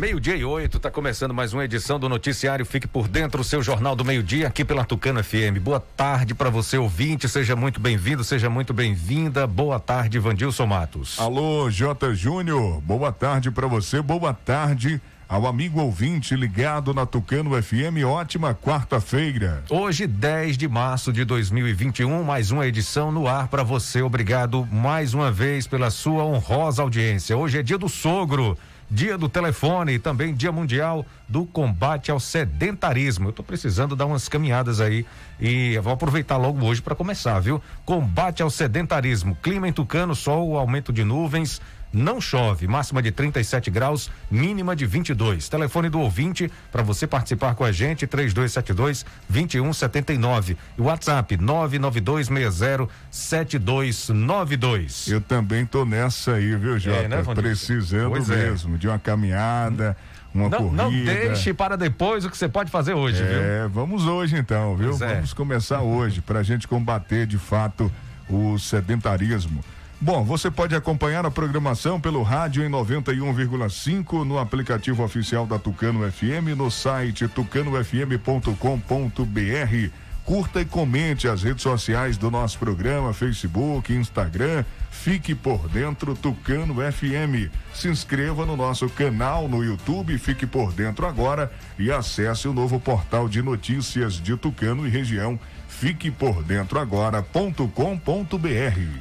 Meio-dia 0.00 0.34
e 0.34 0.42
oito, 0.46 0.78
está 0.78 0.90
começando 0.90 1.34
mais 1.34 1.52
uma 1.52 1.62
edição 1.62 2.00
do 2.00 2.08
Noticiário 2.08 2.64
Fique 2.64 2.88
por 2.88 3.06
Dentro, 3.06 3.42
o 3.42 3.44
seu 3.44 3.62
jornal 3.62 3.94
do 3.94 4.02
meio-dia, 4.02 4.48
aqui 4.48 4.64
pela 4.64 4.82
Tucano 4.82 5.22
FM. 5.22 5.60
Boa 5.60 5.78
tarde 5.78 6.34
para 6.34 6.48
você, 6.48 6.78
ouvinte, 6.78 7.28
seja 7.28 7.54
muito 7.54 7.78
bem-vindo, 7.78 8.24
seja 8.24 8.48
muito 8.48 8.72
bem-vinda. 8.72 9.46
Boa 9.46 9.78
tarde, 9.78 10.18
Vandilson 10.18 10.64
Matos. 10.64 11.20
Alô, 11.20 11.70
J. 11.70 12.14
Júnior, 12.14 12.80
boa 12.80 13.12
tarde 13.12 13.50
para 13.50 13.66
você, 13.66 14.00
boa 14.00 14.32
tarde 14.32 15.02
ao 15.28 15.46
amigo 15.46 15.82
ouvinte 15.82 16.34
ligado 16.34 16.94
na 16.94 17.04
Tucano 17.04 17.62
FM, 17.62 18.02
ótima 18.06 18.54
quarta-feira. 18.54 19.62
Hoje, 19.68 20.06
10 20.06 20.56
de 20.56 20.66
março 20.66 21.12
de 21.12 21.26
2021, 21.26 22.24
mais 22.24 22.50
uma 22.50 22.66
edição 22.66 23.12
no 23.12 23.28
ar 23.28 23.48
para 23.48 23.62
você. 23.62 24.00
Obrigado 24.00 24.66
mais 24.72 25.12
uma 25.12 25.30
vez 25.30 25.66
pela 25.66 25.90
sua 25.90 26.24
honrosa 26.24 26.80
audiência. 26.80 27.36
Hoje 27.36 27.58
é 27.58 27.62
dia 27.62 27.76
do 27.76 27.88
sogro. 27.88 28.56
Dia 28.90 29.16
do 29.16 29.28
telefone 29.28 29.92
e 29.92 29.98
também 30.00 30.34
Dia 30.34 30.50
Mundial 30.50 31.06
do 31.28 31.46
Combate 31.46 32.10
ao 32.10 32.18
Sedentarismo. 32.18 33.26
Eu 33.26 33.30
estou 33.30 33.44
precisando 33.44 33.94
dar 33.94 34.06
umas 34.06 34.28
caminhadas 34.28 34.80
aí 34.80 35.06
e 35.38 35.78
vou 35.78 35.92
aproveitar 35.92 36.36
logo 36.36 36.66
hoje 36.66 36.82
para 36.82 36.96
começar, 36.96 37.38
viu? 37.38 37.62
Combate 37.84 38.42
ao 38.42 38.50
sedentarismo. 38.50 39.36
Clima 39.40 39.68
em 39.68 39.72
Tucano, 39.72 40.16
sol, 40.16 40.58
aumento 40.58 40.92
de 40.92 41.04
nuvens, 41.04 41.60
não 41.92 42.20
chove, 42.20 42.68
máxima 42.68 43.02
de 43.02 43.10
37 43.10 43.70
graus, 43.70 44.10
mínima 44.30 44.76
de 44.76 44.86
22. 44.86 45.48
Telefone 45.48 45.88
do 45.88 46.00
ouvinte 46.00 46.50
para 46.70 46.82
você 46.82 47.06
participar 47.06 47.54
com 47.54 47.64
a 47.64 47.72
gente 47.72 48.06
3272 48.06 49.04
2179 49.28 50.56
e 50.78 50.80
WhatsApp 50.80 51.36
99260 51.36 52.88
7292. 53.10 55.08
Eu 55.08 55.20
também 55.20 55.66
tô 55.66 55.84
nessa 55.84 56.34
aí, 56.34 56.54
viu, 56.56 56.78
Jota? 56.78 56.98
É, 56.98 57.08
né, 57.08 57.22
Precisando 57.34 58.10
pois 58.10 58.30
é. 58.30 58.36
mesmo 58.36 58.76
é. 58.76 58.78
de 58.78 58.86
uma 58.88 58.98
caminhada. 58.98 59.96
Uma 60.32 60.48
não, 60.48 60.58
corrida. 60.58 60.82
não 60.84 60.90
deixe 60.90 61.52
para 61.52 61.76
depois 61.76 62.24
o 62.24 62.30
que 62.30 62.38
você 62.38 62.48
pode 62.48 62.70
fazer 62.70 62.94
hoje, 62.94 63.20
é, 63.20 63.26
viu? 63.26 63.40
É, 63.40 63.68
vamos 63.68 64.06
hoje 64.06 64.36
então, 64.36 64.76
viu? 64.76 64.90
Pois 64.90 65.02
é. 65.02 65.14
vamos 65.14 65.32
é. 65.32 65.34
começar 65.34 65.80
hoje 65.80 66.20
para 66.20 66.38
a 66.38 66.42
gente 66.44 66.68
combater 66.68 67.26
de 67.26 67.36
fato 67.36 67.90
o 68.28 68.56
sedentarismo. 68.58 69.64
Bom, 70.02 70.24
você 70.24 70.50
pode 70.50 70.74
acompanhar 70.74 71.26
a 71.26 71.30
programação 71.30 72.00
pelo 72.00 72.22
rádio 72.22 72.64
em 72.64 72.70
91,5 72.70 74.24
no 74.24 74.38
aplicativo 74.38 75.04
oficial 75.04 75.46
da 75.46 75.58
Tucano 75.58 76.10
FM, 76.10 76.56
no 76.56 76.70
site 76.70 77.28
tucanofm.com.br. 77.28 79.90
Curta 80.24 80.62
e 80.62 80.64
comente 80.64 81.28
as 81.28 81.42
redes 81.42 81.62
sociais 81.62 82.16
do 82.16 82.30
nosso 82.30 82.58
programa, 82.58 83.12
Facebook, 83.12 83.92
Instagram. 83.92 84.64
Fique 84.90 85.34
por 85.34 85.68
dentro 85.68 86.14
Tucano 86.14 86.76
FM. 86.76 87.52
Se 87.74 87.88
inscreva 87.88 88.46
no 88.46 88.56
nosso 88.56 88.88
canal 88.88 89.48
no 89.48 89.62
YouTube, 89.62 90.16
fique 90.16 90.46
por 90.46 90.72
dentro 90.72 91.06
agora 91.06 91.52
e 91.78 91.92
acesse 91.92 92.48
o 92.48 92.54
novo 92.54 92.80
portal 92.80 93.28
de 93.28 93.42
notícias 93.42 94.14
de 94.14 94.34
Tucano 94.34 94.86
e 94.86 94.90
região 94.90 95.38
Fique 95.70 96.10
por 96.10 96.42
dentro 96.42 96.78
agora.com.br. 96.78 97.64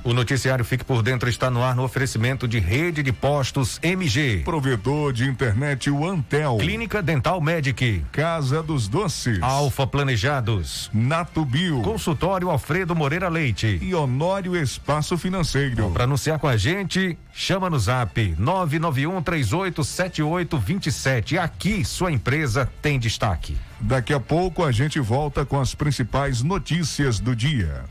O 0.03 0.13
noticiário 0.13 0.63
Fique 0.63 0.85
por 0.85 1.01
Dentro 1.01 1.27
está 1.27 1.49
no 1.49 1.63
ar 1.63 1.75
no 1.75 1.83
oferecimento 1.83 2.47
de 2.47 2.59
rede 2.59 3.03
de 3.03 3.11
postos 3.11 3.79
MG. 3.81 4.43
Provedor 4.45 5.11
de 5.11 5.25
internet 5.25 5.89
o 5.89 6.07
Antel. 6.07 6.57
Clínica 6.57 7.01
Dental 7.01 7.41
Medic. 7.41 8.05
Casa 8.11 8.63
dos 8.63 8.87
Doces. 8.87 9.41
Alfa 9.41 9.87
Planejados. 9.87 10.89
Nato 10.93 11.43
Bio. 11.43 11.81
Consultório 11.81 12.49
Alfredo 12.49 12.95
Moreira 12.95 13.27
Leite. 13.27 13.79
E 13.81 13.93
Honório 13.93 14.55
Espaço 14.55 15.17
Financeiro. 15.17 15.89
Para 15.91 16.03
anunciar 16.03 16.39
com 16.39 16.47
a 16.47 16.55
gente, 16.55 17.17
chama 17.33 17.69
no 17.69 17.79
zap 17.79 18.35
991 18.37 19.21
387827. 19.21 21.37
Aqui 21.37 21.83
sua 21.83 22.11
empresa 22.11 22.69
tem 22.81 22.99
destaque. 22.99 23.57
Daqui 23.81 24.13
a 24.13 24.19
pouco 24.19 24.63
a 24.63 24.71
gente 24.71 24.99
volta 24.99 25.45
com 25.45 25.59
as 25.59 25.73
principais 25.73 26.41
notícias 26.41 27.19
do 27.19 27.35
dia. 27.35 27.85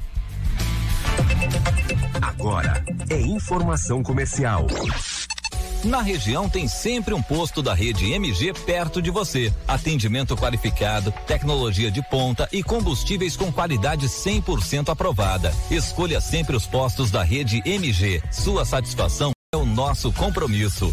Agora 2.20 2.82
é 3.10 3.20
informação 3.20 4.02
comercial. 4.02 4.66
Na 5.84 6.02
região 6.02 6.48
tem 6.48 6.66
sempre 6.66 7.14
um 7.14 7.22
posto 7.22 7.62
da 7.62 7.72
rede 7.72 8.12
MG 8.12 8.52
perto 8.52 9.00
de 9.00 9.10
você. 9.10 9.52
Atendimento 9.66 10.36
qualificado, 10.36 11.12
tecnologia 11.26 11.90
de 11.90 12.02
ponta 12.02 12.48
e 12.52 12.62
combustíveis 12.62 13.36
com 13.36 13.52
qualidade 13.52 14.08
100% 14.08 14.88
aprovada. 14.88 15.54
Escolha 15.70 16.20
sempre 16.20 16.56
os 16.56 16.66
postos 16.66 17.10
da 17.10 17.22
rede 17.22 17.62
MG. 17.64 18.20
Sua 18.32 18.64
satisfação 18.64 19.30
é 19.54 19.56
o 19.56 19.64
nosso 19.64 20.12
compromisso. 20.12 20.92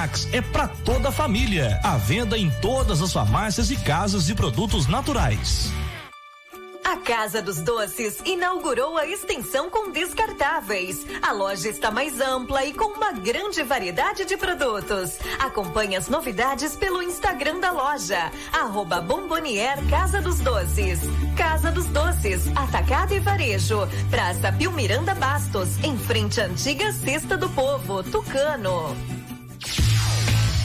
Max 0.01 0.27
é 0.31 0.41
para 0.41 0.67
toda 0.67 1.09
a 1.09 1.11
família. 1.11 1.79
A 1.83 1.95
venda 1.95 2.35
em 2.35 2.49
todas 2.59 3.03
as 3.03 3.13
farmácias 3.13 3.69
e 3.69 3.75
casas 3.75 4.25
de 4.25 4.33
produtos 4.33 4.87
naturais. 4.87 5.71
A 6.83 6.97
Casa 6.97 7.39
dos 7.39 7.59
Doces 7.61 8.19
inaugurou 8.25 8.97
a 8.97 9.05
extensão 9.05 9.69
com 9.69 9.91
descartáveis. 9.91 11.05
A 11.21 11.31
loja 11.31 11.69
está 11.69 11.91
mais 11.91 12.19
ampla 12.19 12.65
e 12.65 12.73
com 12.73 12.85
uma 12.85 13.11
grande 13.11 13.61
variedade 13.61 14.25
de 14.25 14.35
produtos. 14.35 15.19
Acompanhe 15.37 15.95
as 15.95 16.07
novidades 16.07 16.75
pelo 16.75 17.03
Instagram 17.03 17.59
da 17.59 17.69
loja, 17.69 18.31
arroba 18.51 19.01
Bombonier 19.01 19.77
Casa 19.87 20.19
dos 20.19 20.39
Doces. 20.39 21.01
Casa 21.37 21.71
dos 21.71 21.85
Doces, 21.85 22.47
Atacado 22.55 23.13
e 23.13 23.19
Varejo, 23.19 23.87
Praça 24.09 24.51
Pio 24.51 24.71
Miranda 24.71 25.13
Bastos, 25.13 25.77
em 25.83 25.95
frente 25.95 26.41
à 26.41 26.45
antiga 26.45 26.91
Cesta 26.91 27.37
do 27.37 27.47
Povo, 27.49 28.01
Tucano. 28.01 28.97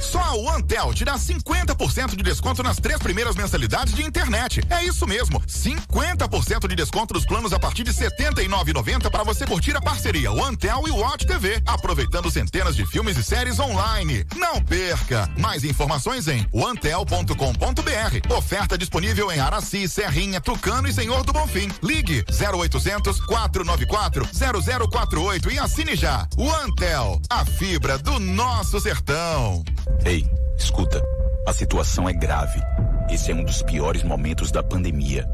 Só 0.00 0.20
a 0.20 0.34
OneTel 0.34 0.94
te 0.94 1.04
dá 1.04 1.14
50% 1.14 2.16
de 2.16 2.22
desconto 2.22 2.62
nas 2.62 2.76
três 2.76 2.98
primeiras 2.98 3.36
mensalidades 3.36 3.94
de 3.94 4.02
internet. 4.02 4.60
É 4.70 4.84
isso 4.84 5.06
mesmo, 5.06 5.40
50% 5.40 6.68
de 6.68 6.74
desconto 6.74 7.14
nos 7.14 7.26
planos 7.26 7.52
a 7.52 7.58
partir 7.58 7.84
de 7.84 7.90
R$ 7.90 8.10
79,90 8.10 9.10
para 9.10 9.24
você 9.24 9.46
curtir 9.46 9.76
a 9.76 9.80
parceria 9.80 10.30
OneTel 10.32 10.84
e 10.86 10.90
Watch 10.90 11.26
TV, 11.26 11.62
aproveitando 11.66 12.30
centenas 12.30 12.76
de 12.76 12.86
filmes 12.86 13.16
e 13.16 13.22
séries 13.22 13.58
online. 13.58 14.24
Não 14.36 14.62
perca! 14.62 15.30
Mais 15.38 15.64
informações 15.64 16.28
em 16.28 16.46
onetel.com.br. 16.52 18.34
Oferta 18.36 18.78
disponível 18.78 19.30
em 19.32 19.40
Araci, 19.40 19.88
Serrinha, 19.88 20.40
Tucano 20.40 20.88
e 20.88 20.92
Senhor 20.92 21.24
do 21.24 21.32
Bonfim. 21.32 21.70
Ligue 21.82 22.24
0800 22.30 23.20
494 23.20 24.28
0048 24.90 25.50
e 25.50 25.58
assine 25.58 25.96
já. 25.96 26.28
OneTel, 26.36 27.20
a 27.30 27.44
fibra 27.44 27.98
do 27.98 28.18
nosso 28.18 28.80
sertão. 28.80 29.64
Ei, 30.04 30.24
escuta. 30.56 31.02
A 31.46 31.52
situação 31.52 32.08
é 32.08 32.12
grave. 32.12 32.60
Esse 33.10 33.32
é 33.32 33.34
um 33.34 33.44
dos 33.44 33.62
piores 33.62 34.02
momentos 34.02 34.50
da 34.50 34.62
pandemia. 34.62 35.28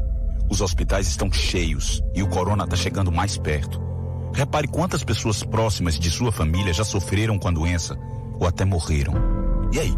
Os 0.49 0.61
hospitais 0.61 1.07
estão 1.07 1.31
cheios 1.31 2.01
e 2.13 2.23
o 2.23 2.27
corona 2.27 2.63
está 2.63 2.75
chegando 2.75 3.11
mais 3.11 3.37
perto. 3.37 3.81
Repare 4.33 4.67
quantas 4.67 5.03
pessoas 5.03 5.43
próximas 5.43 5.99
de 5.99 6.09
sua 6.09 6.31
família 6.31 6.73
já 6.73 6.83
sofreram 6.83 7.37
com 7.37 7.47
a 7.47 7.51
doença 7.51 7.97
ou 8.39 8.47
até 8.47 8.65
morreram. 8.65 9.13
E 9.71 9.79
aí? 9.79 9.93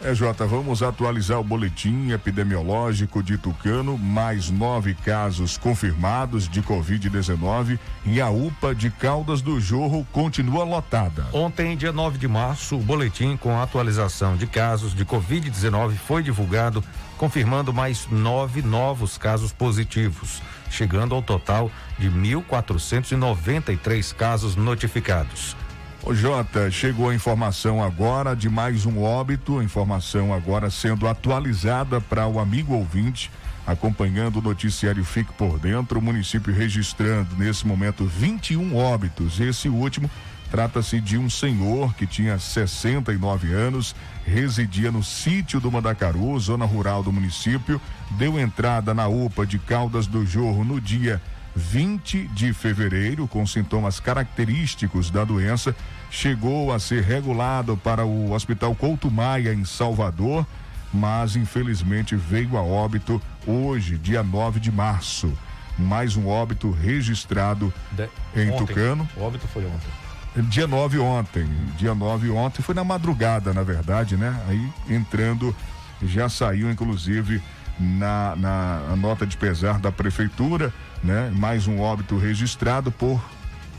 É, 0.00 0.14
Jota, 0.14 0.46
vamos 0.46 0.84
atualizar 0.84 1.40
o 1.40 1.42
boletim 1.42 2.12
epidemiológico 2.12 3.24
de 3.24 3.36
Tucano. 3.36 3.98
Mais 3.98 4.50
nove 4.50 4.94
casos 4.94 5.58
confirmados 5.58 6.48
de 6.48 6.62
Covid-19 6.62 7.76
e 8.04 8.20
a 8.20 8.30
UPA 8.30 8.72
de 8.72 8.88
Caldas 8.88 9.42
do 9.42 9.58
Jorro 9.58 10.06
continua 10.12 10.62
lotada. 10.62 11.26
Ontem, 11.32 11.76
dia 11.76 11.90
9 11.90 12.18
de 12.18 12.28
março, 12.28 12.76
o 12.76 12.80
boletim 12.80 13.36
com 13.36 13.60
atualização 13.60 14.36
de 14.36 14.46
casos 14.46 14.94
de 14.94 15.04
Covid-19 15.04 15.96
foi 15.96 16.22
divulgado, 16.22 16.84
confirmando 17.18 17.74
mais 17.74 18.06
nove 18.08 18.62
novos 18.62 19.18
casos 19.18 19.50
positivos 19.50 20.40
chegando 20.70 21.14
ao 21.14 21.22
total 21.22 21.70
de 21.98 22.10
1.493 22.10 24.14
casos 24.14 24.56
notificados. 24.56 25.56
O 26.02 26.14
Jota, 26.14 26.70
chegou 26.70 27.10
a 27.10 27.14
informação 27.14 27.82
agora 27.82 28.36
de 28.36 28.48
mais 28.48 28.86
um 28.86 29.02
óbito, 29.02 29.60
informação 29.60 30.32
agora 30.32 30.70
sendo 30.70 31.08
atualizada 31.08 32.00
para 32.00 32.28
o 32.28 32.38
amigo 32.38 32.74
ouvinte, 32.74 33.30
acompanhando 33.66 34.38
o 34.38 34.42
noticiário 34.42 35.04
Fique 35.04 35.32
por 35.32 35.58
Dentro, 35.58 35.98
o 35.98 36.02
município 36.02 36.54
registrando 36.54 37.34
nesse 37.36 37.66
momento 37.66 38.04
21 38.04 38.76
óbitos. 38.76 39.40
Esse 39.40 39.68
último 39.68 40.08
trata-se 40.46 41.00
de 41.00 41.18
um 41.18 41.28
senhor 41.28 41.94
que 41.94 42.06
tinha 42.06 42.38
69 42.38 43.52
anos, 43.52 43.94
residia 44.24 44.90
no 44.90 45.02
sítio 45.02 45.60
do 45.60 45.70
Mandacaru, 45.70 46.38
zona 46.38 46.64
rural 46.64 47.02
do 47.02 47.12
município, 47.12 47.80
deu 48.12 48.38
entrada 48.38 48.94
na 48.94 49.08
UPA 49.08 49.46
de 49.46 49.58
Caldas 49.58 50.06
do 50.06 50.24
Jorro 50.24 50.64
no 50.64 50.80
dia 50.80 51.20
20 51.54 52.28
de 52.28 52.52
fevereiro, 52.52 53.26
com 53.26 53.46
sintomas 53.46 53.98
característicos 53.98 55.10
da 55.10 55.24
doença, 55.24 55.74
chegou 56.10 56.72
a 56.72 56.78
ser 56.78 57.02
regulado 57.02 57.76
para 57.76 58.04
o 58.04 58.32
Hospital 58.32 58.74
Couto 58.74 59.10
Maia, 59.10 59.54
em 59.54 59.64
Salvador, 59.64 60.46
mas 60.92 61.34
infelizmente 61.34 62.14
veio 62.14 62.56
a 62.56 62.62
óbito 62.62 63.20
hoje, 63.46 63.96
dia 63.96 64.22
9 64.22 64.60
de 64.60 64.70
março. 64.70 65.32
Mais 65.78 66.16
um 66.16 66.28
óbito 66.28 66.70
registrado 66.70 67.72
de... 67.92 68.08
em 68.34 68.50
ontem. 68.50 68.66
Tucano. 68.66 69.08
O 69.16 69.22
óbito 69.22 69.46
foi 69.48 69.64
ontem. 69.64 70.05
Dia 70.42 70.66
9 70.66 70.98
ontem. 70.98 71.48
Dia 71.78 71.94
9 71.94 72.30
ontem, 72.30 72.62
foi 72.62 72.74
na 72.74 72.84
madrugada, 72.84 73.54
na 73.54 73.62
verdade, 73.62 74.16
né? 74.16 74.38
Aí 74.48 74.94
entrando, 74.94 75.54
já 76.02 76.28
saiu, 76.28 76.70
inclusive, 76.70 77.42
na, 77.78 78.36
na 78.36 78.96
nota 78.96 79.26
de 79.26 79.36
pesar 79.36 79.78
da 79.78 79.90
prefeitura, 79.90 80.72
né? 81.02 81.30
Mais 81.34 81.66
um 81.66 81.80
óbito 81.80 82.18
registrado 82.18 82.92
por 82.92 83.22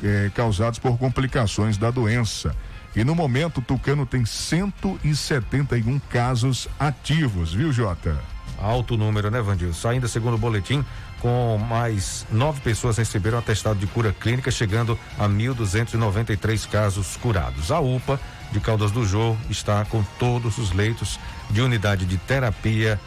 eh, 0.03 0.31
causados 0.33 0.79
por 0.79 0.97
complicações 0.97 1.77
da 1.77 1.91
doença. 1.91 2.55
E 2.95 3.03
no 3.03 3.13
momento, 3.13 3.61
Tucano 3.61 4.05
tem 4.05 4.25
171 4.25 5.99
casos 6.09 6.67
ativos, 6.79 7.53
viu, 7.53 7.71
Jota? 7.71 8.17
Alto 8.59 8.97
número, 8.97 9.29
né, 9.29 9.41
Vandilson? 9.41 9.89
Ainda 9.89 10.07
segundo 10.07 10.35
o 10.35 10.37
boletim, 10.37 10.83
com 11.19 11.57
mais 11.57 12.25
nove 12.31 12.59
pessoas 12.61 12.97
receberam 12.97 13.37
atestado 13.37 13.79
de 13.79 13.87
cura 13.87 14.13
clínica, 14.13 14.49
chegando 14.49 14.97
a 15.17 15.27
1.293 15.27 16.67
casos 16.67 17.17
curados. 17.17 17.71
A 17.71 17.79
UPA 17.79 18.19
de 18.51 18.59
Caldas 18.59 18.91
do 18.91 19.05
Jô 19.05 19.35
está 19.49 19.85
com 19.85 20.03
todos 20.19 20.57
os 20.57 20.71
leitos 20.71 21.19
de 21.49 21.61
unidade 21.61 22.05
de 22.05 22.17
terapia 22.17 22.99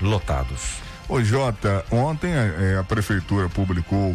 lotados. 0.00 0.76
Ô 1.08 1.22
Jota, 1.22 1.84
ontem 1.90 2.32
é, 2.32 2.76
a 2.78 2.84
prefeitura 2.84 3.48
publicou 3.48 4.14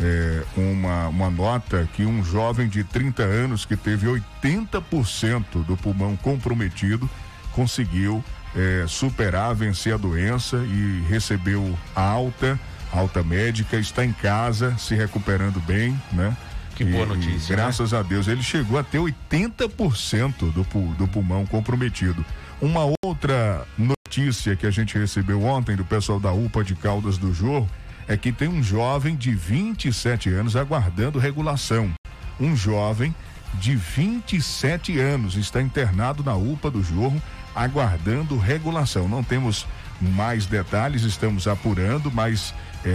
é, 0.00 0.42
uma, 0.56 1.08
uma 1.08 1.30
nota 1.30 1.88
que 1.94 2.04
um 2.04 2.24
jovem 2.24 2.68
de 2.68 2.82
30 2.82 3.22
anos 3.22 3.64
que 3.64 3.76
teve 3.76 4.06
80% 4.06 5.64
do 5.64 5.76
pulmão 5.76 6.16
comprometido 6.16 7.08
conseguiu 7.52 8.22
é, 8.56 8.84
superar, 8.86 9.54
vencer 9.54 9.94
a 9.94 9.96
doença 9.96 10.56
e 10.56 11.04
recebeu 11.08 11.76
alta, 11.94 12.58
alta 12.92 13.22
médica, 13.22 13.76
está 13.76 14.04
em 14.04 14.12
casa, 14.12 14.76
se 14.78 14.94
recuperando 14.94 15.60
bem, 15.60 16.00
né? 16.12 16.36
Que 16.74 16.84
boa 16.84 17.06
notícia. 17.06 17.52
E, 17.52 17.56
graças 17.56 17.92
né? 17.92 17.98
a 17.98 18.02
Deus, 18.02 18.26
ele 18.26 18.42
chegou 18.42 18.78
a 18.78 18.82
ter 18.82 18.98
80% 18.98 20.52
do, 20.52 20.94
do 20.94 21.08
pulmão 21.08 21.46
comprometido. 21.46 22.24
Uma 22.60 22.92
outra 23.04 23.66
notícia 23.76 24.56
que 24.56 24.66
a 24.66 24.70
gente 24.70 24.96
recebeu 24.98 25.42
ontem 25.44 25.76
do 25.76 25.84
pessoal 25.84 26.18
da 26.18 26.32
UPA 26.32 26.64
de 26.64 26.74
Caldas 26.74 27.18
do 27.18 27.32
Jorro 27.32 27.68
é 28.06 28.16
que 28.16 28.32
tem 28.32 28.48
um 28.48 28.62
jovem 28.62 29.16
de 29.16 29.34
27 29.34 30.30
anos 30.30 30.56
aguardando 30.56 31.18
regulação. 31.18 31.92
Um 32.38 32.56
jovem 32.56 33.14
de 33.54 33.76
27 33.76 34.98
anos 34.98 35.36
está 35.36 35.62
internado 35.62 36.22
na 36.22 36.34
UPA 36.34 36.70
do 36.70 36.82
Jorro 36.82 37.20
aguardando 37.54 38.36
regulação. 38.36 39.08
Não 39.08 39.22
temos 39.22 39.66
mais 40.00 40.46
detalhes, 40.46 41.02
estamos 41.02 41.46
apurando, 41.46 42.10
mas 42.10 42.54
é, 42.84 42.88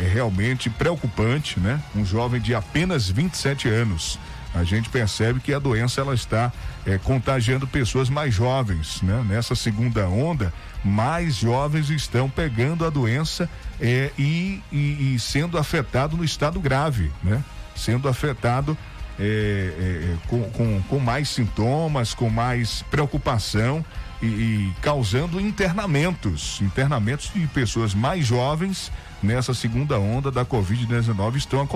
é, 0.00 0.04
é 0.04 0.08
realmente 0.08 0.70
preocupante, 0.70 1.58
né? 1.58 1.80
Um 1.94 2.04
jovem 2.04 2.40
de 2.40 2.54
apenas 2.54 3.08
27 3.08 3.68
anos. 3.68 4.18
A 4.54 4.64
gente 4.64 4.90
percebe 4.90 5.40
que 5.40 5.54
a 5.54 5.58
doença 5.58 6.00
ela 6.02 6.14
está 6.14 6.52
é, 6.84 6.98
contagiando 6.98 7.66
pessoas 7.66 8.10
mais 8.10 8.34
jovens, 8.34 9.00
né? 9.02 9.24
Nessa 9.26 9.54
segunda 9.54 10.06
onda, 10.08 10.52
mais 10.84 11.36
jovens 11.36 11.88
estão 11.88 12.28
pegando 12.28 12.84
a 12.84 12.90
doença 12.90 13.48
é, 13.80 14.10
e, 14.18 14.62
e, 14.70 15.14
e, 15.14 15.18
sendo 15.18 15.56
afetado 15.56 16.16
no 16.16 16.24
estado 16.24 16.60
grave, 16.60 17.10
né? 17.22 17.42
Sendo 17.74 18.08
afetado 18.08 18.76
é, 19.18 19.24
é, 19.24 20.16
com, 20.28 20.42
com, 20.50 20.82
com, 20.82 20.98
mais 20.98 21.30
sintomas, 21.30 22.12
com 22.12 22.28
mais 22.28 22.82
preocupação 22.90 23.84
e, 24.22 24.26
e 24.26 24.72
causando 24.80 25.40
internamentos, 25.40 26.60
internamentos 26.60 27.30
de 27.34 27.46
pessoas 27.48 27.92
mais 27.92 28.24
jovens 28.24 28.90
nessa 29.22 29.52
segunda 29.52 29.98
onda 29.98 30.30
da 30.30 30.44
Covid-19 30.44 31.36
estão 31.36 31.66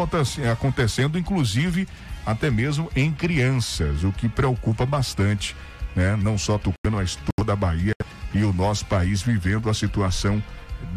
acontecendo, 0.50 1.18
inclusive 1.18 1.88
até 2.24 2.50
mesmo 2.50 2.90
em 2.94 3.12
crianças, 3.12 4.02
o 4.04 4.12
que 4.12 4.28
preocupa 4.28 4.86
bastante, 4.86 5.54
né? 5.94 6.16
Não 6.16 6.38
só 6.38 6.58
Tucano, 6.58 6.96
mas 6.96 7.18
toda 7.36 7.52
a 7.52 7.56
Bahia 7.56 7.94
e 8.34 8.42
o 8.42 8.52
nosso 8.52 8.84
país 8.86 9.22
vivendo 9.22 9.70
a 9.70 9.74
situação 9.74 10.42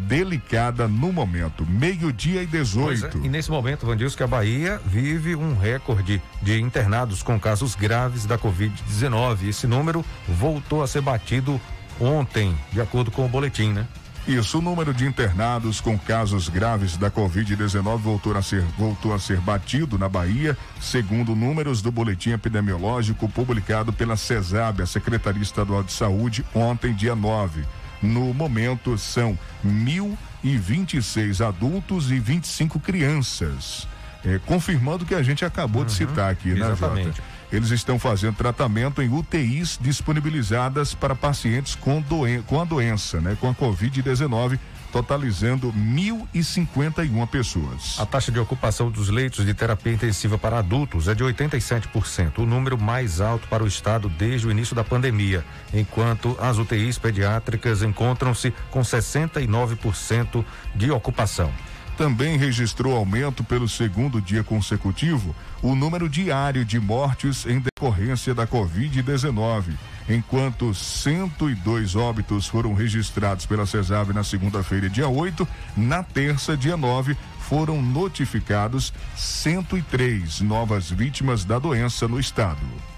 delicada 0.06 0.88
no 0.88 1.12
momento. 1.12 1.66
Meio-dia 1.66 2.42
e 2.42 2.46
18. 2.46 3.18
É, 3.18 3.26
e 3.26 3.28
nesse 3.28 3.50
momento, 3.50 3.86
Vandilson, 3.86 4.16
que 4.16 4.22
a 4.22 4.26
Bahia 4.26 4.80
vive 4.84 5.36
um 5.36 5.56
recorde 5.56 6.20
de 6.42 6.60
internados 6.60 7.22
com 7.22 7.38
casos 7.38 7.74
graves 7.74 8.26
da 8.26 8.38
Covid-19. 8.38 9.48
Esse 9.48 9.66
número 9.66 10.04
voltou 10.28 10.82
a 10.82 10.86
ser 10.86 11.00
batido 11.00 11.60
ontem, 12.00 12.56
de 12.72 12.80
acordo 12.80 13.10
com 13.10 13.24
o 13.24 13.28
boletim, 13.28 13.72
né? 13.72 13.86
Isso, 14.28 14.58
o 14.58 14.62
número 14.62 14.92
de 14.92 15.06
internados 15.06 15.80
com 15.80 15.98
casos 15.98 16.48
graves 16.48 16.96
da 16.96 17.10
Covid-19 17.10 17.96
voltou 17.96 18.36
a 18.36 18.42
ser 18.42 18.62
voltou 18.78 19.14
a 19.14 19.18
ser 19.18 19.40
batido 19.40 19.98
na 19.98 20.08
Bahia, 20.08 20.56
segundo 20.80 21.34
números 21.34 21.80
do 21.80 21.90
boletim 21.90 22.30
epidemiológico 22.30 23.28
publicado 23.28 23.92
pela 23.92 24.16
CESAB, 24.16 24.82
a 24.82 24.86
Secretaria 24.86 25.42
Estadual 25.42 25.82
de 25.82 25.92
Saúde, 25.92 26.44
ontem, 26.54 26.94
dia 26.94 27.16
9. 27.16 27.64
No 28.02 28.32
momento, 28.32 28.96
são 28.96 29.38
1.026 29.64 31.46
adultos 31.46 32.10
e 32.10 32.18
25 32.18 32.80
crianças. 32.80 33.86
É, 34.24 34.38
confirmando 34.44 35.04
o 35.04 35.06
que 35.06 35.14
a 35.14 35.22
gente 35.22 35.44
acabou 35.44 35.82
uhum, 35.82 35.86
de 35.86 35.94
citar 35.94 36.30
aqui, 36.30 36.50
exatamente. 36.50 37.08
né, 37.08 37.14
Jota? 37.14 37.22
Eles 37.52 37.70
estão 37.70 37.98
fazendo 37.98 38.36
tratamento 38.36 39.02
em 39.02 39.12
UTIs 39.12 39.78
disponibilizadas 39.80 40.94
para 40.94 41.16
pacientes 41.16 41.74
com, 41.74 42.00
doen 42.00 42.42
com 42.46 42.60
a 42.60 42.64
doença, 42.64 43.20
né? 43.20 43.36
Com 43.40 43.48
a 43.48 43.54
Covid-19 43.54 44.58
totalizando 44.90 45.72
1.051 45.72 47.26
pessoas. 47.28 47.98
A 47.98 48.06
taxa 48.06 48.30
de 48.30 48.38
ocupação 48.38 48.90
dos 48.90 49.08
leitos 49.08 49.44
de 49.44 49.54
terapia 49.54 49.92
intensiva 49.92 50.36
para 50.36 50.58
adultos 50.58 51.08
é 51.08 51.14
de 51.14 51.24
87%, 51.24 52.38
o 52.38 52.46
número 52.46 52.78
mais 52.78 53.20
alto 53.20 53.48
para 53.48 53.64
o 53.64 53.66
estado 53.66 54.08
desde 54.08 54.46
o 54.46 54.50
início 54.50 54.74
da 54.74 54.84
pandemia, 54.84 55.44
enquanto 55.72 56.36
as 56.40 56.58
UTIs 56.58 56.98
pediátricas 56.98 57.82
encontram-se 57.82 58.52
com 58.70 58.80
69% 58.80 60.44
de 60.74 60.90
ocupação 60.90 61.52
também 62.00 62.38
registrou 62.38 62.96
aumento 62.96 63.44
pelo 63.44 63.68
segundo 63.68 64.22
dia 64.22 64.42
consecutivo 64.42 65.36
o 65.60 65.74
número 65.74 66.08
diário 66.08 66.64
de 66.64 66.80
mortes 66.80 67.44
em 67.44 67.60
decorrência 67.60 68.34
da 68.34 68.46
Covid-19, 68.46 69.74
enquanto 70.08 70.72
102 70.72 71.96
óbitos 71.96 72.46
foram 72.46 72.72
registrados 72.72 73.44
pela 73.44 73.66
CESAB 73.66 74.14
na 74.14 74.24
segunda-feira, 74.24 74.88
dia 74.88 75.08
8, 75.08 75.46
na 75.76 76.02
terça, 76.02 76.56
dia 76.56 76.74
9, 76.74 77.14
foram 77.38 77.82
notificados 77.82 78.94
103 79.14 80.40
novas 80.40 80.90
vítimas 80.90 81.44
da 81.44 81.58
doença 81.58 82.08
no 82.08 82.18
estado. 82.18 82.89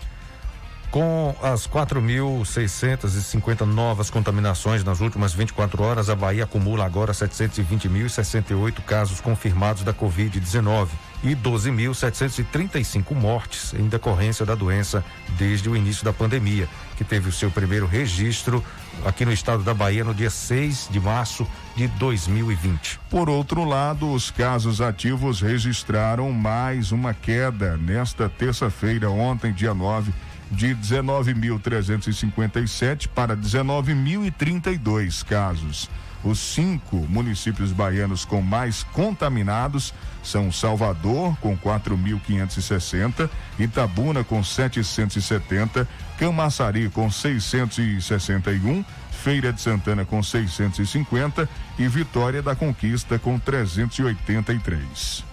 Com 0.92 1.34
as 1.42 1.66
4.650 1.66 3.62
novas 3.62 4.10
contaminações 4.10 4.84
nas 4.84 5.00
últimas 5.00 5.32
24 5.32 5.82
horas, 5.82 6.10
a 6.10 6.14
Bahia 6.14 6.44
acumula 6.44 6.84
agora 6.84 7.14
720.068 7.14 8.82
casos 8.82 9.18
confirmados 9.18 9.84
da 9.84 9.94
Covid-19 9.94 10.88
e 11.24 11.34
12.735 11.34 13.14
mortes 13.14 13.72
em 13.72 13.88
decorrência 13.88 14.44
da 14.44 14.54
doença 14.54 15.02
desde 15.38 15.66
o 15.70 15.74
início 15.74 16.04
da 16.04 16.12
pandemia, 16.12 16.68
que 16.94 17.04
teve 17.04 17.30
o 17.30 17.32
seu 17.32 17.50
primeiro 17.50 17.86
registro 17.86 18.62
aqui 19.02 19.24
no 19.24 19.32
estado 19.32 19.62
da 19.62 19.72
Bahia 19.72 20.04
no 20.04 20.12
dia 20.14 20.28
6 20.28 20.88
de 20.90 21.00
março 21.00 21.46
de 21.74 21.88
2020. 21.88 23.00
Por 23.08 23.30
outro 23.30 23.64
lado, 23.64 24.12
os 24.12 24.30
casos 24.30 24.82
ativos 24.82 25.40
registraram 25.40 26.30
mais 26.32 26.92
uma 26.92 27.14
queda 27.14 27.78
nesta 27.78 28.28
terça-feira, 28.28 29.08
ontem, 29.10 29.54
dia 29.54 29.72
9 29.72 30.12
de 30.52 30.74
19.357 30.74 33.08
para 33.08 33.36
19.032 33.36 35.24
casos. 35.24 35.90
Os 36.22 36.38
cinco 36.38 36.98
municípios 37.08 37.72
baianos 37.72 38.24
com 38.24 38.40
mais 38.40 38.84
contaminados 38.84 39.92
são 40.22 40.52
Salvador, 40.52 41.36
com 41.38 41.58
4.560, 41.58 43.28
Itabuna, 43.58 44.22
com 44.22 44.44
770, 44.44 45.88
Camaçari, 46.18 46.88
com 46.90 47.10
661, 47.10 48.84
Feira 49.10 49.52
de 49.52 49.60
Santana, 49.60 50.04
com 50.04 50.22
650 50.22 51.48
e 51.78 51.88
Vitória 51.88 52.40
da 52.40 52.54
Conquista, 52.54 53.18
com 53.18 53.36
383. 53.38 55.24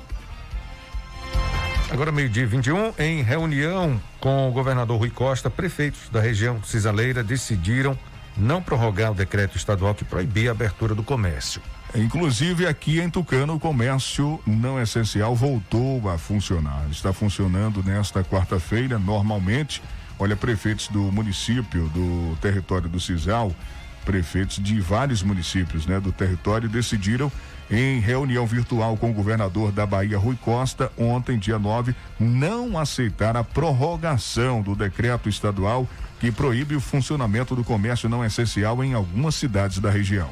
Agora, 1.92 2.12
meio-dia 2.12 2.46
21, 2.46 2.94
em 3.00 3.24
reunião 3.24 4.00
com 4.20 4.48
o 4.48 4.52
governador 4.52 5.00
Rui 5.00 5.10
Costa, 5.10 5.50
prefeitos 5.50 6.08
da 6.10 6.22
região 6.22 6.62
cisaleira 6.64 7.24
decidiram 7.24 7.98
não 8.38 8.62
prorrogar 8.62 9.12
o 9.12 9.16
decreto 9.16 9.58
estadual 9.58 9.96
que 9.96 10.06
proibia 10.06 10.52
a 10.52 10.54
abertura 10.54 10.94
do 10.94 11.02
comércio. 11.02 11.60
Inclusive 11.96 12.68
aqui 12.68 13.00
em 13.00 13.10
Tucano 13.10 13.56
o 13.56 13.60
comércio 13.60 14.40
não 14.46 14.80
essencial 14.80 15.36
voltou 15.36 16.08
a 16.08 16.18
funcionar. 16.20 16.86
Está 16.92 17.12
funcionando 17.12 17.84
nesta 17.84 18.24
quarta-feira 18.24 19.00
normalmente. 19.00 19.82
Olha, 20.20 20.36
prefeitos 20.36 20.90
do 20.90 21.00
município, 21.12 21.90
do 21.90 22.38
território 22.40 22.88
do 22.88 23.00
Cisal, 23.00 23.52
prefeitos 24.06 24.62
de 24.62 24.80
vários 24.80 25.24
municípios, 25.24 25.88
né, 25.88 26.00
do 26.00 26.12
território 26.12 26.70
decidiram 26.70 27.32
em 27.70 28.00
reunião 28.00 28.46
virtual 28.46 28.98
com 28.98 29.12
o 29.12 29.14
governador 29.14 29.72
da 29.72 29.86
Bahia, 29.86 30.18
Rui 30.18 30.38
Costa, 30.44 30.92
ontem, 30.98 31.38
dia 31.38 31.60
9, 31.60 31.96
não 32.20 32.78
aceitar 32.78 33.38
a 33.38 33.44
prorrogação 33.44 34.62
do 34.62 34.76
decreto 34.76 35.30
estadual 35.30 35.88
que 36.20 36.32
proíbe 36.32 36.76
o 36.76 36.82
funcionamento 36.82 37.56
do 37.56 37.64
comércio 37.64 38.10
não 38.10 38.26
essencial 38.26 38.84
em 38.84 38.94
algumas 38.94 39.36
cidades 39.36 39.80
da 39.80 39.90
região. 39.90 40.30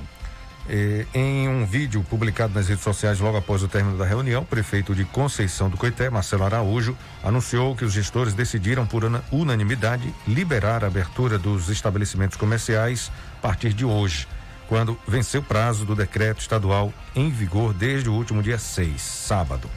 Eh, 0.70 1.06
em 1.14 1.48
um 1.48 1.66
vídeo 1.66 2.04
publicado 2.04 2.54
nas 2.54 2.68
redes 2.68 2.84
sociais 2.84 3.22
logo 3.22 3.38
após 3.38 3.64
o 3.64 3.70
término 3.70 3.98
da 3.98 4.06
reunião, 4.06 4.42
o 4.42 4.46
prefeito 4.46 4.94
de 4.94 5.06
Conceição 5.06 5.70
do 5.70 5.78
Coité, 5.78 6.10
Marcelo 6.10 6.44
Araújo, 6.44 6.98
anunciou 7.24 7.74
que 7.74 7.86
os 7.86 7.94
gestores 7.94 8.34
decidiram 8.34 8.86
por 8.86 9.04
unanimidade 9.32 10.14
liberar 10.28 10.84
a 10.84 10.88
abertura 10.88 11.40
dos 11.40 11.70
estabelecimentos 11.70 12.36
comerciais 12.36 13.10
a 13.38 13.42
partir 13.42 13.72
de 13.72 13.86
hoje. 13.86 14.28
Quando 14.68 14.98
venceu 15.08 15.42
o 15.42 15.44
prazo 15.44 15.86
do 15.86 15.96
decreto 15.96 16.42
estadual 16.42 16.94
em 17.16 17.30
vigor 17.30 17.74
desde 17.74 18.10
o 18.10 18.14
último 18.14 18.44
dia 18.44 18.58
6, 18.58 19.02
sábado. 19.02 19.70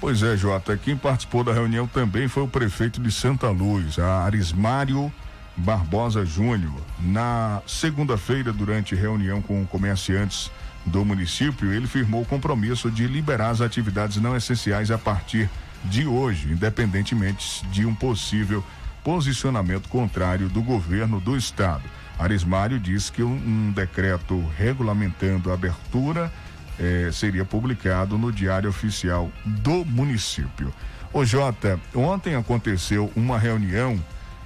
Pois 0.00 0.22
é, 0.22 0.36
Jota. 0.36 0.76
Quem 0.76 0.96
participou 0.96 1.42
da 1.42 1.52
reunião 1.52 1.86
também 1.86 2.28
foi 2.28 2.42
o 2.42 2.48
prefeito 2.48 3.00
de 3.00 3.10
Santa 3.10 3.48
Luz, 3.48 3.98
Arismário 3.98 5.12
Barbosa 5.56 6.24
Júnior. 6.24 6.80
Na 7.00 7.62
segunda-feira, 7.66 8.52
durante 8.52 8.94
reunião 8.94 9.40
com 9.40 9.66
comerciantes 9.66 10.50
do 10.84 11.04
município, 11.04 11.72
ele 11.72 11.86
firmou 11.86 12.22
o 12.22 12.26
compromisso 12.26 12.90
de 12.90 13.06
liberar 13.06 13.50
as 13.50 13.60
atividades 13.60 14.18
não 14.18 14.36
essenciais 14.36 14.90
a 14.90 14.98
partir 14.98 15.48
de 15.84 16.06
hoje, 16.06 16.52
independentemente 16.52 17.66
de 17.66 17.86
um 17.86 17.94
possível 17.94 18.62
posicionamento 19.02 19.88
contrário 19.88 20.48
do 20.48 20.62
governo 20.62 21.20
do 21.20 21.36
estado. 21.36 21.82
Arismário 22.18 22.78
disse 22.78 23.12
que 23.12 23.22
um, 23.22 23.34
um 23.34 23.72
decreto 23.72 24.42
regulamentando 24.56 25.50
a 25.50 25.54
abertura 25.54 26.32
eh, 26.78 27.10
seria 27.12 27.44
publicado 27.44 28.16
no 28.16 28.32
Diário 28.32 28.68
Oficial 28.70 29.30
do 29.44 29.84
município. 29.84 30.72
Ô 31.12 31.24
Jota, 31.24 31.78
ontem 31.94 32.34
aconteceu 32.34 33.10
uma 33.16 33.38
reunião 33.38 33.98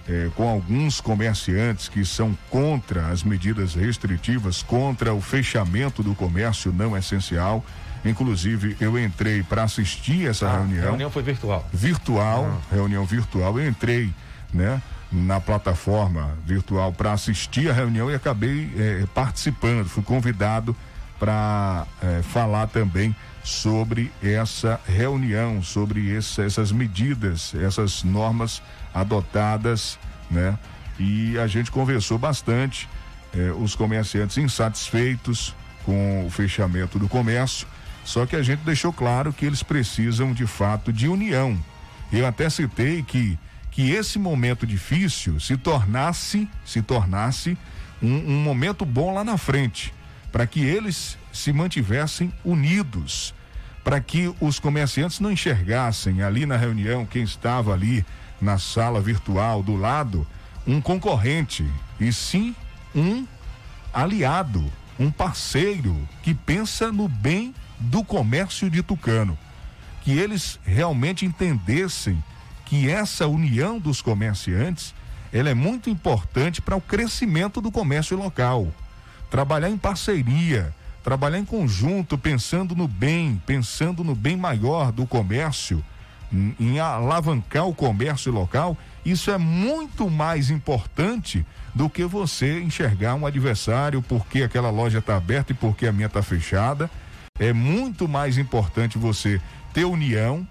eh, 0.08 0.28
com 0.34 0.48
alguns 0.48 1.00
comerciantes 1.00 1.88
que 1.88 2.04
são 2.04 2.36
contra 2.48 3.08
as 3.08 3.22
medidas 3.22 3.74
restritivas, 3.74 4.62
contra 4.62 5.12
o 5.14 5.20
fechamento 5.20 6.02
do 6.02 6.14
comércio 6.14 6.72
não 6.72 6.96
essencial. 6.96 7.64
Inclusive, 8.04 8.76
eu 8.80 8.98
entrei 8.98 9.42
para 9.42 9.62
assistir 9.64 10.26
essa 10.26 10.48
Ah, 10.48 10.56
reunião. 10.58 10.82
A 10.82 10.88
reunião 10.88 11.10
foi 11.10 11.22
virtual. 11.22 11.68
Virtual, 11.72 12.60
reunião 12.72 13.04
virtual. 13.04 13.58
Eu 13.60 13.68
entrei, 13.68 14.10
né? 14.54 14.80
Na 15.12 15.40
plataforma 15.40 16.38
virtual 16.46 16.92
para 16.92 17.12
assistir 17.12 17.68
a 17.68 17.72
reunião 17.72 18.08
e 18.10 18.14
acabei 18.14 18.70
eh, 18.76 19.04
participando, 19.12 19.88
fui 19.88 20.02
convidado 20.04 20.74
para 21.18 21.84
falar 22.32 22.66
também 22.68 23.14
sobre 23.42 24.10
essa 24.22 24.80
reunião, 24.86 25.62
sobre 25.62 26.08
esse- 26.10 26.40
essas 26.40 26.72
medidas, 26.72 27.54
essas 27.54 28.02
normas 28.04 28.62
adotadas, 28.94 29.98
né? 30.30 30.56
E 30.98 31.36
a 31.38 31.46
gente 31.46 31.70
conversou 31.70 32.16
bastante, 32.18 32.88
eh, 33.34 33.52
os 33.58 33.74
comerciantes 33.74 34.38
insatisfeitos 34.38 35.54
com 35.84 36.24
o 36.26 36.30
fechamento 36.30 36.98
do 36.98 37.08
comércio, 37.08 37.66
só 38.04 38.24
que 38.26 38.36
a 38.36 38.42
gente 38.42 38.60
deixou 38.60 38.92
claro 38.92 39.32
que 39.32 39.44
eles 39.44 39.62
precisam 39.62 40.32
de 40.32 40.46
fato 40.46 40.92
de 40.92 41.08
união. 41.08 41.58
Eu 42.12 42.26
até 42.26 42.48
citei 42.48 43.02
que 43.02 43.38
que 43.70 43.90
esse 43.90 44.18
momento 44.18 44.66
difícil 44.66 45.38
se 45.38 45.56
tornasse 45.56 46.48
se 46.64 46.82
tornasse 46.82 47.56
um, 48.02 48.14
um 48.14 48.42
momento 48.42 48.84
bom 48.84 49.14
lá 49.14 49.22
na 49.22 49.36
frente, 49.36 49.92
para 50.32 50.46
que 50.46 50.60
eles 50.60 51.18
se 51.32 51.52
mantivessem 51.52 52.32
unidos, 52.44 53.34
para 53.84 54.00
que 54.00 54.34
os 54.40 54.58
comerciantes 54.58 55.20
não 55.20 55.30
enxergassem 55.30 56.22
ali 56.22 56.46
na 56.46 56.56
reunião 56.56 57.06
quem 57.06 57.22
estava 57.22 57.72
ali 57.72 58.04
na 58.40 58.58
sala 58.58 59.00
virtual 59.00 59.62
do 59.62 59.76
lado 59.76 60.26
um 60.66 60.80
concorrente, 60.80 61.66
e 61.98 62.12
sim 62.12 62.54
um 62.94 63.26
aliado, 63.92 64.70
um 64.98 65.10
parceiro 65.10 65.96
que 66.22 66.34
pensa 66.34 66.92
no 66.92 67.08
bem 67.08 67.54
do 67.78 68.04
comércio 68.04 68.68
de 68.70 68.82
Tucano. 68.82 69.38
Que 70.02 70.12
eles 70.12 70.58
realmente 70.64 71.26
entendessem 71.26 72.22
que 72.70 72.88
essa 72.88 73.26
união 73.26 73.80
dos 73.80 74.00
comerciantes 74.00 74.94
ela 75.32 75.50
é 75.50 75.54
muito 75.54 75.90
importante 75.90 76.62
para 76.62 76.76
o 76.76 76.80
crescimento 76.80 77.60
do 77.60 77.68
comércio 77.72 78.16
local. 78.16 78.68
Trabalhar 79.28 79.68
em 79.68 79.76
parceria, 79.76 80.72
trabalhar 81.02 81.40
em 81.40 81.44
conjunto, 81.44 82.16
pensando 82.16 82.76
no 82.76 82.86
bem, 82.86 83.42
pensando 83.44 84.04
no 84.04 84.14
bem 84.14 84.36
maior 84.36 84.92
do 84.92 85.04
comércio, 85.04 85.84
em- 86.32 86.54
em 86.60 86.78
alavancar 86.78 87.66
o 87.66 87.74
comércio 87.74 88.30
local, 88.30 88.76
isso 89.04 89.32
é 89.32 89.38
muito 89.38 90.08
mais 90.08 90.48
importante 90.48 91.44
do 91.74 91.90
que 91.90 92.04
você 92.04 92.60
enxergar 92.60 93.16
um 93.16 93.26
adversário 93.26 94.00
porque 94.00 94.44
aquela 94.44 94.70
loja 94.70 94.98
está 94.98 95.16
aberta 95.16 95.50
e 95.50 95.56
porque 95.56 95.88
a 95.88 95.92
minha 95.92 96.06
está 96.06 96.22
fechada. 96.22 96.88
É 97.36 97.52
muito 97.52 98.06
mais 98.06 98.38
importante 98.38 98.96
você 98.96 99.40
ter 99.74 99.84
união 99.84 100.46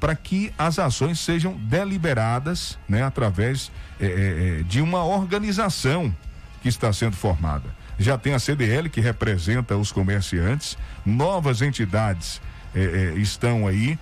para 0.00 0.16
que 0.16 0.52
as 0.58 0.78
ações 0.78 1.20
sejam 1.20 1.54
deliberadas, 1.54 2.78
né, 2.88 3.02
através 3.02 3.70
eh, 4.00 4.62
de 4.66 4.80
uma 4.80 5.04
organização 5.04 6.14
que 6.62 6.68
está 6.68 6.92
sendo 6.92 7.14
formada. 7.14 7.68
Já 7.98 8.16
tem 8.16 8.32
a 8.32 8.38
CDL 8.38 8.88
que 8.88 9.00
representa 9.00 9.76
os 9.76 9.92
comerciantes, 9.92 10.78
novas 11.04 11.60
entidades 11.60 12.40
eh, 12.74 13.12
estão 13.16 13.66
aí 13.66 13.98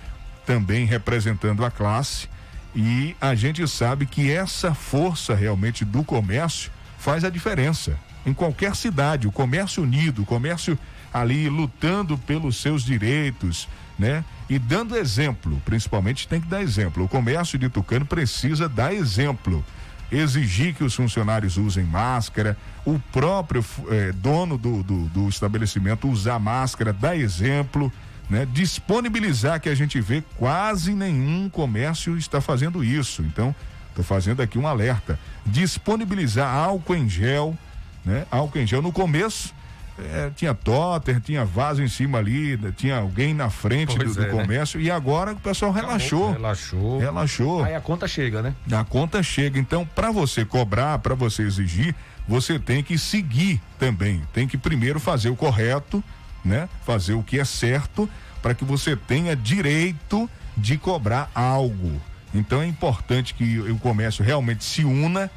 também 0.47 0.87
representando 0.87 1.65
a 1.65 1.71
classe 1.71 2.29
e 2.75 3.17
a 3.21 3.35
gente 3.35 3.67
sabe 3.67 4.07
que 4.07 4.31
essa 4.31 4.73
força 4.73 5.35
realmente 5.35 5.85
do 5.85 6.05
comércio 6.05 6.71
faz 6.97 7.25
a 7.25 7.31
diferença 7.31 7.99
em 8.25 8.33
qualquer 8.33 8.77
cidade, 8.77 9.27
o 9.27 9.33
comércio 9.33 9.83
unido, 9.83 10.23
o 10.23 10.27
comércio 10.27 10.79
ali 11.13 11.49
lutando 11.49 12.19
pelos 12.19 12.61
seus 12.61 12.85
direitos, 12.85 13.69
né? 13.99 14.25
E 14.49 14.59
dando 14.59 14.97
exemplo, 14.97 15.61
principalmente 15.65 16.29
tem 16.29 16.41
que 16.41 16.47
dar 16.47 16.63
exemplo. 16.63 17.05
O 17.05 17.09
comércio 17.09 17.59
de 17.59 17.69
Tucano 17.69 18.07
precisa 18.07 18.69
dar 18.69 18.95
exemplo. 18.95 19.65
Exigir 20.11 20.75
que 20.75 20.85
os 20.85 20.95
funcionários 20.95 21.59
usem 21.59 21.85
máscara, 21.85 22.57
o 22.87 22.99
próprio 23.13 23.63
eh, 23.91 24.13
dono 24.13 24.57
do, 24.57 24.83
do, 24.83 25.05
do 25.09 25.29
estabelecimento 25.29 26.09
usar 26.09 26.39
máscara, 26.39 26.95
dar 26.95 27.15
exemplo, 27.17 27.93
né? 28.31 28.47
Disponibilizar 28.51 29.61
que 29.61 29.69
a 29.69 29.75
gente 29.75 30.01
vê 30.01 30.23
quase 30.37 30.95
nenhum 30.95 31.51
comércio 31.51 32.17
está 32.17 32.41
fazendo 32.41 32.83
isso. 32.83 33.23
Então, 33.23 33.55
estou 33.91 34.05
fazendo 34.05 34.41
aqui 34.41 34.59
um 34.59 34.67
alerta. 34.67 35.19
Disponibilizar 35.45 36.55
álcool 36.55 36.95
em 36.95 37.09
gel, 37.09 37.57
né? 38.03 38.27
Álcool 38.31 38.61
em 38.61 38.67
gel 38.67 38.81
no 38.81 38.93
começo 38.93 39.53
é, 39.99 40.31
tinha 40.35 40.55
totter, 40.55 41.21
tinha 41.21 41.45
vaso 41.45 41.83
em 41.83 41.89
cima 41.89 42.19
ali, 42.19 42.57
né, 42.57 42.73
tinha 42.77 42.99
alguém 42.99 43.35
na 43.35 43.51
frente 43.51 43.99
do, 43.99 44.15
do 44.15 44.23
é, 44.23 44.27
né? 44.27 44.31
comércio 44.31 44.81
e 44.81 44.91
agora 44.91 45.33
o 45.33 45.37
pessoal 45.37 45.73
relaxou. 45.73 46.33
Relaxou. 46.33 46.99
Relaxou. 46.99 47.65
Aí 47.65 47.75
a 47.75 47.81
conta 47.81 48.07
chega, 48.07 48.43
né? 48.43 48.55
A 48.71 48.85
conta 48.85 49.23
chega. 49.23 49.59
Então, 49.59 49.85
para 49.85 50.11
você 50.11 50.45
cobrar, 50.45 50.99
para 51.01 51.15
você 51.15 51.43
exigir, 51.43 51.95
você 52.29 52.59
tem 52.59 52.83
que 52.83 52.97
seguir 52.97 53.61
também. 53.79 54.23
Tem 54.33 54.47
que 54.47 54.57
primeiro 54.57 55.01
fazer 55.01 55.31
o 55.31 55.37
correto, 55.37 56.03
né? 56.45 56.69
Fazer 56.85 57.15
o 57.15 57.23
que 57.23 57.41
é 57.41 57.45
certo 57.45 58.09
para 58.41 58.55
que 58.55 58.65
você 58.65 58.95
tenha 58.95 59.35
direito 59.35 60.31
de 60.57 60.79
cobrar 60.79 61.31
algo. 61.35 62.01
Então 62.35 62.63
é 62.63 62.67
importante 62.67 63.35
que 63.35 63.59
o 63.59 63.79
comércio 63.79 64.25
realmente 64.25 64.65
se 64.65 64.85
una. 64.85 65.31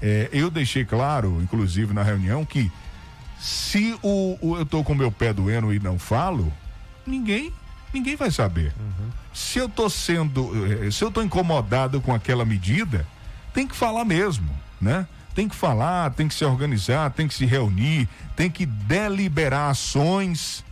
É, 0.00 0.28
eu 0.30 0.50
deixei 0.50 0.84
claro, 0.84 1.40
inclusive 1.42 1.94
na 1.94 2.02
reunião, 2.02 2.44
que 2.44 2.70
se 3.46 3.96
o, 4.02 4.36
o- 4.40 4.56
eu 4.56 4.66
tô 4.66 4.82
com 4.82 4.92
meu 4.92 5.12
pé 5.12 5.32
doendo 5.32 5.72
e 5.72 5.78
não 5.78 5.98
falo, 6.00 6.52
ninguém 7.06 7.52
ninguém 7.94 8.16
vai 8.16 8.30
saber. 8.30 8.74
Se 9.32 9.58
eu 9.60 9.68
tô 9.68 9.88
sendo, 9.88 10.50
eh, 10.84 10.90
se 10.90 11.02
eu 11.04 11.10
tô 11.12 11.22
incomodado 11.22 12.00
com 12.00 12.12
aquela 12.12 12.44
medida, 12.44 13.06
tem 13.54 13.66
que 13.68 13.76
falar 13.76 14.04
mesmo, 14.04 14.50
né? 14.80 15.06
Tem 15.34 15.48
que 15.48 15.54
falar, 15.54 16.10
tem 16.10 16.26
que 16.26 16.34
se 16.34 16.44
organizar, 16.44 17.10
tem 17.12 17.28
que 17.28 17.34
se 17.34 17.46
reunir, 17.46 18.08
tem 18.34 18.50
que 18.50 18.66
deliberar 18.66 19.70
ações, 19.70 20.64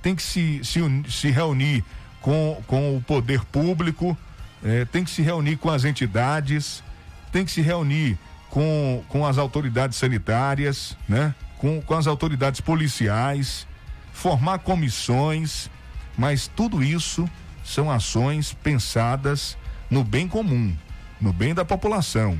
tem 0.00 0.14
que 0.14 0.22
se, 0.22 0.60
se, 0.62 0.80
se 1.08 1.30
reunir 1.30 1.84
com, 2.20 2.62
com 2.66 2.96
o 2.96 3.02
poder 3.02 3.44
público, 3.46 4.16
eh, 4.64 4.84
tem 4.92 5.02
que 5.04 5.10
se 5.10 5.20
reunir 5.22 5.56
com 5.56 5.68
as 5.70 5.84
entidades, 5.84 6.82
tem 7.32 7.44
que 7.44 7.50
se 7.50 7.60
reunir 7.60 8.16
com, 8.50 9.02
com 9.08 9.26
as 9.26 9.36
autoridades 9.38 9.98
sanitárias, 9.98 10.96
né? 11.08 11.34
Com, 11.62 11.80
com 11.80 11.94
as 11.94 12.08
autoridades 12.08 12.60
policiais, 12.60 13.68
formar 14.12 14.58
comissões, 14.58 15.70
mas 16.18 16.48
tudo 16.48 16.82
isso 16.82 17.30
são 17.64 17.88
ações 17.88 18.52
pensadas 18.52 19.56
no 19.88 20.02
bem 20.02 20.26
comum, 20.26 20.76
no 21.20 21.32
bem 21.32 21.54
da 21.54 21.64
população. 21.64 22.36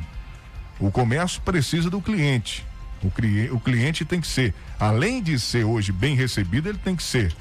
O 0.81 0.91
comércio 0.91 1.41
precisa 1.43 1.89
do 1.89 2.01
cliente. 2.01 2.67
O, 3.01 3.13
cli- 3.13 3.49
o 3.53 3.61
cliente 3.61 4.05
tem 4.05 4.21
que 4.21 4.27
ser, 4.27 4.53
além 4.77 5.23
de 5.23 5.39
ser 5.39 5.63
hoje 5.63 5.93
bem 5.93 6.17
recebido, 6.17 6.69
ele 6.69 6.79
tem 6.79 6.97
que 6.97 7.03
ser 7.05 7.33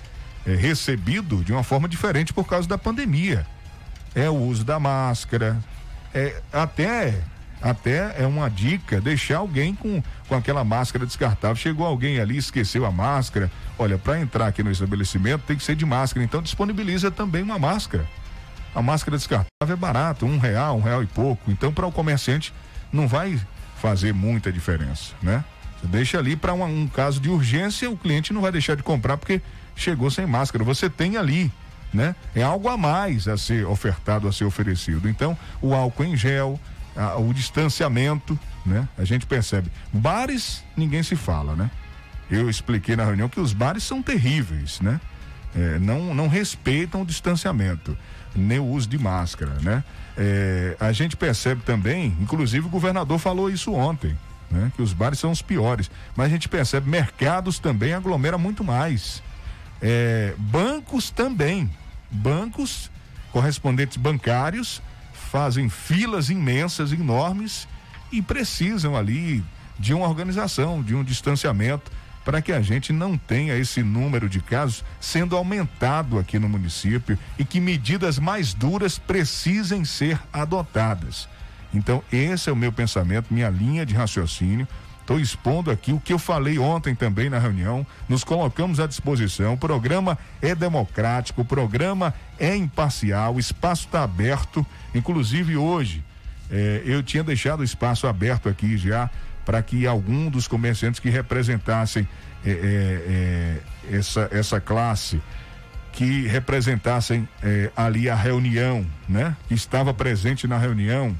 eh, 0.45 0.53
recebido 0.53 1.43
de 1.43 1.51
uma 1.51 1.63
forma 1.63 1.89
diferente 1.89 2.31
por 2.31 2.45
causa 2.45 2.67
da 2.67 2.77
pandemia. 2.77 3.43
É 4.13 4.29
o 4.29 4.35
uso 4.35 4.63
da 4.63 4.79
máscara, 4.79 5.57
é 6.13 6.39
até 6.53 7.23
até 7.61 8.15
é 8.17 8.25
uma 8.25 8.49
dica 8.49 8.99
deixar 8.99 9.37
alguém 9.37 9.75
com, 9.75 10.01
com 10.27 10.35
aquela 10.35 10.63
máscara 10.63 11.05
descartável. 11.05 11.55
Chegou 11.55 11.85
alguém 11.85 12.19
ali, 12.19 12.37
esqueceu 12.37 12.85
a 12.85 12.91
máscara. 12.91 13.51
Olha, 13.77 13.97
para 13.97 14.19
entrar 14.19 14.47
aqui 14.47 14.63
no 14.63 14.71
estabelecimento 14.71 15.43
tem 15.45 15.55
que 15.55 15.63
ser 15.63 15.75
de 15.75 15.85
máscara, 15.85 16.23
então 16.23 16.41
disponibiliza 16.41 17.11
também 17.11 17.43
uma 17.43 17.59
máscara. 17.59 18.05
A 18.73 18.81
máscara 18.81 19.17
descartável 19.17 19.47
é 19.61 19.75
barata, 19.75 20.25
um 20.25 20.37
real, 20.37 20.77
um 20.77 20.81
real 20.81 21.03
e 21.03 21.07
pouco. 21.07 21.51
Então, 21.51 21.73
para 21.73 21.85
o 21.85 21.91
comerciante, 21.91 22.53
não 22.91 23.07
vai 23.07 23.39
fazer 23.81 24.13
muita 24.13 24.51
diferença, 24.51 25.13
né? 25.21 25.43
Você 25.79 25.87
deixa 25.87 26.17
ali 26.19 26.35
para 26.35 26.53
um, 26.53 26.63
um 26.63 26.87
caso 26.87 27.19
de 27.19 27.29
urgência, 27.29 27.89
o 27.89 27.97
cliente 27.97 28.31
não 28.31 28.41
vai 28.41 28.51
deixar 28.51 28.75
de 28.75 28.83
comprar 28.83 29.17
porque 29.17 29.41
chegou 29.75 30.09
sem 30.09 30.25
máscara. 30.25 30.63
Você 30.63 30.89
tem 30.89 31.17
ali, 31.17 31.51
né? 31.93 32.15
É 32.35 32.43
algo 32.43 32.69
a 32.69 32.77
mais 32.77 33.27
a 33.27 33.37
ser 33.37 33.65
ofertado, 33.65 34.27
a 34.27 34.31
ser 34.31 34.45
oferecido. 34.45 35.09
Então, 35.09 35.37
o 35.61 35.73
álcool 35.73 36.05
em 36.05 36.15
gel, 36.15 36.59
a, 36.95 37.17
o 37.17 37.33
distanciamento, 37.33 38.37
né? 38.65 38.87
A 38.97 39.03
gente 39.03 39.25
percebe. 39.25 39.71
Bares, 39.91 40.63
ninguém 40.75 41.03
se 41.03 41.15
fala, 41.15 41.55
né? 41.55 41.69
Eu 42.29 42.49
expliquei 42.49 42.95
na 42.95 43.03
reunião 43.03 43.27
que 43.27 43.39
os 43.39 43.53
bares 43.53 43.83
são 43.83 44.01
terríveis, 44.01 44.79
né? 44.79 44.99
É, 45.55 45.79
não, 45.79 46.13
não 46.13 46.27
respeitam 46.27 47.01
o 47.01 47.05
distanciamento, 47.05 47.97
nem 48.33 48.59
o 48.59 48.65
uso 48.65 48.87
de 48.87 48.97
máscara, 48.97 49.57
né? 49.61 49.83
É, 50.17 50.77
a 50.79 50.91
gente 50.91 51.17
percebe 51.17 51.61
também, 51.63 52.15
inclusive 52.21 52.65
o 52.67 52.69
governador 52.69 53.19
falou 53.19 53.49
isso 53.49 53.73
ontem, 53.73 54.17
né? 54.49 54.71
Que 54.75 54.81
os 54.81 54.93
bares 54.93 55.19
são 55.19 55.31
os 55.31 55.41
piores. 55.41 55.91
Mas 56.15 56.27
a 56.27 56.29
gente 56.29 56.47
percebe 56.47 56.89
mercados 56.89 57.59
também 57.59 57.93
aglomera 57.93 58.37
muito 58.37 58.63
mais. 58.63 59.21
É, 59.81 60.33
bancos 60.37 61.09
também. 61.09 61.69
Bancos, 62.09 62.91
correspondentes 63.31 63.97
bancários, 63.97 64.81
fazem 65.31 65.69
filas 65.69 66.29
imensas, 66.29 66.91
enormes 66.91 67.65
e 68.11 68.21
precisam 68.21 68.97
ali 68.97 69.41
de 69.79 69.93
uma 69.93 70.05
organização, 70.05 70.83
de 70.83 70.93
um 70.93 71.05
distanciamento 71.05 71.89
para 72.25 72.41
que 72.41 72.51
a 72.51 72.61
gente 72.61 72.91
não 72.91 73.17
tenha 73.17 73.55
esse 73.55 73.81
número 73.81 74.27
de 74.27 74.41
casos 74.41 74.83
sendo 74.99 75.37
aumentado 75.37 76.19
aqui 76.19 76.37
no 76.37 76.49
município 76.49 77.17
e 77.39 77.45
que 77.45 77.61
medidas 77.61 78.19
mais 78.19 78.53
duras 78.53 78.99
precisem 78.99 79.85
ser 79.85 80.19
adotadas. 80.33 81.29
Então, 81.73 82.03
esse 82.11 82.49
é 82.49 82.51
o 82.51 82.55
meu 82.55 82.71
pensamento, 82.71 83.33
minha 83.33 83.49
linha 83.49 83.85
de 83.85 83.95
raciocínio. 83.95 84.67
Estou 85.01 85.19
expondo 85.19 85.71
aqui 85.71 85.91
o 85.91 85.99
que 85.99 86.13
eu 86.13 86.19
falei 86.19 86.57
ontem 86.57 86.95
também 86.95 87.29
na 87.29 87.39
reunião. 87.39 87.85
Nos 88.07 88.23
colocamos 88.23 88.79
à 88.79 88.87
disposição. 88.87 89.53
O 89.53 89.57
programa 89.57 90.17
é 90.41 90.55
democrático, 90.55 91.41
o 91.41 91.45
programa 91.45 92.13
é 92.39 92.55
imparcial, 92.55 93.35
o 93.35 93.39
espaço 93.39 93.87
está 93.87 94.03
aberto. 94.03 94.65
Inclusive 94.93 95.57
hoje, 95.57 96.03
eh, 96.51 96.83
eu 96.85 97.01
tinha 97.01 97.23
deixado 97.23 97.61
o 97.61 97.63
espaço 97.63 98.07
aberto 98.07 98.47
aqui 98.47 98.77
já 98.77 99.09
para 99.43 99.61
que 99.63 99.87
algum 99.87 100.29
dos 100.29 100.47
comerciantes 100.47 100.99
que 100.99 101.09
representassem 101.09 102.07
eh, 102.45 103.57
eh, 103.89 103.97
essa, 103.97 104.29
essa 104.31 104.61
classe, 104.61 105.19
que 105.91 106.25
representassem 106.27 107.27
ali 107.75 108.09
a 108.09 108.15
reunião, 108.15 108.85
né? 109.09 109.35
Que 109.49 109.53
estava 109.53 109.93
presente 109.93 110.47
na 110.47 110.57
reunião, 110.57 111.13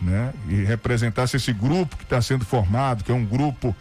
né? 0.00 0.32
E 0.48 0.64
representasse 0.64 1.36
esse 1.36 1.52
grupo 1.52 1.96
que 1.96 2.04
está 2.04 2.20
sendo 2.20 2.44
formado, 2.44 3.04
que 3.04 3.12
é 3.12 3.14
um 3.14 3.24
grupo 3.24 3.74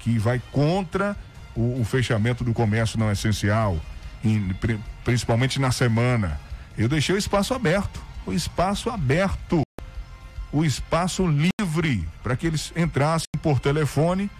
que 0.00 0.18
vai 0.18 0.42
contra 0.50 1.16
o, 1.54 1.80
o, 1.80 1.84
fechamento 1.84 2.42
do 2.42 2.52
comércio 2.52 2.98
não 2.98 3.12
essencial, 3.12 3.78
em, 4.24 4.52
principalmente 5.04 5.60
na 5.60 5.70
semana. 5.70 6.40
Eu 6.76 6.88
deixei 6.88 7.14
o 7.14 7.18
espaço 7.18 7.54
aberto, 7.54 8.02
o 8.26 8.32
espaço 8.32 8.90
aberto 8.90 9.62
o 10.52 10.64
espaço 10.64 11.26
livre 11.26 12.08
para 12.22 12.34
que 12.34 12.46
eles 12.46 12.72
entrassem 12.74 13.28
por 13.42 13.60
telefone, 13.60 14.30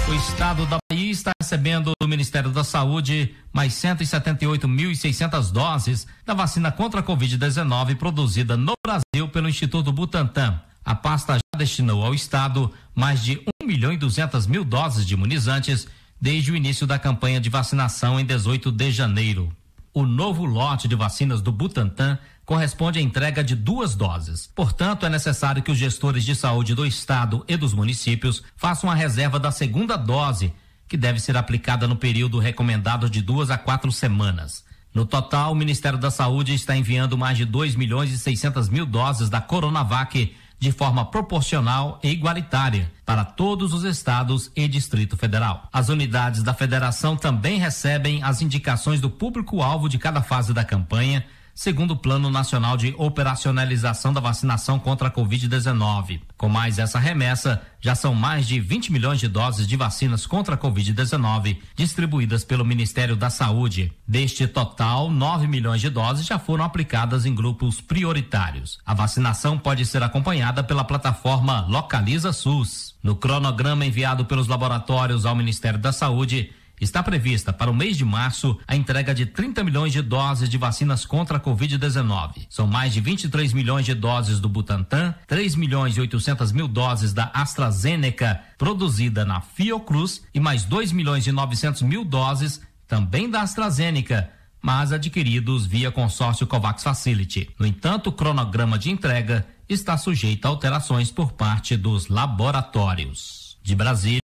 O 0.09 0.15
estado 0.15 0.67
da 0.67 0.79
Bahia 0.91 1.08
está 1.19 1.33
recebendo 1.41 1.93
do 2.01 2.09
Ministério 2.09 2.51
da 2.51 2.63
Saúde 2.63 3.35
mais 3.53 3.73
178.600 3.75 5.51
doses 5.51 6.07
da 6.25 6.33
vacina 6.33 6.71
contra 6.71 7.01
a 7.01 7.03
Covid-19 7.03 7.97
produzida 7.97 8.57
no 8.57 8.75
Brasil 8.85 9.29
pelo 9.29 9.49
Instituto 9.49 9.93
Butantan. 9.93 10.61
A 10.85 10.95
pasta 10.95 11.35
já 11.35 11.59
destinou 11.59 12.05
ao 12.05 12.15
Estado 12.15 12.73
mais 12.95 13.23
de 13.23 13.43
1 13.63 13.67
milhão 13.67 13.93
e 13.93 13.97
200 13.97 14.47
mil 14.47 14.65
doses 14.65 15.05
de 15.05 15.15
imunizantes 15.15 15.89
desde 16.21 16.53
o 16.53 16.57
início 16.57 16.87
da 16.87 16.99
campanha 16.99 17.41
de 17.41 17.51
vacinação 17.51 18.19
em 18.19 18.25
18 18.25 18.71
de 18.71 18.91
janeiro. 18.93 19.53
O 19.93 20.07
novo 20.07 20.45
lote 20.45 20.87
de 20.87 20.95
vacinas 20.95 21.41
do 21.41 21.51
Butantan 21.51 22.19
corresponde 22.45 23.01
à 23.01 23.03
entrega 23.03 23.43
de 23.43 23.57
duas 23.57 23.95
doses. 23.95 24.49
Portanto, 24.55 25.05
é 25.05 25.11
necessário 25.11 25.63
que 25.63 25.73
os 25.73 25.79
gestores 25.79 26.25
de 26.25 26.35
saúde 26.35 26.75
do 26.75 26.87
Estado 26.87 27.45
e 27.49 27.57
dos 27.57 27.75
municípios 27.75 28.43
façam 28.57 28.89
a 28.91 28.95
reserva 28.95 29.39
da 29.39 29.51
segunda 29.51 29.97
dose, 29.97 30.55
que 30.89 30.97
deve 30.97 31.21
ser 31.21 31.37
aplicada 31.37 31.87
no 31.87 31.97
período 31.97 32.39
recomendado 32.39 33.11
de 33.11 33.21
duas 33.21 33.51
a 33.51 33.59
quatro 33.59 33.93
semanas. 33.93 34.65
No 34.95 35.05
total, 35.05 35.53
o 35.53 35.55
Ministério 35.55 35.99
da 35.99 36.11
Saúde 36.11 36.55
está 36.55 36.75
enviando 36.77 37.19
mais 37.19 37.37
de 37.37 37.45
2 37.45 37.77
milhões 37.77 38.11
e 38.11 38.19
600 38.19 38.69
mil 38.69 38.87
doses 38.87 39.29
da 39.29 39.41
Coronavac 39.41 40.35
de 40.59 40.73
forma 40.73 41.05
proporcional 41.05 42.01
e 42.03 42.09
igualitária 42.09 42.91
para 43.07 43.25
todos 43.25 43.73
os 43.73 43.85
estados 43.85 44.51
e 44.57 44.67
Distrito 44.67 45.17
Federal. 45.17 45.69
As 45.73 45.89
unidades 45.89 46.43
da 46.43 46.53
federação 46.53 47.17
também 47.17 47.59
recebem 47.59 48.23
as 48.23 48.43
indicações 48.43 49.01
do 49.01 49.09
público-alvo 49.09 49.89
de 49.89 49.99
cada 49.99 50.21
fase 50.21 50.53
da 50.53 50.65
campanha 50.65 51.25
segundo 51.59 51.91
o 51.91 51.97
Plano 51.97 52.31
Nacional 52.31 52.77
de 52.77 52.95
Operacionalização 52.97 54.13
da 54.13 54.21
Vacinação 54.21 54.79
contra 54.79 55.09
a 55.09 55.11
Covid-19. 55.11 56.21
Com 56.37 56.49
mais 56.49 56.79
essa 56.79 57.01
remessa, 57.01 57.61
já 57.81 57.97
são 57.97 58.15
mais 58.15 58.47
de 58.47 58.61
20 58.61 58.93
milhões 58.93 59.19
de 59.19 59.27
doses 59.27 59.67
de 59.67 59.77
vacinas 59.77 60.25
contra 60.25 60.55
a 60.55 60.59
Covid-19 60.59 61.59
distribuídas 61.75 62.45
pelo 62.45 62.65
Ministério 62.65 63.17
da 63.17 63.29
Saúde. 63.29 63.93
Deste 64.07 64.47
total, 64.47 65.11
9 65.11 65.49
milhões 65.49 65.81
de 65.81 65.91
doses 65.91 66.25
já 66.25 66.39
foram 66.39 66.63
aplicadas 66.63 67.27
em 67.27 67.35
grupos 67.35 67.81
prioritários. 67.81 68.79
A 68.87 68.95
vacinação 68.95 69.59
pode 69.59 69.85
ser 69.85 70.01
acompanhada 70.05 70.63
pela 70.63 70.85
plataforma 70.85 71.67
Localiza 71.69 72.33
SUS. 72.33 72.95
No 73.03 73.17
cronograma 73.17 73.85
enviado 73.85 74.25
pelos 74.25 74.47
laboratórios 74.47 75.27
ao 75.27 75.35
Ministério 75.35 75.79
da 75.81 75.93
Saúde, 75.93 76.53
Está 76.81 77.03
prevista 77.03 77.53
para 77.53 77.71
o 77.71 77.75
mês 77.75 77.97
de 77.97 78.05
março 78.05 78.59
a 78.67 78.77
entrega 78.77 79.15
de 79.15 79.27
30 79.27 79.65
milhões 79.65 79.93
de 79.93 80.01
doses 80.01 80.49
de 80.49 80.57
vacinas 80.57 81.05
contra 81.05 81.39
a 81.39 81.41
Covid-19. 81.41 82.47
São 82.49 82.67
mais 82.67 82.93
de 82.93 83.01
23 83.01 83.53
milhões 83.53 83.85
de 83.85 83.95
doses 83.95 84.41
do 84.41 84.49
Butantan, 84.49 85.15
3 85.27 85.55
milhões 85.57 85.97
e 85.97 86.01
800 86.01 86.53
mil 86.53 86.69
doses 86.69 87.13
da 87.13 87.31
AstraZeneca, 87.35 88.41
produzida 88.57 89.25
na 89.25 89.41
Fiocruz, 89.41 90.23
e 90.33 90.41
mais 90.41 90.65
2 90.65 90.93
milhões 90.93 91.27
e 91.27 91.33
900 91.33 91.83
mil 91.83 92.05
doses 92.05 92.61
também 92.87 93.29
da 93.31 93.43
AstraZeneca, 93.43 94.31
mas 94.63 94.93
adquiridos 94.93 95.67
via 95.67 95.91
consórcio 95.91 96.47
COVAX 96.47 96.83
Facility. 96.83 97.51
No 97.59 97.67
entanto, 97.67 98.09
o 98.09 98.13
cronograma 98.13 98.79
de 98.79 98.91
entrega 98.91 99.47
está 99.69 99.97
sujeito 99.99 100.47
a 100.47 100.49
alterações 100.49 101.11
por 101.11 101.33
parte 101.33 101.77
dos 101.77 102.09
laboratórios. 102.09 103.59
De 103.63 103.75
Brasília, 103.75 104.21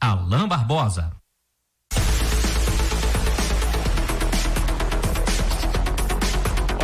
Alain 0.00 0.48
Barbosa. 0.48 1.17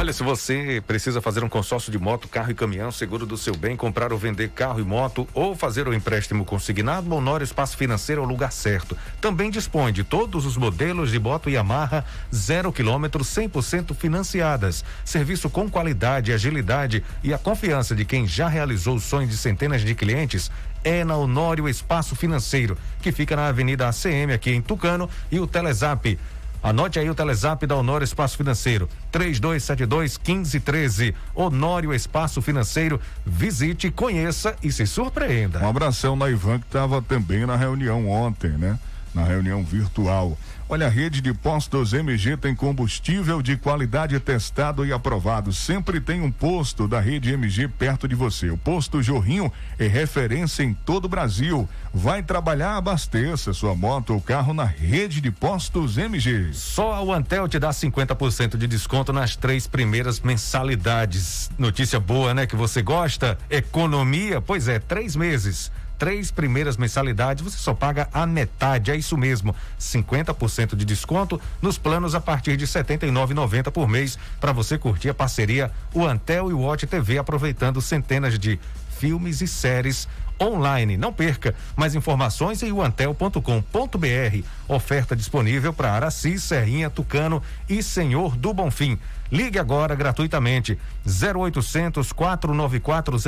Olha, 0.05 0.13
se 0.13 0.23
você 0.23 0.83
precisa 0.87 1.23
fazer 1.23 1.43
um 1.43 1.49
consórcio 1.49 1.91
de 1.91 1.99
moto, 1.99 2.29
carro 2.29 2.51
e 2.51 2.55
caminhão, 2.55 2.93
seguro 2.93 3.25
do 3.25 3.39
seu 3.39 3.57
bem, 3.57 3.75
comprar 3.75 4.13
ou 4.13 4.19
vender 4.19 4.51
carro 4.51 4.79
e 4.79 4.85
moto, 4.85 5.27
ou 5.33 5.57
fazer 5.57 5.89
o 5.89 5.93
um 5.93 5.95
empréstimo 5.95 6.45
consignado, 6.45 7.11
o 7.11 7.17
Honório 7.17 7.43
Espaço 7.43 7.75
Financeiro 7.75 8.21
é 8.21 8.25
o 8.27 8.29
lugar 8.29 8.53
certo. 8.53 8.95
Também 9.19 9.51
dispõe 9.51 9.95
de 9.95 10.05
todos 10.05 10.45
os 10.45 10.59
modelos 10.59 11.11
de 11.11 11.19
moto 11.19 11.49
Yamaha, 11.49 12.05
zero 12.35 12.71
quilômetro, 12.71 13.25
100% 13.25 13.95
financiadas. 13.95 14.85
Serviço 15.07 15.49
com 15.49 15.71
qualidade, 15.71 16.35
agilidade 16.35 17.03
e 17.23 17.33
a 17.33 17.39
confiança 17.39 17.95
de 17.95 18.05
quem 18.05 18.27
já 18.27 18.47
realizou 18.47 18.97
o 18.97 19.01
sonho 19.01 19.27
de 19.27 19.39
centenas 19.39 19.81
de 19.81 19.95
clientes 19.95 20.51
é 20.85 21.03
na 21.03 21.17
Honório 21.17 21.67
Espaço 21.67 22.15
Financeiro, 22.15 22.77
que 23.01 23.11
fica 23.11 23.35
na 23.35 23.47
Avenida 23.47 23.89
ACM 23.89 24.35
aqui 24.35 24.51
em 24.51 24.61
Tucano 24.61 25.09
e 25.33 25.41
o 25.41 25.47
Telezap 25.47 26.19
Anote 26.65 26.99
aí 26.99 27.11
o 27.11 27.15
Telezap 27.15 27.67
da 27.67 27.77
Honório 27.77 28.07
Espaço 28.07 28.39
Financeiro, 28.39 28.89
3272 29.13 30.17
1513. 30.17 31.15
Honório 31.35 31.93
Espaço 31.93 32.41
Financeiro. 32.41 32.99
Visite, 33.27 33.91
conheça 33.91 34.57
e 34.63 34.73
se 34.73 34.87
surpreenda. 34.87 35.59
Um 35.59 35.69
abração 35.69 36.17
na 36.17 36.31
Ivan 36.31 36.59
que 36.59 36.65
estava 36.65 37.03
também 37.03 37.45
na 37.45 37.55
reunião 37.55 38.09
ontem, 38.09 38.53
né? 38.53 38.79
Na 39.15 39.23
reunião 39.23 39.63
virtual. 39.63 40.37
Olha, 40.67 40.87
a 40.87 40.91
rede 40.91 41.21
de 41.21 41.33
postos 41.35 41.93
MG 41.93 42.39
tem 42.39 42.55
combustível 42.55 43.43
de 43.43 43.55
qualidade 43.55 44.19
testado 44.19 44.85
e 44.85 44.93
aprovado. 44.95 45.53
Sempre 45.53 46.01
tem 46.01 46.23
um 46.23 46.33
posto 46.33 46.89
da 46.89 47.01
rede 47.01 47.33
MG 47.33 47.69
perto 47.69 48.09
de 48.09 48.15
você. 48.15 48.49
O 48.49 48.57
posto 48.57 49.03
Jorrinho 49.03 49.53
é 49.79 49.87
referência 49.87 50.63
em 50.63 50.73
todo 50.73 51.05
o 51.05 51.09
Brasil. 51.09 51.69
Vai 51.93 52.23
trabalhar, 52.23 52.77
abasteça 52.77 53.53
sua 53.53 53.75
moto 53.75 54.15
ou 54.15 54.21
carro 54.23 54.55
na 54.55 54.65
rede 54.65 55.21
de 55.21 55.31
postos 55.31 55.99
MG. 55.99 56.55
Só 56.55 56.95
a 56.95 57.17
Antel 57.17 57.47
te 57.47 57.59
dá 57.59 57.69
50% 57.69 58.57
de 58.57 58.67
desconto 58.67 59.13
nas 59.13 59.37
três 59.37 59.67
primeiras 59.67 60.19
mensalidades. 60.21 61.51
Notícia 61.59 62.01
boa, 62.01 62.33
né? 62.33 62.47
Que 62.47 62.57
você 62.57 62.81
gosta? 62.81 63.39
Economia? 63.51 64.41
Pois 64.41 64.67
é, 64.67 64.79
três 64.79 65.15
meses 65.15 65.71
três 65.99 66.31
primeiras 66.31 66.77
mensalidades 66.77 67.43
você 67.43 67.59
só 67.59 67.75
paga 67.75 68.09
a 68.13 68.27
metade, 68.27 68.91
é 68.91 68.97
isso 68.97 69.17
mesmo, 69.17 69.55
50% 69.79 70.75
de 70.75 70.85
desconto 70.85 71.41
nos 71.61 71.79
planos 71.79 72.15
a 72.15 72.21
partir 72.21 72.57
de 72.57 72.65
R$ 72.65 72.71
79,90 72.71 73.71
por 73.71 73.89
mês 73.89 74.19
para 74.41 74.53
você 74.53 74.79
curtir 74.79 75.09
a 75.09 75.15
parceria 75.15 75.71
o 75.93 76.05
Antel 76.05 76.51
e 76.51 76.55
o 76.55 76.61
Watch 76.61 76.87
TV 76.87 77.19
aproveitando 77.19 77.81
centenas 77.81 78.39
de 78.39 78.59
filmes 78.99 79.41
e 79.41 79.49
séries 79.49 80.09
online. 80.41 80.97
Não 80.97 81.13
perca 81.13 81.55
mais 81.77 81.95
informações 81.95 82.63
em 82.63 82.73
uantel.com.br. 82.73 84.45
Oferta 84.69 85.15
disponível 85.15 85.73
para 85.73 85.93
Araci, 85.93 86.39
Serrinha, 86.39 86.91
Tucano 86.91 87.43
e 87.69 87.83
Senhor 87.83 88.37
do 88.37 88.53
Bonfim. 88.53 88.99
Ligue 89.31 89.59
agora 89.59 89.95
gratuitamente 89.95 90.79
0800 91.07 92.13
494 92.13 93.19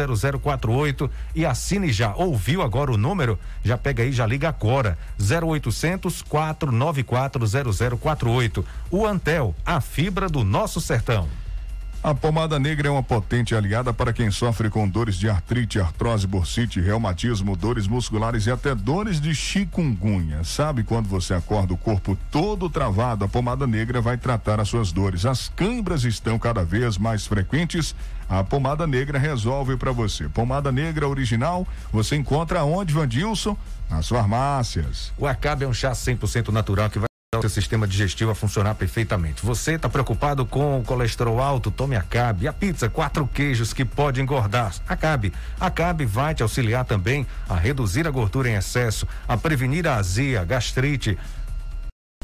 0048 0.40 1.10
e 1.34 1.44
assine 1.44 1.92
já. 1.92 2.14
Ouviu 2.14 2.62
agora 2.62 2.92
o 2.92 2.96
número? 2.96 3.38
Já 3.64 3.76
pega 3.76 4.02
aí, 4.02 4.12
já 4.12 4.26
liga 4.26 4.48
agora. 4.48 4.96
0800 5.18 6.22
494 6.22 7.44
0048. 7.98 8.64
O 8.90 9.06
Antel, 9.06 9.54
a 9.64 9.80
fibra 9.80 10.28
do 10.28 10.44
nosso 10.44 10.80
sertão. 10.80 11.28
A 12.06 12.14
pomada 12.14 12.56
negra 12.56 12.86
é 12.86 12.90
uma 12.92 13.02
potente 13.02 13.52
aliada 13.52 13.92
para 13.92 14.12
quem 14.12 14.30
sofre 14.30 14.70
com 14.70 14.88
dores 14.88 15.16
de 15.16 15.28
artrite, 15.28 15.80
artrose, 15.80 16.24
bursite, 16.24 16.80
reumatismo, 16.80 17.56
dores 17.56 17.88
musculares 17.88 18.46
e 18.46 18.50
até 18.52 18.76
dores 18.76 19.20
de 19.20 19.34
chikungunya. 19.34 20.44
Sabe 20.44 20.84
quando 20.84 21.08
você 21.08 21.34
acorda 21.34 21.74
o 21.74 21.76
corpo 21.76 22.16
todo 22.30 22.70
travado? 22.70 23.24
A 23.24 23.28
pomada 23.28 23.66
negra 23.66 24.00
vai 24.00 24.16
tratar 24.16 24.60
as 24.60 24.68
suas 24.68 24.92
dores. 24.92 25.26
As 25.26 25.48
câimbras 25.48 26.04
estão 26.04 26.38
cada 26.38 26.64
vez 26.64 26.96
mais 26.96 27.26
frequentes. 27.26 27.92
A 28.28 28.44
pomada 28.44 28.86
negra 28.86 29.18
resolve 29.18 29.76
para 29.76 29.90
você. 29.90 30.28
Pomada 30.28 30.70
negra 30.70 31.08
original, 31.08 31.66
você 31.92 32.14
encontra 32.14 32.62
onde, 32.62 32.94
Vandilson? 32.94 33.56
Nas 33.90 34.06
farmácias. 34.06 35.12
O 35.18 35.26
Acabe 35.26 35.64
é 35.64 35.68
um 35.68 35.74
chá 35.74 35.90
100% 35.90 36.50
natural 36.50 36.88
que 36.88 37.00
vai 37.00 37.05
o 37.38 37.42
seu 37.42 37.50
sistema 37.50 37.86
digestivo 37.86 38.30
a 38.30 38.34
funcionar 38.34 38.74
perfeitamente. 38.74 39.44
Você 39.44 39.72
está 39.72 39.88
preocupado 39.88 40.44
com 40.44 40.78
o 40.78 40.84
colesterol 40.84 41.40
alto? 41.40 41.70
Tome 41.70 41.96
Acabe. 41.96 42.48
A 42.48 42.52
pizza, 42.52 42.88
quatro 42.88 43.26
queijos 43.26 43.72
que 43.72 43.84
pode 43.84 44.20
engordar. 44.20 44.74
Acabe. 44.88 45.32
Acabe 45.60 46.04
vai 46.04 46.34
te 46.34 46.42
auxiliar 46.42 46.84
também 46.84 47.26
a 47.48 47.56
reduzir 47.56 48.06
a 48.06 48.10
gordura 48.10 48.48
em 48.48 48.54
excesso, 48.54 49.06
a 49.26 49.36
prevenir 49.36 49.86
a 49.86 49.96
azia, 49.96 50.44
gastrite, 50.44 51.18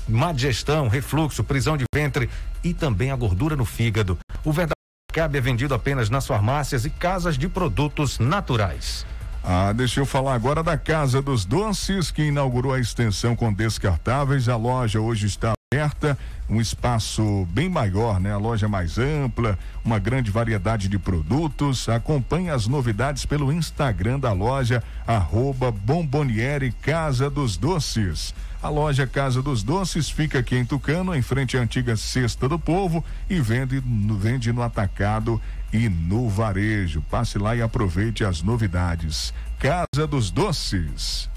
má 0.09 0.33
digestão, 0.33 0.88
refluxo, 0.88 1.44
prisão 1.44 1.77
de 1.77 1.85
ventre 1.94 2.29
e 2.62 2.75
também 2.75 3.11
a 3.11 3.16
gordura 3.16 3.57
no 3.57 3.64
fígado. 3.64 4.18
O 4.44 4.53
verdadeiro 4.53 4.72
Acabe 5.11 5.37
é 5.37 5.40
vendido 5.42 5.75
apenas 5.75 6.09
nas 6.09 6.27
farmácias 6.27 6.87
e 6.87 6.90
casas 6.90 7.37
de 7.37 7.46
produtos 7.46 8.18
naturais. 8.18 9.05
Ah, 9.44 9.72
deixa 9.72 9.98
eu 9.98 10.07
falar 10.07 10.35
agora 10.35 10.62
da 10.62 10.78
Casa 10.78 11.20
dos 11.20 11.44
Doces, 11.44 12.12
que 12.12 12.22
inaugurou 12.22 12.72
a 12.72 12.78
extensão 12.78 13.35
com 13.35 13.52
descartáveis. 13.52 14.48
A 14.48 14.55
loja 14.55 15.00
hoje 15.00 15.26
está 15.26 15.52
aberta, 15.72 16.16
um 16.48 16.61
espaço 16.61 17.44
bem 17.50 17.68
maior, 17.68 18.20
né? 18.20 18.33
A 18.33 18.38
loja 18.38 18.68
mais 18.68 18.98
ampla, 18.98 19.59
uma 19.85 19.98
grande 19.98 20.31
variedade 20.31 20.88
de 20.88 20.96
produtos. 20.96 21.88
Acompanhe 21.88 22.50
as 22.50 22.68
novidades 22.68 23.26
pelo 23.26 23.52
Instagram 23.52 24.20
da 24.20 24.33
loja, 24.33 24.81
arroba 25.05 25.72
Bomboniere 25.72 26.70
Casa 26.81 27.28
dos 27.28 27.57
Doces. 27.57 28.33
A 28.62 28.68
loja 28.68 29.09
Casa 29.09 29.42
dos 29.42 29.64
Doces 29.64 30.09
fica 30.09 30.38
aqui 30.38 30.55
em 30.55 30.64
Tucano, 30.64 31.16
em 31.16 31.20
frente 31.20 31.57
à 31.57 31.61
antiga 31.61 31.96
Cesta 31.96 32.48
do 32.48 32.61
Povo 32.61 33.05
e 33.28 33.40
vende, 33.40 33.83
vende 34.20 34.52
no 34.52 34.62
atacado 34.62 35.40
e 35.72 35.88
no 35.88 36.28
varejo. 36.28 37.02
Passe 37.11 37.38
lá 37.38 37.56
e 37.56 37.62
aproveite 37.62 38.24
as 38.24 38.42
novidades. 38.42 39.32
Casa 39.58 40.06
dos 40.06 40.30
Doces. 40.30 41.30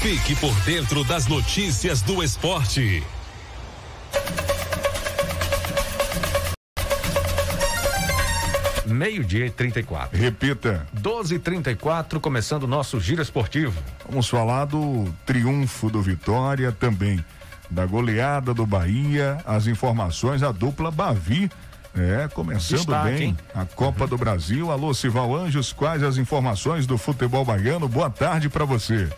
Fique 0.00 0.34
por 0.36 0.54
dentro 0.60 1.04
das 1.04 1.26
notícias 1.26 2.02
do 2.02 2.22
esporte. 2.22 3.02
Meio-dia 8.86 9.46
e 9.46 9.50
34. 9.50 10.18
Repita. 10.18 10.86
12 10.94 11.34
e 11.34 11.38
34 11.38 12.18
começando 12.20 12.62
o 12.62 12.66
nosso 12.66 12.98
giro 12.98 13.20
esportivo. 13.20 13.78
Vamos 14.08 14.28
falar 14.28 14.64
do 14.64 15.04
triunfo 15.26 15.90
do 15.90 16.00
Vitória 16.00 16.72
também. 16.72 17.22
Da 17.70 17.84
goleada 17.84 18.54
do 18.54 18.64
Bahia, 18.64 19.38
as 19.44 19.66
informações, 19.66 20.42
a 20.42 20.50
dupla 20.50 20.90
Bavi 20.90 21.50
é, 21.96 22.28
começando 22.28 22.78
Destaque, 22.78 23.10
bem 23.10 23.22
hein? 23.28 23.36
a 23.54 23.64
Copa 23.64 24.04
uhum. 24.04 24.10
do 24.10 24.18
Brasil. 24.18 24.70
Alô, 24.70 24.92
Sival 24.94 25.34
Anjos, 25.34 25.72
quais 25.72 26.02
as 26.02 26.16
informações 26.16 26.86
do 26.86 26.98
futebol 26.98 27.44
baiano? 27.44 27.88
Boa 27.88 28.10
tarde 28.10 28.48
para 28.48 28.64
você. 28.64 29.08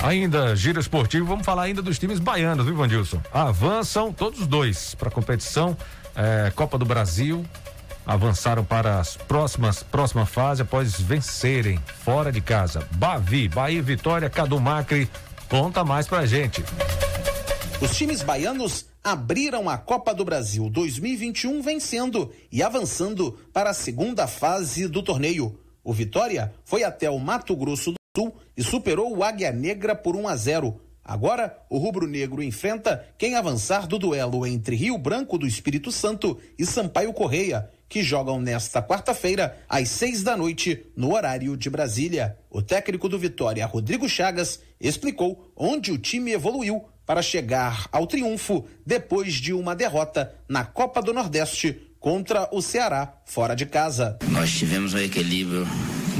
Ainda 0.05 0.55
giro 0.55 0.79
esportivo, 0.79 1.27
vamos 1.27 1.45
falar 1.45 1.65
ainda 1.65 1.83
dos 1.83 1.99
times 1.99 2.21
baianos, 2.21 2.65
viu, 2.65 2.77
Vandilson? 2.77 3.21
Avançam 3.33 4.13
todos 4.13 4.43
os 4.43 4.47
dois 4.47 4.95
para 4.95 5.09
a 5.09 5.13
competição 5.13 5.77
é, 6.15 6.53
Copa 6.55 6.79
do 6.79 6.85
Brasil, 6.85 7.45
avançaram 8.07 8.65
para 8.65 8.99
as 8.99 9.17
próximas 9.17 9.83
próxima 9.83 10.27
fase 10.27 10.63
após 10.63 11.01
vencerem 11.01 11.79
fora 12.05 12.31
de 12.31 12.41
casa. 12.41 12.87
Bavi, 12.93 13.49
Bahia 13.49 13.83
Vitória, 13.83 14.29
Cadu 14.29 14.61
Macri, 14.61 15.09
conta 15.49 15.85
mais 15.85 16.07
pra 16.07 16.27
gente. 16.27 16.63
Os 17.81 17.97
times 17.97 18.23
baianos 18.23 18.87
abriram 19.03 19.69
a 19.69 19.77
Copa 19.77 20.15
do 20.15 20.25
Brasil 20.25 20.71
2021 20.71 21.61
vencendo 21.61 22.33
e 22.51 22.63
avançando 22.63 23.39
para 23.53 23.71
a 23.71 23.75
segunda 23.75 24.27
fase 24.27 24.89
do 24.89 25.03
torneio. 25.03 25.59
O 25.83 25.93
Vitória 25.93 26.55
foi 26.65 26.83
até 26.83 27.11
o 27.11 27.19
Mato 27.19 27.55
Grosso 27.55 27.93
do 27.93 27.97
Sul 28.17 28.35
e 28.57 28.63
superou 28.63 29.15
o 29.15 29.23
Águia 29.23 29.53
Negra 29.53 29.95
por 29.95 30.17
1 30.17 30.29
a 30.29 30.37
0. 30.37 30.81
Agora, 31.05 31.59
o 31.69 31.77
rubro-negro 31.77 32.43
enfrenta 32.43 33.07
quem 33.19 33.35
avançar 33.35 33.87
do 33.87 33.99
duelo 33.99 34.47
entre 34.47 34.75
Rio 34.75 34.97
Branco 34.97 35.37
do 35.37 35.47
Espírito 35.47 35.93
Santo 35.93 36.39
e 36.59 36.65
Sampaio 36.65 37.13
Correia, 37.13 37.69
que 37.89 38.03
jogam 38.03 38.41
nesta 38.41 38.83
quarta-feira, 38.83 39.57
às 39.69 39.89
seis 39.89 40.23
da 40.23 40.37
noite, 40.37 40.87
no 40.97 41.15
horário 41.15 41.57
de 41.57 41.71
Brasília. 41.71 42.37
O 42.51 42.63
técnico 42.63 43.09
do 43.09 43.19
Vitória, 43.19 43.67
Rodrigo 43.67 44.09
Chagas, 44.09 44.61
explicou 44.81 45.53
onde 45.57 45.93
o 45.93 45.99
time 45.99 46.33
evoluiu 46.33 46.85
para 47.07 47.23
chegar 47.23 47.87
ao 47.93 48.07
triunfo 48.07 48.65
depois 48.85 49.35
de 49.35 49.53
uma 49.53 49.75
derrota 49.75 50.35
na 50.49 50.65
Copa 50.65 51.03
do 51.03 51.13
Nordeste 51.13 51.95
contra 52.01 52.49
o 52.53 52.61
Ceará, 52.61 53.15
fora 53.25 53.55
de 53.55 53.67
casa. 53.67 54.19
Nós 54.29 54.53
tivemos 54.53 54.95
um 54.95 54.99
equilíbrio 54.99 55.67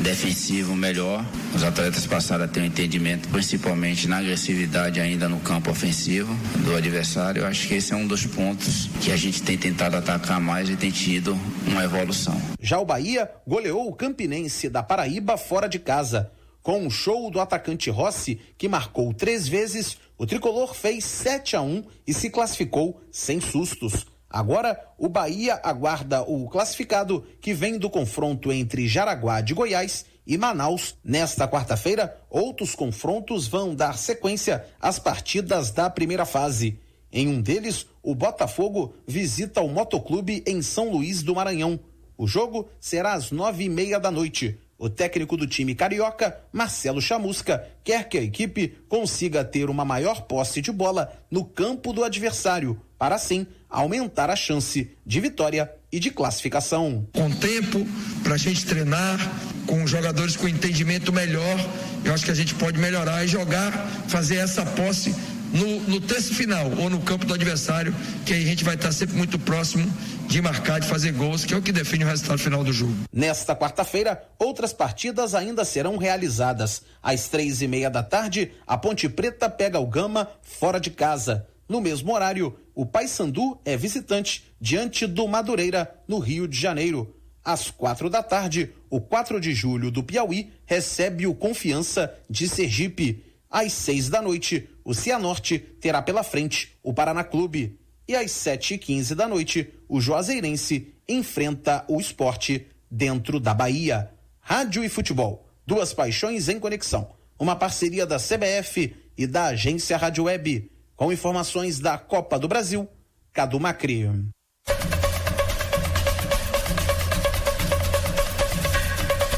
defensivo 0.03 0.75
melhor. 0.75 1.25
Os 1.55 1.63
atletas 1.63 2.07
passaram 2.07 2.45
a 2.45 2.49
ter 2.49 2.61
um 2.61 2.65
entendimento, 2.65 3.29
principalmente 3.29 4.09
na 4.09 4.19
agressividade 4.19 5.01
ainda 5.01 5.29
no 5.29 5.41
campo 5.41 5.71
ofensivo 5.71 6.35
do 6.65 6.75
adversário. 6.75 7.43
Eu 7.43 7.47
acho 7.47 7.69
que 7.69 7.75
esse 7.75 7.93
é 7.93 7.97
um 7.97 8.07
dos 8.07 8.27
pontos 8.27 8.89
que 9.01 9.13
a 9.13 9.17
gente 9.17 9.43
tem 9.43 9.57
tentado 9.57 9.97
atacar 9.97 10.41
mais 10.41 10.69
e 10.69 10.77
tem 10.77 10.91
tido 10.91 11.39
uma 11.67 11.85
evolução. 11.85 12.41
Já 12.61 12.79
o 12.79 12.85
Bahia 12.85 13.31
goleou 13.47 13.89
o 13.89 13.95
Campinense 13.95 14.69
da 14.69 14.83
Paraíba 14.83 15.37
fora 15.37 15.69
de 15.69 15.79
casa. 15.79 16.31
Com 16.63 16.87
um 16.87 16.89
show 16.89 17.31
do 17.31 17.41
atacante 17.41 17.91
Rossi, 17.91 18.41
que 18.57 18.69
marcou 18.69 19.13
três 19.13 19.47
vezes, 19.47 19.99
o 20.17 20.25
tricolor 20.25 20.75
fez 20.75 21.05
7 21.05 21.57
a 21.57 21.61
1 21.61 21.85
e 22.07 22.15
se 22.15 22.31
classificou 22.31 23.03
sem 23.13 23.39
sustos. 23.39 24.07
Agora, 24.35 24.77
o 24.99 25.09
Bahia 25.09 25.61
aguarda 25.63 26.23
o 26.23 26.49
classificado 26.49 27.25
que 27.41 27.55
vem 27.55 27.79
do 27.79 27.89
confronto 27.89 28.53
entre 28.53 28.89
Jaraguá 28.89 29.41
de 29.41 29.55
Goiás 29.55 30.05
e 30.27 30.37
Manaus. 30.37 30.97
Nesta 31.05 31.47
quarta-feira, 31.47 32.21
outros 32.29 32.75
confrontos 32.75 33.47
vão 33.47 33.77
dar 33.77 33.97
sequência 33.97 34.65
às 34.81 34.99
partidas 34.99 35.71
da 35.71 35.89
primeira 35.89 36.27
fase. 36.27 36.81
Em 37.13 37.29
um 37.29 37.41
deles, 37.41 37.87
o 38.03 38.13
Botafogo 38.13 38.97
visita 39.07 39.61
o 39.61 39.69
Motoclube 39.69 40.43
em 40.45 40.61
São 40.63 40.91
Luís 40.91 41.23
do 41.23 41.37
Maranhão. 41.37 41.79
O 42.19 42.27
jogo 42.27 42.69
será 42.81 43.13
às 43.13 43.31
nove 43.31 43.63
e 43.63 43.69
meia 43.69 44.01
da 44.01 44.11
noite. 44.11 44.59
O 44.85 44.91
técnico 44.91 45.35
do 45.35 45.47
time 45.47 45.75
carioca, 45.75 46.37
Marcelo 46.53 47.01
Chamusca, 47.01 47.67
quer 47.83 48.07
que 48.07 48.19
a 48.19 48.23
equipe 48.23 48.77
consiga 48.87 49.43
ter 49.43 49.71
uma 49.71 49.83
maior 49.83 50.25
posse 50.25 50.61
de 50.61 50.71
bola 50.71 51.11
no 51.31 51.43
campo 51.43 51.91
do 51.91 52.05
adversário, 52.05 52.79
para 52.99 53.15
assim 53.15 53.47
aumentar 53.71 54.29
a 54.29 54.37
chance 54.37 54.91
de 55.07 55.21
vitória 55.21 55.73
e 55.91 55.99
de 55.99 56.11
classificação. 56.11 57.09
Com 57.15 57.31
tempo 57.31 57.87
para 58.23 58.35
a 58.35 58.37
gente 58.37 58.67
treinar, 58.67 59.19
com 59.67 59.87
jogadores 59.87 60.37
com 60.37 60.47
entendimento 60.47 61.11
melhor, 61.15 61.57
eu 62.05 62.13
acho 62.13 62.27
que 62.27 62.31
a 62.31 62.35
gente 62.35 62.55
pode 62.55 62.79
melhorar 62.79 63.25
e 63.25 63.29
jogar, 63.29 63.73
fazer 64.07 64.37
essa 64.37 64.67
posse 64.67 65.15
no, 65.55 65.81
no 65.89 66.01
terço 66.01 66.35
final 66.35 66.71
ou 66.79 66.91
no 66.91 67.01
campo 67.01 67.25
do 67.25 67.33
adversário, 67.33 67.95
que 68.27 68.35
aí 68.35 68.43
a 68.43 68.47
gente 68.47 68.65
vai 68.65 68.75
estar 68.75 68.93
sempre 68.93 69.17
muito 69.17 69.39
próximo 69.39 69.91
de 70.27 70.43
marcar, 70.43 70.81
de 70.81 70.89
fazer 70.89 71.13
gols, 71.13 71.45
que 71.45 71.55
é 71.55 71.57
o 71.57 71.63
que 71.63 71.71
define 71.71 72.05
o 72.05 72.09
resultado 72.09 72.39
final 72.39 72.65
do 72.65 72.73
jogo. 72.73 72.95
Nesta 73.13 73.55
quarta-feira, 73.55 74.23
outras 74.39 74.73
partidas 74.73 75.35
ainda 75.35 75.65
serão 75.65 75.97
realizadas. 75.97 76.83
Às 77.03 77.29
três 77.29 77.63
e 77.63 77.69
meia 77.69 77.89
da 77.89 78.03
tarde, 78.03 78.51
a 78.67 78.77
Ponte 78.77 79.09
Preta 79.09 79.49
pega 79.49 79.79
o 79.79 79.87
Gama 79.87 80.29
fora 80.43 80.81
de 80.81 80.91
casa. 80.91 81.47
No 81.69 81.81
mesmo 81.81 82.13
horário, 82.13 82.59
o 82.75 82.85
Paysandu 82.85 83.59
é 83.65 83.77
visitante 83.77 84.45
diante 84.61 85.07
do 85.07 85.27
Madureira, 85.29 85.95
no 86.09 86.19
Rio 86.19 86.49
de 86.49 86.59
Janeiro. 86.59 87.15
Às 87.45 87.71
quatro 87.71 88.09
da 88.09 88.23
tarde, 88.23 88.71
o 88.89 89.01
4 89.01 89.39
de 89.39 89.53
julho 89.53 89.91
do 89.91 90.03
Piauí 90.03 90.51
recebe 90.65 91.27
o 91.27 91.35
Confiança 91.35 92.13
de 92.29 92.49
Sergipe. 92.49 93.23
Às 93.55 93.73
seis 93.73 94.09
da 94.09 94.21
noite, 94.21 94.69
o 94.85 94.93
Cianorte 94.93 95.61
terá 95.61 96.03
pela 96.03 96.25
frente 96.25 96.77
o 96.83 96.93
Paraná 96.93 97.23
Clube. 97.23 97.79
E 98.09 98.17
às 98.17 98.33
sete 98.33 98.75
e 98.75 98.79
quinze 98.79 99.15
da 99.15 99.29
noite, 99.29 99.73
o 99.89 100.01
Juazeirense 100.01 100.93
enfrenta 101.09 101.85
o 101.87 102.01
esporte 102.01 102.67
dentro 102.91 103.39
da 103.39 103.55
Bahia. 103.55 104.11
Rádio 104.41 104.83
e 104.83 104.89
futebol, 104.89 105.47
duas 105.65 105.95
paixões 105.95 106.49
em 106.49 106.59
conexão. 106.59 107.13
Uma 107.39 107.55
parceria 107.55 108.05
da 108.05 108.17
CBF 108.17 108.93
e 109.17 109.25
da 109.25 109.45
agência 109.45 109.97
Rádio 109.97 110.25
Web. 110.25 110.69
Com 110.97 111.13
informações 111.13 111.79
da 111.79 111.97
Copa 111.97 112.41
do 112.41 112.49
Brasil, 112.49 112.89
Cadu 113.33 113.61
Macri. 113.61 114.34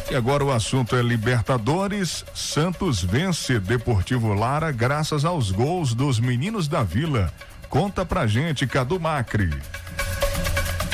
E 0.09 0.14
agora 0.14 0.45
o 0.45 0.53
assunto 0.53 0.95
é 0.95 1.03
Libertadores. 1.03 2.25
Santos 2.33 3.03
vence 3.03 3.59
Deportivo 3.59 4.33
Lara 4.35 4.71
graças 4.71 5.25
aos 5.25 5.51
gols 5.51 5.95
dos 5.95 6.21
meninos 6.21 6.69
da 6.69 6.85
Vila. 6.85 7.33
Conta 7.69 8.05
pra 8.05 8.25
gente, 8.25 8.69
Cadu 8.69 9.01
Macri. 9.01 9.51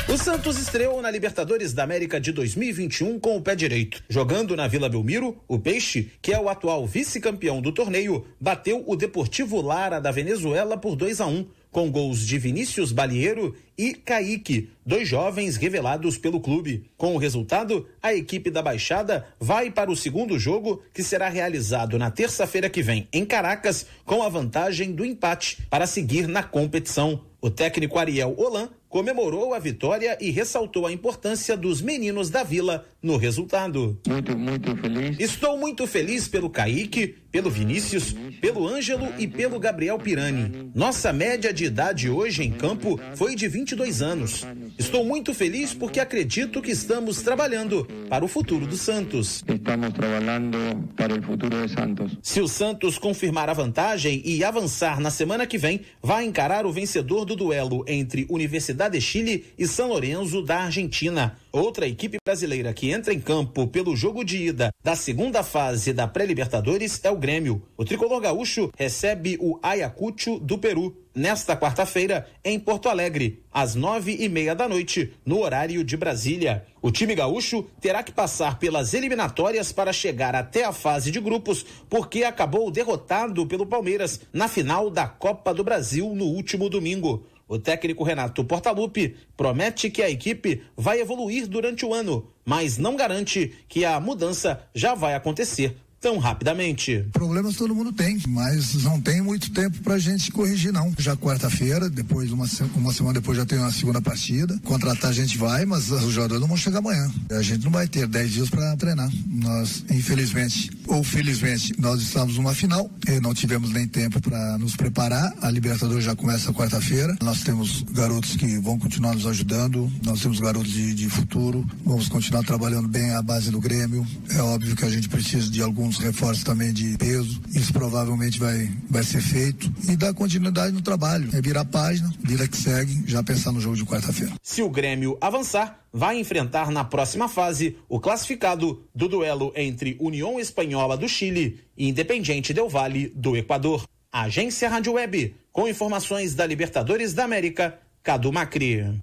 O 0.08 0.16
Santos 0.16 0.58
estreou 0.58 1.00
na 1.02 1.10
Libertadores 1.10 1.74
da 1.74 1.84
América 1.84 2.18
de 2.18 2.32
2021 2.32 3.20
com 3.20 3.36
o 3.36 3.42
pé 3.42 3.54
direito. 3.54 4.02
Jogando 4.08 4.56
na 4.56 4.66
Vila 4.66 4.88
Belmiro, 4.88 5.36
o 5.46 5.58
Peixe, 5.58 6.10
que 6.20 6.32
é 6.32 6.40
o 6.40 6.48
atual 6.48 6.86
vice-campeão 6.86 7.60
do 7.60 7.70
torneio, 7.70 8.26
bateu 8.40 8.82
o 8.86 8.96
Deportivo 8.96 9.60
Lara 9.60 10.00
da 10.00 10.10
Venezuela 10.10 10.76
por 10.76 10.96
2 10.96 11.20
a 11.20 11.26
1 11.26 11.46
com 11.70 11.90
gols 11.90 12.26
de 12.26 12.38
Vinícius 12.38 12.92
Balieiro 12.92 13.56
e 13.76 13.94
Kaique, 13.94 14.70
dois 14.84 15.08
jovens 15.08 15.56
revelados 15.56 16.18
pelo 16.18 16.40
clube. 16.40 16.84
Com 16.96 17.14
o 17.14 17.18
resultado, 17.18 17.86
a 18.02 18.14
equipe 18.14 18.50
da 18.50 18.62
Baixada 18.62 19.26
vai 19.38 19.70
para 19.70 19.90
o 19.90 19.96
segundo 19.96 20.38
jogo, 20.38 20.82
que 20.92 21.02
será 21.02 21.28
realizado 21.28 21.98
na 21.98 22.10
terça-feira 22.10 22.68
que 22.68 22.82
vem 22.82 23.08
em 23.12 23.24
Caracas, 23.24 23.86
com 24.04 24.22
a 24.22 24.28
vantagem 24.28 24.92
do 24.92 25.04
empate 25.04 25.58
para 25.70 25.86
seguir 25.86 26.26
na 26.26 26.42
competição. 26.42 27.20
O 27.40 27.50
técnico 27.50 27.98
Ariel 27.98 28.34
Holan 28.38 28.70
comemorou 28.88 29.54
a 29.54 29.58
vitória 29.58 30.18
e 30.20 30.30
ressaltou 30.30 30.86
a 30.86 30.92
importância 30.92 31.56
dos 31.56 31.80
meninos 31.80 32.28
da 32.28 32.44
vila 32.44 32.86
no 33.02 33.16
resultado. 33.16 33.98
Muito, 34.06 34.36
muito 34.38 34.76
feliz. 34.76 35.18
Estou 35.18 35.56
muito 35.56 35.86
feliz 35.86 36.28
pelo 36.28 36.50
Kaique, 36.50 37.16
pelo 37.32 37.50
Vinícius, 37.50 38.14
pelo 38.38 38.68
Ângelo 38.68 39.08
e 39.18 39.26
pelo 39.26 39.58
Gabriel 39.58 39.98
Pirani. 39.98 40.70
Nossa 40.74 41.10
média 41.10 41.52
de 41.54 41.64
idade 41.64 42.10
hoje 42.10 42.44
em 42.44 42.52
campo 42.52 43.00
foi 43.16 43.34
de 43.34 43.48
22 43.62 44.02
anos. 44.02 44.46
Estou 44.76 45.04
muito 45.04 45.32
feliz 45.32 45.72
porque 45.72 46.00
acredito 46.00 46.60
que 46.60 46.72
estamos 46.72 47.22
trabalhando 47.22 47.86
para 48.08 48.24
o 48.24 48.28
futuro 48.28 48.66
do 48.66 48.76
Santos. 48.76 49.44
Estamos 49.46 49.92
trabalhando 49.92 50.58
para 50.96 51.14
o 51.14 51.22
futuro 51.22 51.66
de 51.66 51.72
Santos. 51.72 52.18
Se 52.20 52.40
o 52.40 52.48
Santos 52.48 52.98
confirmar 52.98 53.48
a 53.48 53.52
vantagem 53.52 54.20
e 54.24 54.42
avançar 54.42 54.98
na 55.00 55.10
semana 55.10 55.46
que 55.46 55.58
vem, 55.58 55.82
vai 56.02 56.24
encarar 56.24 56.66
o 56.66 56.72
vencedor 56.72 57.24
do 57.24 57.36
duelo 57.36 57.84
entre 57.86 58.26
Universidade 58.28 58.98
de 58.98 59.00
Chile 59.00 59.46
e 59.56 59.66
São 59.68 59.88
Lourenço 59.88 60.42
da 60.42 60.64
Argentina. 60.64 61.38
Outra 61.54 61.86
equipe 61.86 62.16
brasileira 62.24 62.72
que 62.72 62.90
entra 62.90 63.12
em 63.12 63.20
campo 63.20 63.66
pelo 63.66 63.94
jogo 63.94 64.24
de 64.24 64.38
ida 64.38 64.72
da 64.82 64.96
segunda 64.96 65.42
fase 65.42 65.92
da 65.92 66.08
pré-Libertadores 66.08 66.98
é 67.04 67.10
o 67.10 67.16
Grêmio. 67.16 67.62
O 67.76 67.84
tricolor 67.84 68.22
gaúcho 68.22 68.70
recebe 68.74 69.36
o 69.38 69.60
Ayacucho 69.62 70.38
do 70.38 70.56
Peru 70.56 70.96
nesta 71.14 71.54
quarta-feira 71.54 72.26
em 72.42 72.58
Porto 72.58 72.88
Alegre, 72.88 73.42
às 73.52 73.74
nove 73.74 74.16
e 74.18 74.30
meia 74.30 74.54
da 74.54 74.66
noite, 74.66 75.12
no 75.26 75.40
horário 75.40 75.84
de 75.84 75.94
Brasília. 75.94 76.64
O 76.80 76.90
time 76.90 77.14
gaúcho 77.14 77.66
terá 77.80 78.02
que 78.02 78.12
passar 78.12 78.58
pelas 78.58 78.94
eliminatórias 78.94 79.72
para 79.72 79.92
chegar 79.92 80.34
até 80.34 80.64
a 80.64 80.72
fase 80.72 81.10
de 81.10 81.20
grupos, 81.20 81.66
porque 81.88 82.24
acabou 82.24 82.70
derrotado 82.70 83.46
pelo 83.46 83.66
Palmeiras 83.66 84.20
na 84.32 84.48
final 84.48 84.88
da 84.88 85.06
Copa 85.06 85.52
do 85.52 85.62
Brasil 85.62 86.14
no 86.14 86.24
último 86.24 86.70
domingo. 86.70 87.26
O 87.52 87.58
técnico 87.58 88.02
Renato 88.02 88.42
Portaluppi 88.42 89.14
promete 89.36 89.90
que 89.90 90.00
a 90.00 90.08
equipe 90.08 90.62
vai 90.74 91.02
evoluir 91.02 91.46
durante 91.46 91.84
o 91.84 91.92
ano, 91.92 92.32
mas 92.46 92.78
não 92.78 92.96
garante 92.96 93.54
que 93.68 93.84
a 93.84 94.00
mudança 94.00 94.66
já 94.74 94.94
vai 94.94 95.14
acontecer 95.14 95.76
tão 96.02 96.18
rapidamente. 96.18 97.06
Problemas 97.12 97.54
todo 97.54 97.74
mundo 97.74 97.92
tem, 97.92 98.20
mas 98.26 98.74
não 98.82 99.00
tem 99.00 99.22
muito 99.22 99.52
tempo 99.52 99.78
pra 99.82 99.98
gente 99.98 100.32
corrigir, 100.32 100.72
não. 100.72 100.92
Já 100.98 101.16
quarta-feira, 101.16 101.88
depois, 101.88 102.32
uma, 102.32 102.44
uma 102.74 102.92
semana 102.92 103.20
depois 103.20 103.38
já 103.38 103.46
tem 103.46 103.58
uma 103.58 103.70
segunda 103.70 104.02
partida. 104.02 104.58
Contratar 104.64 105.10
a 105.10 105.14
gente 105.14 105.38
vai, 105.38 105.64
mas 105.64 105.90
os 105.92 106.12
jogadores 106.12 106.40
não 106.40 106.48
vão 106.48 106.56
chegar 106.56 106.80
amanhã. 106.80 107.08
A 107.30 107.40
gente 107.40 107.64
não 107.64 107.70
vai 107.70 107.86
ter 107.86 108.08
10 108.08 108.32
dias 108.32 108.50
para 108.50 108.76
treinar. 108.76 109.08
Nós, 109.28 109.84
infelizmente, 109.90 110.72
ou 110.88 111.04
felizmente, 111.04 111.72
nós 111.78 112.02
estamos 112.02 112.36
numa 112.36 112.52
final 112.52 112.90
e 113.06 113.20
não 113.20 113.32
tivemos 113.32 113.70
nem 113.70 113.86
tempo 113.86 114.20
para 114.20 114.58
nos 114.58 114.74
preparar. 114.74 115.32
A 115.40 115.50
Libertadores 115.50 116.04
já 116.04 116.16
começa 116.16 116.52
quarta-feira. 116.52 117.16
Nós 117.22 117.42
temos 117.42 117.82
garotos 117.92 118.34
que 118.34 118.58
vão 118.58 118.76
continuar 118.76 119.14
nos 119.14 119.26
ajudando, 119.26 119.90
nós 120.04 120.20
temos 120.20 120.40
garotos 120.40 120.72
de, 120.72 120.94
de 120.94 121.08
futuro, 121.08 121.64
vamos 121.84 122.08
continuar 122.08 122.42
trabalhando 122.42 122.88
bem 122.88 123.12
a 123.12 123.22
base 123.22 123.52
do 123.52 123.60
Grêmio. 123.60 124.04
É 124.30 124.42
óbvio 124.42 124.74
que 124.74 124.84
a 124.84 124.90
gente 124.90 125.08
precisa 125.08 125.48
de 125.48 125.62
alguns 125.62 125.91
alguns 125.92 125.98
reforços 125.98 126.44
também 126.44 126.72
de 126.72 126.96
peso. 126.96 127.40
Isso 127.54 127.72
provavelmente 127.72 128.38
vai, 128.38 128.70
vai 128.88 129.02
ser 129.02 129.20
feito. 129.20 129.70
E 129.88 129.96
dar 129.96 130.14
continuidade 130.14 130.72
no 130.72 130.80
trabalho. 130.80 131.28
É 131.32 131.40
virar 131.40 131.62
a 131.62 131.64
página, 131.64 132.12
vida 132.20 132.48
que 132.48 132.56
segue, 132.56 133.04
já 133.06 133.22
pensar 133.22 133.52
no 133.52 133.60
jogo 133.60 133.76
de 133.76 133.84
quarta-feira. 133.84 134.32
Se 134.42 134.62
o 134.62 134.70
Grêmio 134.70 135.18
avançar, 135.20 135.80
vai 135.92 136.18
enfrentar 136.18 136.70
na 136.70 136.84
próxima 136.84 137.28
fase 137.28 137.76
o 137.88 138.00
classificado 138.00 138.82
do 138.94 139.08
duelo 139.08 139.52
entre 139.54 139.96
União 140.00 140.40
Espanhola 140.40 140.96
do 140.96 141.08
Chile 141.08 141.60
e 141.76 141.88
Independiente 141.88 142.54
Del 142.54 142.68
Vale 142.68 143.12
do 143.14 143.36
Equador. 143.36 143.84
Agência 144.10 144.68
Rádio 144.68 144.94
Web, 144.94 145.34
com 145.50 145.68
informações 145.68 146.34
da 146.34 146.46
Libertadores 146.46 147.14
da 147.14 147.24
América, 147.24 147.78
Cadu 148.02 148.32
Macri. 148.32 149.00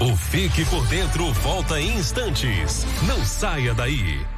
O 0.00 0.16
Fique 0.16 0.64
por 0.66 0.86
Dentro 0.86 1.32
volta 1.32 1.80
em 1.80 1.98
instantes. 1.98 2.86
Não 3.06 3.24
saia 3.24 3.74
daí. 3.74 4.37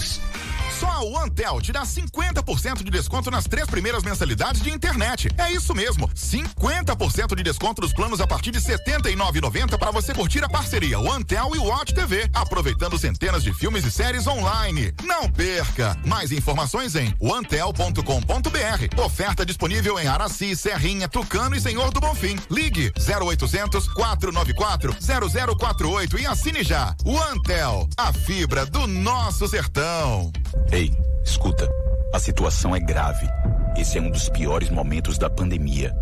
Christ. 0.01 0.50
Só 0.81 0.89
a 0.89 1.03
OneTel 1.03 1.61
te 1.61 1.71
dá 1.71 1.83
50% 1.83 2.83
de 2.83 2.89
desconto 2.89 3.29
nas 3.29 3.45
três 3.45 3.67
primeiras 3.67 4.01
mensalidades 4.01 4.63
de 4.63 4.71
internet. 4.71 5.29
É 5.37 5.51
isso 5.51 5.75
mesmo, 5.75 6.07
50% 6.07 7.35
de 7.35 7.43
desconto 7.43 7.83
nos 7.83 7.93
planos 7.93 8.19
a 8.19 8.25
partir 8.25 8.49
de 8.49 8.57
R$ 8.57 8.79
79,90 8.79 9.77
para 9.77 9.91
você 9.91 10.11
curtir 10.11 10.43
a 10.43 10.49
parceria 10.49 10.99
OneTel 10.99 11.51
e 11.55 11.59
Watch 11.59 11.93
TV, 11.93 12.27
aproveitando 12.33 12.97
centenas 12.97 13.43
de 13.43 13.53
filmes 13.53 13.85
e 13.85 13.91
séries 13.91 14.25
online. 14.25 14.91
Não 15.03 15.29
perca! 15.29 15.95
Mais 16.03 16.31
informações 16.31 16.95
em 16.95 17.15
onetel.com.br. 17.19 18.99
Oferta 19.05 19.45
disponível 19.45 19.99
em 19.99 20.07
Araci, 20.07 20.55
Serrinha, 20.55 21.07
Tucano 21.07 21.55
e 21.55 21.61
Senhor 21.61 21.91
do 21.91 21.99
Bonfim. 21.99 22.39
Ligue 22.49 22.91
0800 22.97 23.87
494 23.89 24.95
0048 24.99 26.17
e 26.17 26.25
assine 26.25 26.63
já. 26.63 26.95
OneTel, 27.05 27.87
a 27.95 28.11
fibra 28.11 28.65
do 28.65 28.87
nosso 28.87 29.47
sertão. 29.47 30.31
Ei, 30.71 30.89
escuta. 31.25 31.69
A 32.13 32.19
situação 32.19 32.73
é 32.73 32.79
grave. 32.79 33.27
Esse 33.75 33.97
é 33.97 34.01
um 34.01 34.09
dos 34.09 34.29
piores 34.29 34.69
momentos 34.69 35.17
da 35.17 35.29
pandemia. 35.29 35.93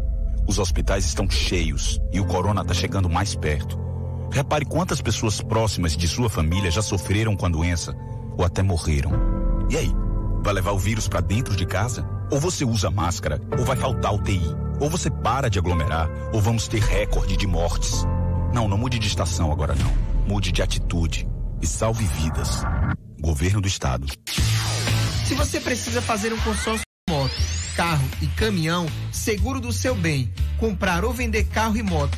Os 0.48 0.60
hospitais 0.60 1.06
estão 1.06 1.28
cheios 1.28 2.00
e 2.14 2.20
o 2.20 2.26
corona 2.26 2.62
está 2.62 2.76
chegando 2.76 3.10
mais 3.10 3.34
perto. 3.34 3.80
Repare 4.32 4.66
quantas 4.66 5.02
pessoas 5.02 5.42
próximas 5.42 5.98
de 5.98 6.08
sua 6.08 6.30
família 6.30 6.70
já 6.70 6.84
sofreram 6.84 7.36
com 7.36 7.48
a 7.48 7.50
doença 7.50 7.96
ou 8.38 8.46
até 8.46 8.62
morreram. 8.62 9.12
E 9.72 9.76
aí, 9.76 9.92
vai 10.44 10.54
levar 10.54 10.74
o 10.74 10.78
vírus 10.78 11.08
para 11.08 11.22
dentro 11.22 11.56
de 11.56 11.66
casa? 11.66 12.08
Ou 12.32 12.40
você 12.40 12.64
usa 12.64 12.92
máscara 12.92 13.42
ou 13.58 13.66
vai 13.66 13.76
faltar 13.76 14.14
UTI? 14.14 14.56
Ou 14.80 14.88
você 14.88 15.10
para 15.10 15.50
de 15.50 15.58
aglomerar, 15.58 16.08
ou 16.32 16.40
vamos 16.40 16.68
ter 16.68 16.80
recorde 16.80 17.36
de 17.36 17.48
mortes. 17.48 18.06
Não, 18.54 18.68
não 18.68 18.78
mude 18.78 19.00
de 19.00 19.08
estação 19.08 19.52
agora 19.52 19.74
não. 19.74 19.92
Mude 20.28 20.52
de 20.52 20.62
atitude 20.62 21.28
e 21.60 21.66
salve 21.66 22.06
vidas. 22.06 22.62
Governo 23.20 23.62
do 23.62 23.68
Estado. 23.68 24.08
Se 25.26 25.36
você 25.36 25.60
precisa 25.60 26.02
fazer 26.02 26.34
um 26.34 26.38
consórcio 26.38 26.82
de 27.08 27.14
moto, 27.14 27.36
carro 27.76 28.08
e 28.22 28.28
caminhão, 28.28 28.88
seguro 29.12 29.60
do 29.60 29.72
seu 29.72 29.94
bem, 29.94 30.34
comprar 30.58 31.04
ou 31.04 31.14
vender 31.14 31.44
carro 31.46 31.78
e 31.78 31.84
moto 31.84 32.18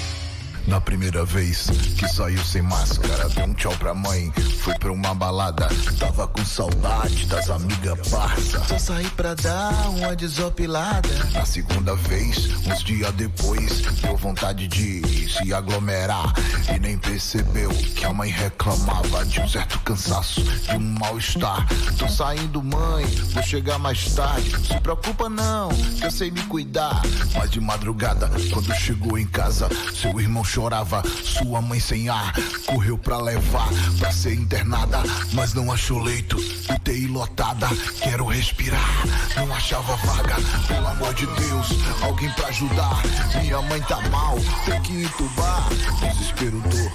Na 0.67 0.79
primeira 0.79 1.25
vez 1.25 1.67
que 1.97 2.07
saiu 2.07 2.43
sem 2.45 2.61
máscara, 2.61 3.27
deu 3.29 3.45
um 3.45 3.53
tchau 3.53 3.75
pra 3.77 3.93
mãe. 3.93 4.31
Fui 4.61 4.77
pra 4.77 4.91
uma 4.91 5.13
balada, 5.13 5.67
tava 5.99 6.27
com 6.27 6.45
saudade 6.45 7.25
das 7.25 7.49
amigas 7.49 8.07
parça. 8.09 8.63
Só 8.65 8.77
saí 8.77 9.09
pra 9.11 9.33
dar 9.33 9.89
uma 9.89 10.15
desopilada. 10.15 11.09
Na 11.33 11.45
segunda 11.45 11.95
vez, 11.95 12.47
uns 12.65 12.83
dias 12.83 13.11
depois, 13.13 13.81
deu 14.01 14.15
vontade 14.15 14.67
de 14.67 15.01
se 15.29 15.53
aglomerar. 15.53 16.33
E 16.73 16.79
nem 16.79 16.97
percebeu 16.97 17.69
que 17.69 18.05
a 18.05 18.13
mãe 18.13 18.29
reclamava 18.29 19.25
de 19.25 19.39
um 19.41 19.49
certo 19.49 19.79
cansaço, 19.79 20.41
de 20.43 20.75
um 20.75 20.99
mal-estar. 20.99 21.67
Tô 21.97 22.07
saindo, 22.07 22.63
mãe, 22.63 23.05
vou 23.33 23.43
chegar 23.43 23.79
mais 23.79 24.13
tarde. 24.13 24.51
Se 24.67 24.79
preocupa 24.79 25.27
não, 25.27 25.69
que 25.69 26.05
eu 26.05 26.11
sei 26.11 26.29
me 26.29 26.41
cuidar. 26.43 27.01
Mas 27.35 27.49
de 27.49 27.59
madrugada, 27.59 28.29
quando 28.53 28.73
chegou 28.75 29.17
em 29.17 29.25
casa, 29.25 29.67
seu 29.93 30.19
irmão 30.19 30.43
chorava, 30.51 31.01
sua 31.23 31.61
mãe 31.61 31.79
sem 31.79 32.09
ar, 32.09 32.33
correu 32.65 32.97
pra 32.97 33.17
levar 33.17 33.69
pra 33.97 34.11
ser 34.11 34.33
internada, 34.33 35.01
mas 35.31 35.53
não 35.53 35.71
achou 35.71 35.97
leito, 36.03 36.35
UTI 36.69 37.07
lotada, 37.07 37.69
quero 38.03 38.25
respirar, 38.25 39.05
não 39.37 39.53
achava 39.53 39.95
vaga, 39.95 40.35
pelo 40.67 40.87
amor 40.87 41.13
de 41.13 41.25
Deus, 41.25 41.69
alguém 42.01 42.29
pra 42.31 42.47
ajudar, 42.49 43.01
minha 43.41 43.61
mãe 43.61 43.81
tá 43.83 44.01
mal, 44.09 44.35
tem 44.65 44.81
que 44.81 45.03
entubar, 45.03 45.69
desespero 46.01 46.59
dor, 46.59 46.91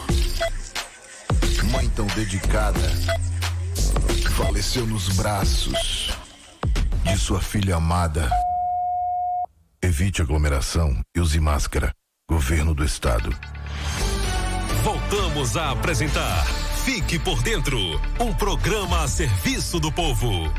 mãe 1.70 1.88
tão 1.96 2.06
dedicada, 2.08 2.92
faleceu 4.36 4.86
nos 4.86 5.08
braços 5.16 6.14
de 7.04 7.16
sua 7.16 7.40
filha 7.40 7.76
amada. 7.76 8.28
Evite 9.82 10.20
aglomeração 10.20 11.00
e 11.16 11.20
use 11.20 11.40
máscara. 11.40 11.94
Governo 12.28 12.74
do 12.74 12.84
Estado. 12.84 13.30
Voltamos 14.82 15.56
a 15.56 15.70
apresentar 15.70 16.44
Fique 16.84 17.20
por 17.20 17.40
Dentro 17.40 17.78
um 18.18 18.34
programa 18.34 19.04
a 19.04 19.08
serviço 19.08 19.78
do 19.78 19.92
povo. 19.92 20.52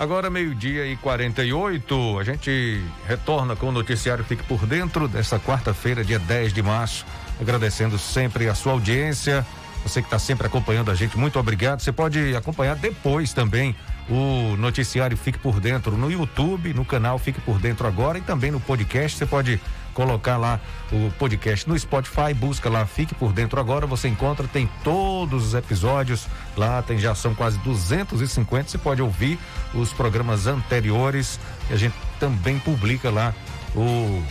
Agora, 0.00 0.30
meio-dia 0.30 0.86
e 0.86 0.96
48, 0.96 2.18
a 2.18 2.24
gente 2.24 2.82
retorna 3.06 3.54
com 3.54 3.66
o 3.66 3.70
noticiário 3.70 4.24
Fique 4.24 4.42
por 4.44 4.64
Dentro 4.64 5.06
dessa 5.06 5.38
quarta-feira, 5.38 6.02
dia 6.02 6.18
10 6.18 6.54
de 6.54 6.62
março. 6.62 7.04
Agradecendo 7.38 7.98
sempre 7.98 8.48
a 8.48 8.54
sua 8.54 8.72
audiência, 8.72 9.46
você 9.82 10.00
que 10.00 10.06
está 10.06 10.18
sempre 10.18 10.46
acompanhando 10.46 10.90
a 10.90 10.94
gente, 10.94 11.18
muito 11.18 11.38
obrigado. 11.38 11.80
Você 11.80 11.92
pode 11.92 12.34
acompanhar 12.34 12.76
depois 12.76 13.34
também 13.34 13.76
o 14.08 14.56
noticiário 14.56 15.18
Fique 15.18 15.38
por 15.38 15.60
Dentro 15.60 15.94
no 15.98 16.10
YouTube, 16.10 16.72
no 16.72 16.86
canal 16.86 17.18
Fique 17.18 17.42
por 17.42 17.58
Dentro 17.58 17.86
agora 17.86 18.16
e 18.16 18.22
também 18.22 18.50
no 18.50 18.58
podcast. 18.58 19.18
Você 19.18 19.26
pode 19.26 19.60
colocar 20.00 20.38
lá 20.38 20.58
o 20.90 21.10
podcast 21.18 21.68
no 21.68 21.78
Spotify, 21.78 22.32
busca 22.34 22.70
lá 22.70 22.86
Fique 22.86 23.14
por 23.14 23.34
Dentro. 23.34 23.60
Agora, 23.60 23.86
você 23.86 24.08
encontra, 24.08 24.48
tem 24.48 24.66
todos 24.82 25.48
os 25.48 25.54
episódios 25.54 26.26
lá, 26.56 26.80
tem 26.80 26.98
já 26.98 27.14
são 27.14 27.34
quase 27.34 27.58
250, 27.58 28.70
você 28.70 28.78
pode 28.78 29.02
ouvir 29.02 29.38
os 29.74 29.92
programas 29.92 30.46
anteriores 30.46 31.38
a 31.70 31.76
gente 31.76 31.94
também 32.18 32.58
publica 32.58 33.10
lá 33.10 33.34
o, 33.74 34.22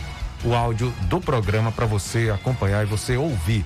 o 0.44 0.54
áudio 0.54 0.92
do 1.02 1.20
programa 1.20 1.70
para 1.70 1.86
você 1.86 2.30
acompanhar 2.34 2.82
e 2.82 2.86
você 2.86 3.16
ouvir. 3.16 3.64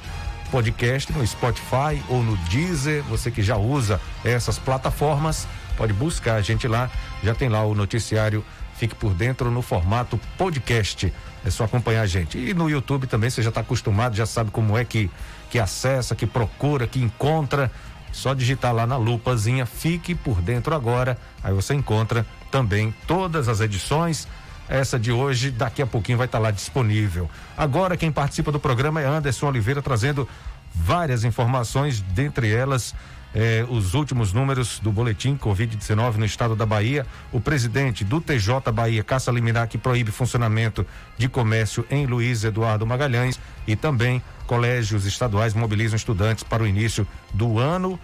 Podcast 0.51 1.11
no 1.13 1.27
Spotify 1.27 2.01
ou 2.09 2.23
no 2.23 2.37
Deezer, 2.49 3.03
você 3.05 3.31
que 3.31 3.43
já 3.43 3.57
usa 3.57 4.01
essas 4.23 4.59
plataformas, 4.59 5.49
pode 5.77 5.93
buscar 5.93 6.35
a 6.35 6.43
gente 6.43 6.69
lá, 6.69 6.91
já 7.25 7.35
tem 7.35 7.49
lá 7.49 7.65
o 7.65 7.75
noticiário 7.75 8.45
Fique 8.77 8.95
por 8.95 9.15
Dentro 9.15 9.51
no 9.51 9.63
formato 9.63 10.21
podcast. 10.37 11.13
É 11.45 11.51
só 11.51 11.65
acompanhar 11.65 12.03
a 12.03 12.07
gente. 12.07 12.39
E 12.39 12.55
no 12.55 12.71
YouTube 12.71 13.07
também 13.07 13.29
você 13.29 13.43
já 13.43 13.51
está 13.51 13.61
acostumado, 13.61 14.17
já 14.17 14.25
sabe 14.25 14.51
como 14.51 14.77
é 14.79 14.85
que, 14.85 15.11
que 15.51 15.59
acessa, 15.59 16.15
que 16.15 16.27
procura, 16.27 16.87
que 16.87 16.99
encontra. 16.99 17.71
Só 18.13 18.33
digitar 18.33 18.73
lá 18.73 18.87
na 18.87 18.97
lupazinha, 18.97 19.67
fique 19.67 20.15
por 20.15 20.41
dentro 20.41 20.75
agora. 20.75 21.19
Aí 21.43 21.53
você 21.53 21.75
encontra 21.75 22.25
também 22.51 22.95
todas 23.07 23.49
as 23.49 23.61
edições. 23.61 24.29
Essa 24.69 24.99
de 24.99 25.13
hoje, 25.13 25.51
daqui 25.51 25.83
a 25.83 25.87
pouquinho 25.87 26.17
vai 26.17 26.27
estar 26.27 26.39
tá 26.39 26.43
lá 26.43 26.51
disponível. 26.51 27.29
Agora, 27.57 27.97
quem 27.97 28.11
participa 28.11 28.51
do 28.51 28.59
programa 28.59 29.01
é 29.01 29.05
Anderson 29.05 29.49
Oliveira, 29.49 29.83
trazendo 29.83 30.29
várias 30.75 31.25
informações, 31.25 32.01
dentre 32.01 32.51
elas 32.51 32.95
eh, 33.35 33.67
os 33.69 33.95
últimos 33.95 34.33
números 34.33 34.79
do 34.79 34.93
boletim 34.93 35.37
Covid-19 35.37 36.17
no 36.17 36.25
estado 36.25 36.55
da 36.55 36.65
Bahia. 36.65 37.07
O 37.33 37.41
presidente 37.41 38.05
do 38.05 38.21
TJ 38.21 38.71
Bahia, 38.73 39.03
Caça 39.03 39.33
Liminar, 39.33 39.69
que 39.69 39.77
proíbe 39.77 40.11
funcionamento 40.13 40.87
de 41.19 41.29
comércio 41.29 41.85
em 41.91 42.07
Luiz 42.07 42.45
Eduardo 42.45 42.87
Magalhães 42.87 43.41
e 43.67 43.75
também 43.75 44.23
colégios 44.47 45.05
estaduais 45.05 45.55
mobilizam 45.55 45.97
estudantes 45.97 46.45
para 46.45 46.63
o 46.63 46.67
início 46.67 47.07
do 47.33 47.59
ano 47.59 47.99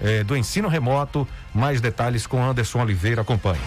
eh, 0.00 0.22
do 0.22 0.36
ensino 0.36 0.68
remoto. 0.68 1.26
Mais 1.52 1.80
detalhes 1.80 2.26
com 2.26 2.42
Anderson 2.42 2.82
Oliveira. 2.82 3.22
Acompanhe. 3.22 3.60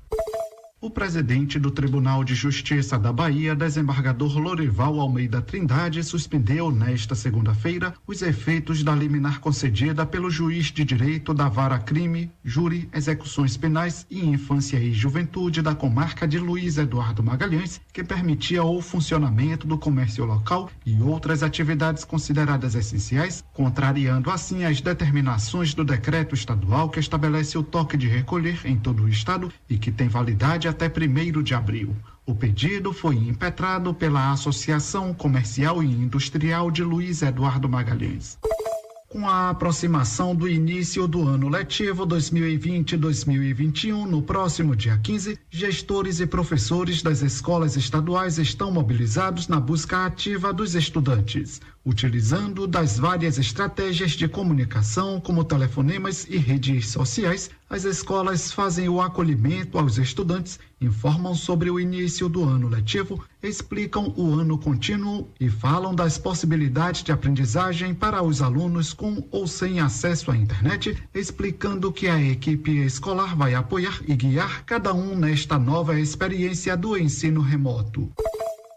O 0.82 0.90
presidente 0.90 1.60
do 1.60 1.70
Tribunal 1.70 2.24
de 2.24 2.34
Justiça 2.34 2.98
da 2.98 3.12
Bahia, 3.12 3.54
desembargador 3.54 4.38
Lorival 4.38 5.02
Almeida 5.02 5.42
Trindade, 5.42 6.02
suspendeu 6.06 6.72
nesta 6.72 7.16
segunda-feira 7.16 7.94
os 8.08 8.22
efeitos 8.22 8.82
da 8.82 8.96
liminar 8.96 9.42
concedida 9.42 10.06
pelo 10.06 10.32
juiz 10.32 10.68
de 10.68 10.86
direito 10.86 11.34
da 11.34 11.50
Vara 11.50 11.78
Crime, 11.80 12.32
Júri, 12.46 12.88
Execuções 12.94 13.58
Penais 13.58 14.08
e 14.10 14.26
Infância 14.26 14.78
e 14.78 14.94
Juventude 14.94 15.62
da 15.62 15.76
comarca 15.76 16.26
de 16.26 16.40
Luiz 16.40 16.78
Eduardo 16.78 17.22
Magalhães, 17.22 17.82
que 17.92 18.02
permitia 18.02 18.64
o 18.64 18.82
funcionamento 18.82 19.68
do 19.68 19.78
comércio 19.78 20.24
local 20.24 20.70
e 20.86 21.02
outras 21.02 21.44
atividades 21.44 22.06
consideradas 22.06 22.74
essenciais, 22.74 23.44
contrariando 23.52 24.32
assim 24.32 24.64
as 24.64 24.80
determinações 24.80 25.74
do 25.74 25.84
decreto 25.84 26.34
estadual 26.34 26.90
que 26.90 27.02
estabelece 27.02 27.58
o 27.58 27.64
toque 27.64 27.98
de 27.98 28.08
recolher 28.08 28.62
em 28.64 28.78
todo 28.78 29.04
o 29.04 29.10
estado 29.10 29.52
e 29.70 29.78
que 29.78 29.92
tem 29.92 30.08
validade 30.08 30.68
até 30.70 30.88
1 30.88 31.43
de 31.43 31.53
abril. 31.53 31.95
O 32.26 32.36
pedido 32.36 32.93
foi 32.93 33.15
impetrado 33.15 33.93
pela 33.93 34.32
Associação 34.32 35.13
Comercial 35.13 35.84
e 35.84 35.88
Industrial 35.88 36.70
de 36.70 36.84
Luiz 36.84 37.22
Eduardo 37.22 37.67
Magalhães. 37.67 38.38
Com 39.09 39.28
a 39.28 39.49
aproximação 39.49 40.36
do 40.36 40.47
início 40.47 41.07
do 41.07 41.28
ano 41.28 41.49
letivo 41.49 42.05
2020-2021, 42.05 44.05
no 44.05 44.22
próximo 44.22 44.76
dia 44.76 44.99
15, 44.99 45.39
gestores 45.49 46.20
e 46.20 46.28
professores 46.28 47.01
das 47.01 47.24
escolas 47.24 47.76
estaduais 47.76 48.38
estão 48.38 48.72
mobilizados 48.72 49.47
na 49.47 49.59
busca 49.59 50.05
ativa 50.05 50.53
dos 50.53 50.76
estudantes, 50.76 51.59
utilizando 51.86 52.68
das 52.68 52.98
várias 52.98 53.38
estratégias 53.38 54.12
de 54.12 54.28
comunicação, 54.28 55.20
como 55.20 55.44
telefonemas 55.44 56.26
e 56.30 56.38
redes 56.38 56.90
sociais. 56.90 57.50
As 57.70 57.84
escolas 57.84 58.52
fazem 58.52 58.90
o 58.90 59.02
acolhimento 59.02 59.78
aos 59.78 59.98
estudantes, 59.98 60.60
informam 60.82 61.36
sobre 61.36 61.70
o 61.70 61.80
início 61.80 62.28
do 62.28 62.44
ano 62.44 62.68
letivo, 62.68 63.24
explicam 63.44 64.14
o 64.18 64.34
ano 64.34 64.58
contínuo 64.58 65.30
e 65.40 65.50
falam 65.50 65.94
das 65.94 66.18
possibilidades 66.18 67.04
de 67.04 67.12
aprendizagem 67.12 67.94
para 67.94 68.24
os 68.24 68.42
alunos 68.42 68.92
com 68.92 69.24
ou 69.32 69.48
sem 69.48 69.80
acesso 69.80 70.32
à 70.32 70.38
internet, 70.38 70.98
explicando 71.14 71.92
que 71.92 72.08
a 72.08 72.20
equipe 72.22 72.72
escolar 72.80 73.36
vai 73.36 73.54
apoiar 73.54 74.02
e 74.08 74.16
guiar 74.16 74.64
cada 74.66 74.94
um 74.94 75.16
nesta 75.16 75.60
nova 75.60 76.00
experiência 76.00 76.76
do 76.76 76.98
ensino 76.98 77.42
remoto. 77.42 78.12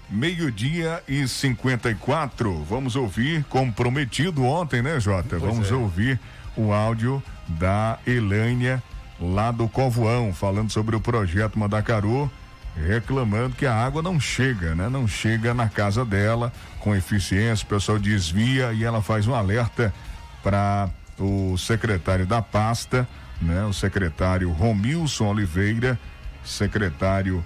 Meio-dia 0.09 1.01
e 1.07 1.27
54. 1.27 2.63
Vamos 2.65 2.95
ouvir, 2.95 3.43
como 3.45 3.73
prometido 3.73 4.43
ontem, 4.43 4.81
né, 4.81 4.99
Jota? 4.99 5.39
Pois 5.39 5.41
Vamos 5.41 5.71
é. 5.71 5.73
ouvir 5.73 6.19
o 6.55 6.71
áudio 6.71 7.21
da 7.47 7.99
Elânia 8.05 8.81
lá 9.19 9.51
do 9.51 9.67
Covoão, 9.67 10.33
falando 10.33 10.71
sobre 10.71 10.95
o 10.95 11.01
projeto 11.01 11.57
Mandacaru, 11.57 12.31
reclamando 12.75 13.55
que 13.55 13.65
a 13.65 13.75
água 13.75 14.01
não 14.01 14.19
chega, 14.19 14.73
né? 14.73 14.89
Não 14.89 15.07
chega 15.07 15.53
na 15.53 15.69
casa 15.69 16.03
dela 16.03 16.51
com 16.79 16.95
eficiência, 16.95 17.65
o 17.65 17.69
pessoal 17.69 17.99
desvia 17.99 18.73
e 18.73 18.83
ela 18.83 19.01
faz 19.01 19.27
um 19.27 19.35
alerta 19.35 19.93
para 20.41 20.89
o 21.19 21.57
secretário 21.57 22.25
da 22.25 22.41
pasta, 22.41 23.07
né? 23.41 23.63
O 23.65 23.73
secretário 23.73 24.51
Romilson 24.51 25.27
Oliveira, 25.27 25.99
secretário 26.43 27.43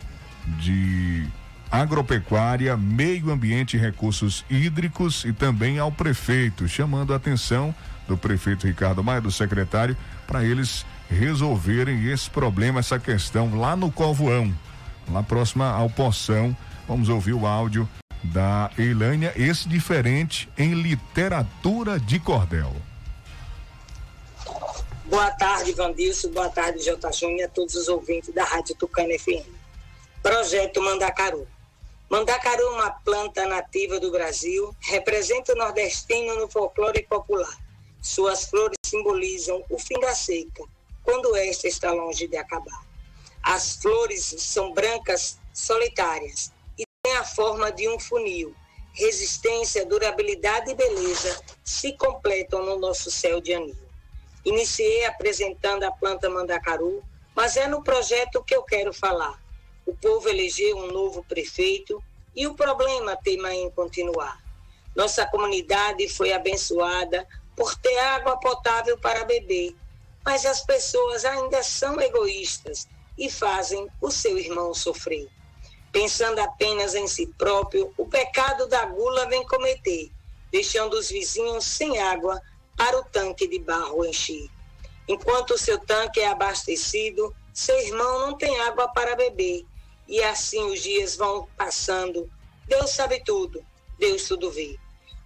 de 0.60 1.28
Agropecuária, 1.70 2.78
Meio 2.78 3.30
Ambiente 3.30 3.76
e 3.76 3.80
Recursos 3.80 4.45
Hídricos 4.49 5.26
e 5.26 5.34
também 5.34 5.78
ao 5.78 5.91
prefeito, 5.91 6.68
chamando 6.68 7.14
a 7.14 7.18
atenção 7.18 7.76
do 8.08 8.18
prefeito 8.18 8.66
Ricardo 8.66 9.03
Maia, 9.03 9.22
do 9.22 9.32
secretário, 9.32 9.95
para 10.26 10.43
eles 10.43 10.86
resolverem 11.10 12.10
esse 12.12 12.30
problema, 12.30 12.80
essa 12.80 12.99
questão 12.99 13.58
lá 13.58 13.76
no 13.76 13.91
Covoão, 13.91 14.53
lá 15.12 15.22
próxima 15.22 15.70
ao 15.70 15.89
Poção. 15.89 16.55
Vamos 16.88 17.10
ouvir 17.10 17.34
o 17.34 17.45
áudio 17.45 17.88
da 18.24 18.72
Eilânia, 18.78 19.34
esse 19.36 19.68
diferente 19.68 20.49
em 20.58 20.74
literatura 20.74 21.99
de 21.99 22.20
cordel. 22.20 22.74
Boa 25.05 25.32
tarde, 25.32 25.72
Vandilson. 25.74 26.30
Boa 26.32 26.49
tarde, 26.49 26.84
J. 26.84 27.12
Júnior, 27.14 27.39
e 27.39 27.43
a 27.43 27.49
todos 27.49 27.76
os 27.76 27.88
ouvintes 27.88 28.34
da 28.34 28.43
Rádio 28.43 28.76
Tucano 28.76 29.18
FM. 29.18 29.47
Projeto 30.22 30.82
Mandacaru. 30.82 31.47
Mandacaru 32.10 32.62
é 32.62 32.70
uma 32.72 32.89
planta 32.89 33.45
nativa 33.45 33.99
do 33.99 34.12
Brasil, 34.12 34.76
representa 34.82 35.53
o 35.53 35.58
nordestino 35.58 36.36
no 36.36 36.49
folclore 36.49 37.03
popular 37.03 37.66
suas 38.08 38.45
flores 38.45 38.78
simbolizam 38.84 39.64
o 39.70 39.78
fim 39.78 39.99
da 39.99 40.16
seca, 40.16 40.64
quando 41.03 41.36
esta 41.36 41.68
está 41.68 41.91
longe 41.91 42.28
de 42.28 42.38
acabar. 42.38 42.86
As 43.43 43.76
flores 43.76 44.36
são 44.39 44.74
brancas 44.74 45.39
solitárias 45.53 46.51
e 46.78 46.84
têm 47.01 47.16
a 47.16 47.24
forma 47.24 47.72
de 47.72 47.88
um 47.88 47.99
funil. 47.99 48.55
Resistência, 48.93 49.86
durabilidade 49.86 50.72
e 50.72 50.76
beleza 50.76 51.39
se 51.64 51.93
completam 51.93 52.66
no 52.66 52.80
nosso 52.80 53.12
céu 53.12 53.39
de 53.39 53.53
anil. 53.53 53.78
Iniciei 54.43 55.05
apresentando 55.05 55.84
a 55.84 55.91
planta 55.91 56.30
mandacaru, 56.30 57.03
mas 57.36 57.58
é 57.58 57.68
no 57.68 57.84
projeto 57.84 58.43
que 58.43 58.55
eu 58.55 58.64
quero 58.64 58.93
falar. 58.93 59.41
O 59.86 59.95
povo 59.95 60.28
elegeu 60.28 60.78
um 60.78 60.88
novo 60.88 61.24
prefeito 61.24 62.03
e 62.36 62.47
o 62.47 62.55
problema 62.55 63.16
teima 63.16 63.53
em 63.53 63.70
continuar. 63.70 64.43
Nossa 64.95 65.26
comunidade 65.26 66.10
foi 66.10 66.34
abençoada 66.34 67.28
por 67.58 67.76
ter 67.76 67.97
água 67.97 68.38
potável 68.38 68.99
para 68.99 69.26
beber, 69.26 69.76
mas 70.24 70.45
as 70.45 70.62
pessoas 70.62 71.26
ainda 71.26 71.64
são 71.64 71.99
egoístas 71.99 72.88
e 73.18 73.32
fazem 73.32 73.88
o 73.99 74.12
seu 74.12 74.38
irmão 74.38 74.76
sofrer. 74.76 75.28
Pensando 75.91 76.38
apenas 76.38 76.93
em 76.93 77.08
si 77.08 77.26
próprio, 77.36 77.91
o 77.97 78.05
pecado 78.05 78.68
da 78.68 78.86
gula 78.86 79.26
vem 79.28 79.43
cometer, 79.47 80.12
deixando 80.51 80.93
os 80.93 81.10
vizinhos 81.10 81.66
sem 81.66 81.97
água 81.99 82.39
para 82.78 82.99
o 82.99 83.03
tanque 83.05 83.47
de 83.47 83.58
barro 83.58 84.05
encher. 84.05 84.47
Enquanto 85.08 85.51
o 85.51 85.58
seu 85.58 85.80
tanque 85.80 86.20
é 86.20 86.28
abastecido, 86.28 87.36
seu 87.51 87.76
irmão 87.80 88.20
não 88.20 88.38
tem 88.38 88.60
água 88.62 88.88
para 88.89 89.16
beber. 89.16 89.66
E 90.08 90.22
assim 90.22 90.64
os 90.72 90.82
dias 90.82 91.16
vão 91.16 91.47
passando. 91.58 92.30
Deus 92.68 92.91
sabe 92.91 93.24
tudo, 93.24 93.66
Deus 93.97 94.28
tudo 94.28 94.51
vê. 94.51 94.78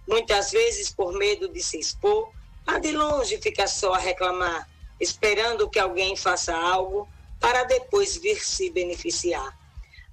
Muitas 0.08 0.50
vezes, 0.50 0.90
por 0.90 1.12
medo 1.12 1.48
de 1.48 1.62
se 1.62 1.78
expor, 1.78 2.30
a 2.66 2.78
de 2.78 2.92
longe 2.92 3.38
fica 3.38 3.66
só 3.66 3.94
a 3.94 3.98
reclamar, 3.98 4.68
esperando 5.00 5.68
que 5.68 5.78
alguém 5.78 6.16
faça 6.16 6.54
algo 6.54 7.08
para 7.40 7.64
depois 7.64 8.16
vir 8.16 8.44
se 8.44 8.70
beneficiar. 8.70 9.56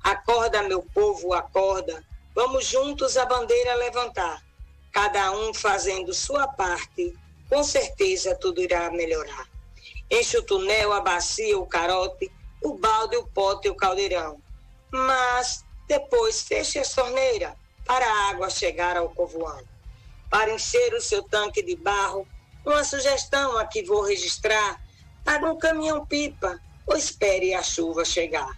Acorda, 0.01 0.63
meu 0.63 0.81
povo, 0.81 1.33
acorda, 1.33 2.03
vamos 2.33 2.65
juntos 2.65 3.17
a 3.17 3.25
bandeira 3.25 3.75
levantar, 3.75 4.43
cada 4.91 5.31
um 5.31 5.53
fazendo 5.53 6.13
sua 6.13 6.47
parte, 6.47 7.13
com 7.49 7.63
certeza 7.63 8.35
tudo 8.35 8.61
irá 8.61 8.89
melhorar. 8.89 9.47
Enche 10.09 10.37
o 10.37 10.43
túnel, 10.43 10.93
a 10.93 11.01
bacia, 11.01 11.57
o 11.57 11.67
carote, 11.67 12.31
o 12.63 12.73
balde, 12.73 13.15
o 13.17 13.27
pote 13.27 13.69
o 13.69 13.75
caldeirão. 13.75 14.41
Mas 14.91 15.63
depois 15.87 16.41
feche 16.41 16.79
a 16.79 16.83
torneira 16.83 17.55
para 17.85 18.05
a 18.05 18.29
água 18.29 18.49
chegar 18.49 18.97
ao 18.97 19.09
covoão. 19.09 19.63
Para 20.29 20.53
encher 20.53 20.93
o 20.93 21.01
seu 21.01 21.23
tanque 21.23 21.63
de 21.63 21.75
barro, 21.75 22.27
uma 22.65 22.83
sugestão 22.83 23.57
aqui 23.57 23.83
vou 23.83 24.03
registrar. 24.03 24.81
Pague 25.23 25.45
um 25.45 25.57
caminhão-pipa 25.57 26.59
ou 26.85 26.95
espere 26.95 27.53
a 27.53 27.63
chuva 27.63 28.05
chegar. 28.05 28.49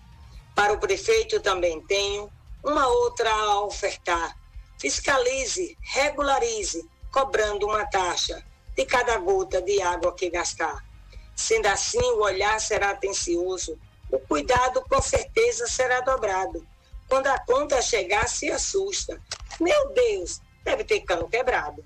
Para 0.53 0.74
o 0.74 0.80
prefeito 0.80 1.39
também 1.39 1.80
tenho 1.82 2.32
uma 2.63 2.88
outra 2.88 3.32
a 3.32 3.61
ofertar. 3.61 4.38
Fiscalize, 4.78 5.78
regularize, 5.82 6.89
cobrando 7.11 7.67
uma 7.67 7.86
taxa 7.86 8.43
de 8.76 8.86
cada 8.86 9.17
gota 9.17 9.61
de 9.61 9.82
água 9.82 10.13
que 10.13 10.30
gastar. 10.30 10.84
Sendo 11.36 11.67
assim, 11.67 12.01
o 12.01 12.22
olhar 12.22 12.59
será 12.59 12.91
atencioso, 12.91 13.80
o 14.11 14.19
cuidado 14.19 14.82
com 14.89 15.01
certeza 15.01 15.67
será 15.67 16.01
dobrado. 16.01 16.65
Quando 17.07 17.28
a 17.28 17.39
conta 17.39 17.82
chegar, 17.82 18.28
se 18.28 18.49
assusta. 18.51 19.22
Meu 19.59 19.89
Deus, 19.93 20.41
deve 20.64 20.84
ter 20.84 21.01
cano 21.01 21.28
quebrado. 21.28 21.84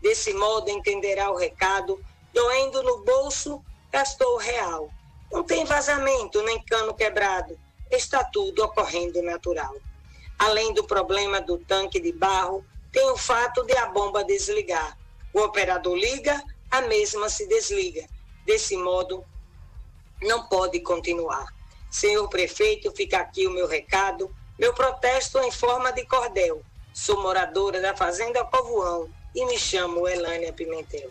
Desse 0.00 0.32
modo, 0.32 0.70
entenderá 0.70 1.30
o 1.30 1.36
recado, 1.36 2.02
doendo 2.32 2.82
no 2.82 3.04
bolso, 3.04 3.62
gastou 3.90 4.34
o 4.34 4.38
real. 4.38 4.90
Não 5.30 5.42
tem 5.42 5.64
vazamento 5.64 6.42
nem 6.42 6.62
cano 6.62 6.94
quebrado, 6.94 7.58
está 7.90 8.24
tudo 8.24 8.64
ocorrendo 8.64 9.22
natural. 9.22 9.74
Além 10.38 10.72
do 10.72 10.84
problema 10.84 11.40
do 11.40 11.58
tanque 11.58 12.00
de 12.00 12.12
barro, 12.12 12.64
tem 12.92 13.10
o 13.10 13.16
fato 13.16 13.64
de 13.64 13.76
a 13.76 13.86
bomba 13.86 14.24
desligar. 14.24 14.96
O 15.34 15.40
operador 15.40 15.96
liga, 15.96 16.42
a 16.70 16.80
mesma 16.82 17.28
se 17.28 17.46
desliga. 17.46 18.06
Desse 18.46 18.76
modo, 18.76 19.24
não 20.22 20.48
pode 20.48 20.80
continuar. 20.80 21.46
Senhor 21.90 22.28
prefeito, 22.28 22.90
fica 22.92 23.18
aqui 23.18 23.46
o 23.46 23.50
meu 23.50 23.66
recado, 23.66 24.34
meu 24.58 24.72
protesto 24.74 25.38
em 25.40 25.50
forma 25.50 25.92
de 25.92 26.04
cordel. 26.06 26.62
Sou 26.98 27.22
moradora 27.22 27.80
da 27.80 27.94
Fazenda 27.94 28.44
Covoão 28.44 29.08
e 29.32 29.46
me 29.46 29.56
chamo 29.56 30.08
Elânia 30.08 30.52
Pimentel. 30.52 31.08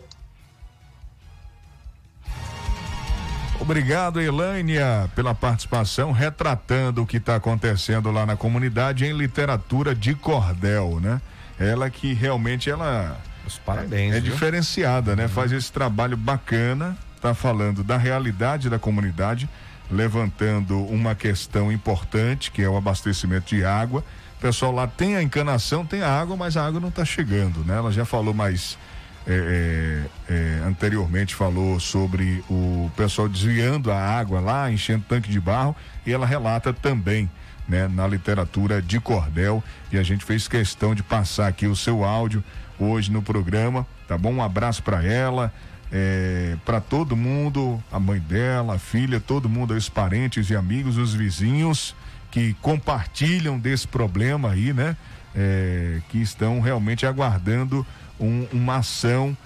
Obrigado, 3.58 4.20
Elânia, 4.20 5.10
pela 5.16 5.34
participação, 5.34 6.12
retratando 6.12 7.02
o 7.02 7.06
que 7.06 7.16
está 7.16 7.36
acontecendo 7.36 8.10
lá 8.10 8.26
na 8.26 8.36
comunidade 8.36 9.06
em 9.06 9.16
literatura 9.16 9.94
de 9.94 10.14
cordel, 10.14 11.00
né? 11.00 11.22
Ela 11.58 11.88
que 11.88 12.12
realmente 12.12 12.68
ela 12.68 13.18
Os 13.46 13.56
parabéns. 13.56 14.14
é, 14.14 14.18
é 14.18 14.20
diferenciada, 14.20 15.16
né? 15.16 15.26
Faz 15.26 15.52
esse 15.52 15.72
trabalho 15.72 16.18
bacana, 16.18 16.98
tá 17.18 17.32
falando 17.32 17.82
da 17.82 17.96
realidade 17.96 18.68
da 18.68 18.78
comunidade, 18.78 19.48
levantando 19.90 20.84
uma 20.84 21.14
questão 21.14 21.72
importante, 21.72 22.50
que 22.50 22.60
é 22.60 22.68
o 22.68 22.76
abastecimento 22.76 23.56
de 23.56 23.64
água. 23.64 24.04
O 24.38 24.40
pessoal 24.40 24.70
lá 24.70 24.86
tem 24.86 25.16
a 25.16 25.22
encanação, 25.22 25.84
tem 25.84 26.00
a 26.00 26.08
água, 26.08 26.36
mas 26.36 26.56
a 26.56 26.64
água 26.64 26.78
não 26.78 26.90
está 26.90 27.04
chegando, 27.04 27.64
né? 27.64 27.76
Ela 27.76 27.90
já 27.90 28.04
falou 28.04 28.32
mais 28.32 28.78
é, 29.26 30.06
é, 30.30 30.32
é, 30.32 30.62
anteriormente 30.64 31.34
falou 31.34 31.80
sobre 31.80 32.42
o 32.48 32.88
pessoal 32.96 33.28
desviando 33.28 33.90
a 33.90 33.98
água 33.98 34.40
lá, 34.40 34.70
enchendo 34.70 35.04
tanque 35.08 35.28
de 35.28 35.40
barro, 35.40 35.74
e 36.06 36.12
ela 36.12 36.24
relata 36.24 36.72
também, 36.72 37.28
né, 37.68 37.88
na 37.88 38.06
literatura 38.06 38.80
de 38.80 39.00
cordel, 39.00 39.62
e 39.92 39.98
a 39.98 40.04
gente 40.04 40.24
fez 40.24 40.46
questão 40.46 40.94
de 40.94 41.02
passar 41.02 41.48
aqui 41.48 41.66
o 41.66 41.74
seu 41.74 42.04
áudio 42.04 42.42
hoje 42.78 43.10
no 43.10 43.20
programa, 43.20 43.84
tá 44.06 44.16
bom? 44.16 44.32
Um 44.32 44.42
abraço 44.42 44.84
para 44.84 45.04
ela, 45.04 45.52
é, 45.90 46.56
para 46.64 46.80
todo 46.80 47.16
mundo, 47.16 47.82
a 47.90 47.98
mãe 47.98 48.20
dela, 48.20 48.76
a 48.76 48.78
filha, 48.78 49.18
todo 49.18 49.48
mundo, 49.48 49.74
os 49.74 49.88
parentes 49.88 50.48
e 50.48 50.54
amigos, 50.54 50.96
os 50.96 51.12
vizinhos 51.12 51.92
que 52.30 52.54
compartilham 52.60 53.58
desse 53.58 53.86
problema 53.88 54.50
aí, 54.50 54.72
né? 54.72 54.96
É, 55.36 56.00
que 56.08 56.18
estão 56.18 56.60
realmente 56.60 57.06
aguardando 57.06 57.86
um- 58.18 58.46
uma 58.52 58.76
ação 58.76 59.36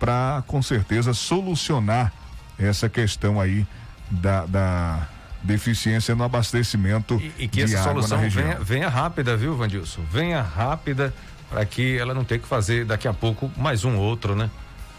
para 0.00 0.42
com 0.46 0.60
certeza 0.62 1.14
solucionar 1.14 2.12
essa 2.58 2.88
questão 2.88 3.40
aí 3.40 3.66
da, 4.10 4.44
da 4.46 5.06
deficiência 5.42 6.14
no 6.14 6.24
abastecimento 6.24 7.20
E 7.38 7.46
que 7.46 7.64
de 7.64 7.74
essa 7.74 7.84
solução 7.84 8.18
venha, 8.28 8.58
venha 8.58 8.88
rápida, 8.88 9.36
viu, 9.36 9.56
Vandilson? 9.56 10.02
Venha 10.10 10.42
rápida 10.42 11.14
para 11.48 11.64
que 11.64 11.96
ela 11.98 12.12
não 12.12 12.24
tenha 12.24 12.40
que 12.40 12.48
fazer 12.48 12.84
daqui 12.84 13.06
a 13.06 13.12
pouco 13.14 13.50
mais 13.56 13.84
um 13.84 13.96
outro, 13.96 14.34
né? 14.34 14.50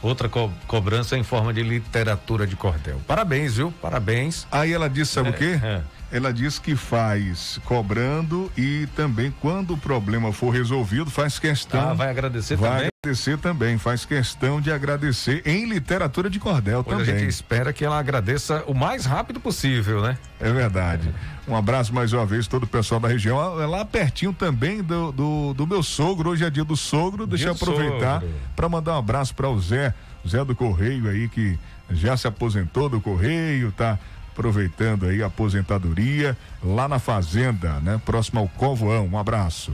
Outra 0.02 0.30
co- 0.30 0.52
cobrança 0.68 1.18
em 1.18 1.24
forma 1.24 1.52
de 1.54 1.64
literatura 1.64 2.46
de 2.48 2.56
cordel. 2.56 3.02
Parabéns, 3.08 3.56
viu? 3.58 3.72
Parabéns. 3.82 4.48
Aí 4.52 4.72
ela 4.72 4.88
disse, 4.90 5.12
sabe 5.14 5.30
É, 5.30 5.32
o 5.32 5.34
quê? 5.34 5.60
é. 5.62 5.82
Ela 6.10 6.32
diz 6.32 6.58
que 6.58 6.74
faz 6.76 7.60
cobrando 7.66 8.50
e 8.58 8.88
também 8.96 9.34
quando 9.42 9.74
o 9.74 9.78
problema 9.78 10.32
for 10.32 10.52
resolvido 10.52 11.12
faz 11.12 11.38
questão. 11.38 11.90
Ah, 11.90 11.94
vai 11.94 12.10
agradecer 12.10 12.56
vai 12.56 12.70
também? 12.70 12.90
agradecer 13.04 13.38
também, 13.38 13.78
faz 13.78 14.06
questão 14.06 14.62
de 14.62 14.72
agradecer 14.72 15.42
em 15.46 15.66
literatura 15.66 16.30
de 16.30 16.40
cordel 16.40 16.80
a 16.80 16.84
também. 16.84 17.06
gente 17.06 17.28
espera 17.28 17.74
que 17.74 17.84
ela 17.84 18.00
agradeça 18.00 18.64
o 18.68 18.74
mais 18.74 19.06
rápido 19.06 19.42
possível, 19.42 20.02
né? 20.02 20.18
É 20.40 20.52
verdade. 20.52 21.14
Um 21.46 21.56
abraço 21.56 21.94
mais 21.94 22.14
uma 22.14 22.26
vez 22.26 22.48
todo 22.48 22.64
o 22.64 22.68
pessoal 22.68 23.02
da 23.02 23.10
região. 23.10 23.62
É 23.62 23.66
Lá 23.66 23.84
pertinho 23.84 24.32
também 24.32 24.82
do, 24.82 25.12
do, 25.12 25.54
do 25.54 25.68
meu 25.68 25.84
sogro. 25.84 26.30
Hoje 26.30 26.46
é 26.46 26.50
dia 26.50 26.64
do 26.64 26.78
sogro. 26.78 27.28
Deixa 27.28 27.48
eu 27.48 27.52
aproveitar 27.52 28.24
para 28.56 28.70
mandar 28.70 28.94
um 28.94 28.98
abraço 29.00 29.36
para 29.36 29.50
o 29.50 29.60
Zé, 29.60 29.94
Zé 30.26 30.44
do 30.46 30.56
Correio 30.56 31.10
aí 31.10 31.28
que 31.28 31.60
já 31.92 32.16
se 32.18 32.28
aposentou 32.28 32.90
do 32.90 33.00
Correio, 33.00 33.72
tá 33.72 33.98
aproveitando 34.38 35.08
aí 35.08 35.24
a 35.24 35.26
aposentadoria 35.26 36.38
lá 36.64 36.88
na 36.88 37.00
fazenda, 37.00 37.80
né? 37.80 38.00
Próximo 38.06 38.40
ao 38.40 38.48
Covoão. 38.48 39.10
Um 39.12 39.18
abraço. 39.18 39.74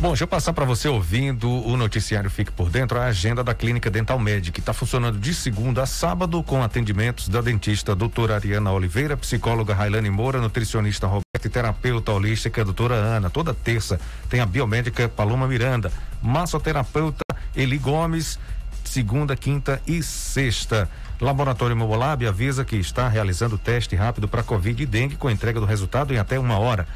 Bom, 0.00 0.10
deixa 0.10 0.22
eu 0.22 0.28
passar 0.28 0.52
para 0.52 0.64
você 0.64 0.86
ouvindo 0.86 1.50
o 1.50 1.76
noticiário 1.76 2.30
Fique 2.30 2.52
por 2.52 2.70
Dentro, 2.70 3.00
a 3.00 3.06
agenda 3.06 3.42
da 3.42 3.52
Clínica 3.52 3.90
Dental 3.90 4.16
Med, 4.16 4.52
que 4.52 4.60
está 4.60 4.72
funcionando 4.72 5.18
de 5.18 5.34
segunda 5.34 5.82
a 5.82 5.86
sábado 5.86 6.40
com 6.44 6.62
atendimentos 6.62 7.28
da 7.28 7.40
dentista 7.40 7.96
doutora 7.96 8.36
Ariana 8.36 8.70
Oliveira, 8.70 9.16
psicóloga 9.16 9.74
Railane 9.74 10.08
Moura, 10.08 10.40
nutricionista 10.40 11.08
Roberto 11.08 11.44
e 11.44 11.48
terapeuta 11.48 12.12
holística 12.12 12.64
doutora 12.64 12.94
Ana. 12.94 13.28
Toda 13.28 13.52
terça 13.52 14.00
tem 14.30 14.38
a 14.38 14.46
biomédica 14.46 15.08
Paloma 15.08 15.48
Miranda, 15.48 15.90
massoterapeuta 16.22 17.24
Eli 17.56 17.76
Gomes, 17.76 18.38
segunda, 18.88 19.36
quinta 19.36 19.80
e 19.86 20.02
sexta. 20.02 20.90
Laboratório 21.20 21.76
Mobolab 21.76 22.26
avisa 22.26 22.64
que 22.64 22.76
está 22.76 23.06
realizando 23.08 23.58
teste 23.58 23.94
rápido 23.94 24.26
para 24.28 24.42
Covid 24.42 24.82
e 24.82 24.86
dengue 24.86 25.16
com 25.16 25.30
entrega 25.30 25.60
do 25.60 25.66
resultado 25.66 26.14
em 26.14 26.18
até 26.18 26.38
uma 26.38 26.58
hora. 26.58 26.88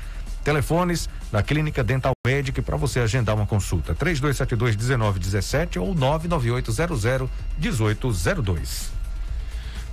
Telefones 0.42 1.10
da 1.30 1.42
Clínica 1.42 1.84
Dental 1.84 2.12
Medic 2.26 2.62
para 2.62 2.76
você 2.76 2.98
agendar 3.00 3.36
uma 3.36 3.46
consulta: 3.46 3.94
3272-1917 3.94 5.80
ou 5.80 5.94
99800-1802. 5.94 8.90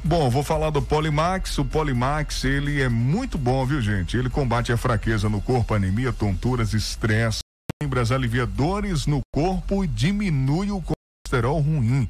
Bom, 0.04 0.30
vou 0.30 0.44
falar 0.44 0.70
do 0.70 0.82
Polimax. 0.82 1.58
O 1.58 1.66
Polimax, 1.66 2.46
ele 2.46 2.82
é 2.82 2.88
muito 2.88 3.38
bom, 3.38 3.66
viu, 3.66 3.82
gente? 3.82 4.16
Ele 4.18 4.30
combate 4.30 4.72
a 4.72 4.78
fraqueza 4.78 5.28
no 5.28 5.42
corpo, 5.42 5.74
anemia, 5.74 6.14
tonturas, 6.14 6.74
estresse, 6.74 7.42
lembras, 7.82 8.10
alivia 8.12 8.46
dores 8.46 9.06
no 9.06 9.20
corpo 9.32 9.84
e 9.84 9.88
diminui 9.88 10.72
o 10.72 10.82
colesterol 11.30 11.60
ruim. 11.60 12.10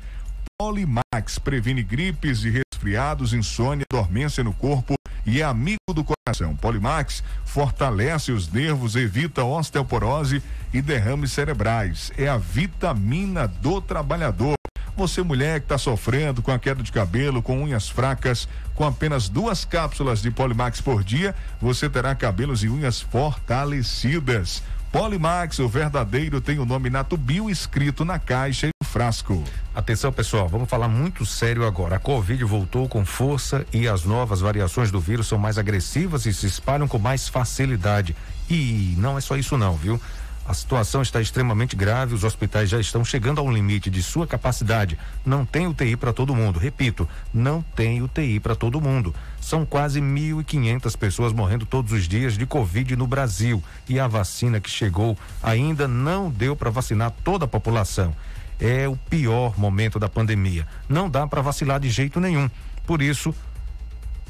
Polimax 0.58 1.40
previne 1.40 1.84
gripes 1.84 2.44
e 2.44 2.50
resfriados, 2.50 3.34
insônia, 3.34 3.86
dormência 3.92 4.44
no 4.44 4.54
corpo 4.54 4.96
e 5.26 5.42
é 5.42 5.44
amigo 5.44 5.94
do 5.94 6.04
coração. 6.04 6.56
Polimax 6.56 7.24
fortalece 7.46 8.32
os 8.32 8.52
nervos, 8.52 8.96
evita 8.96 9.44
osteoporose 9.44 10.42
e 10.74 10.82
derrames 10.82 11.32
cerebrais. 11.32 12.12
É 12.18 12.28
a 12.28 12.38
vitamina 12.38 13.48
do 13.48 13.82
trabalhador. 13.82 14.56
Você, 14.98 15.22
mulher 15.22 15.62
que 15.62 15.66
está 15.66 15.78
sofrendo 15.78 16.42
com 16.42 16.52
a 16.52 16.60
queda 16.60 16.84
de 16.84 16.92
cabelo, 16.92 17.42
com 17.42 17.64
unhas 17.64 17.88
fracas, 17.88 18.50
com 18.76 18.86
apenas 18.86 19.30
duas 19.30 19.64
cápsulas 19.64 20.22
de 20.22 20.30
Polimax 20.30 20.82
por 20.82 21.06
dia, 21.06 21.34
você 21.62 21.90
terá 21.90 22.14
cabelos 22.16 22.64
e 22.66 22.70
unhas 22.70 23.00
fortalecidas. 23.00 24.62
Polimax, 24.92 25.60
o 25.60 25.70
verdadeiro, 25.70 26.42
tem 26.42 26.58
o 26.58 26.66
nome 26.66 26.90
Natubio 26.90 27.48
escrito 27.48 28.04
na 28.04 28.18
caixa 28.18 28.68
e 28.68 28.72
no 28.82 28.88
frasco. 28.88 29.44
Atenção, 29.76 30.12
pessoal, 30.12 30.50
vamos 30.50 30.68
falar 30.68 30.88
muito 30.88 31.28
sério 31.28 31.64
agora. 31.64 31.98
A 31.98 32.00
Covid 32.00 32.44
voltou 32.44 32.90
com 32.90 33.06
força 33.06 33.66
e 33.72 33.88
as 33.88 34.04
novas 34.04 34.42
variações 34.42 34.90
do 34.90 35.00
vírus 35.00 35.28
são 35.28 35.38
mais 35.38 35.60
agressivas 35.60 36.26
e 36.26 36.34
se 36.34 36.48
espalham 36.48 36.88
com 36.88 36.98
mais 36.98 37.28
facilidade. 37.28 38.16
E 38.50 38.96
não 38.98 39.16
é 39.16 39.22
só 39.22 39.38
isso 39.38 39.56
não, 39.60 39.76
viu? 39.76 40.02
A 40.44 40.56
situação 40.56 41.04
está 41.04 41.22
extremamente 41.22 41.76
grave, 41.76 42.16
os 42.16 42.24
hospitais 42.24 42.68
já 42.68 42.80
estão 42.80 43.06
chegando 43.06 43.40
ao 43.40 43.52
limite 43.52 43.92
de 43.92 44.02
sua 44.02 44.26
capacidade. 44.26 44.98
Não 45.24 45.46
tem 45.46 45.68
UTI 45.68 45.96
para 45.96 46.12
todo 46.12 46.34
mundo. 46.34 46.58
Repito, 46.58 47.08
não 47.32 47.62
tem 47.62 48.02
UTI 48.02 48.40
para 48.40 48.56
todo 48.56 48.82
mundo. 48.82 49.14
São 49.42 49.66
quase 49.66 50.02
1.500 50.02 50.98
pessoas 50.98 51.34
morrendo 51.34 51.66
todos 51.66 51.92
os 51.92 52.08
dias 52.08 52.38
de 52.38 52.46
Covid 52.46 52.96
no 52.96 53.08
Brasil. 53.08 53.64
E 53.88 54.00
a 54.00 54.08
vacina 54.08 54.60
que 54.60 54.70
chegou 54.70 55.18
ainda 55.42 55.88
não 55.88 56.30
deu 56.30 56.56
para 56.56 56.70
vacinar 56.70 57.12
toda 57.24 57.46
a 57.46 57.48
população. 57.48 58.16
é 58.60 58.88
o 58.90 58.98
pior 58.98 59.58
momento 59.58 59.98
da 59.98 60.10
pandemia. 60.10 60.68
Não 60.90 61.10
dá 61.10 61.26
para 61.26 61.42
vacilar 61.42 61.80
de 61.80 61.90
jeito 61.90 62.20
nenhum. 62.20 62.50
Por 62.86 63.02
isso, 63.02 63.34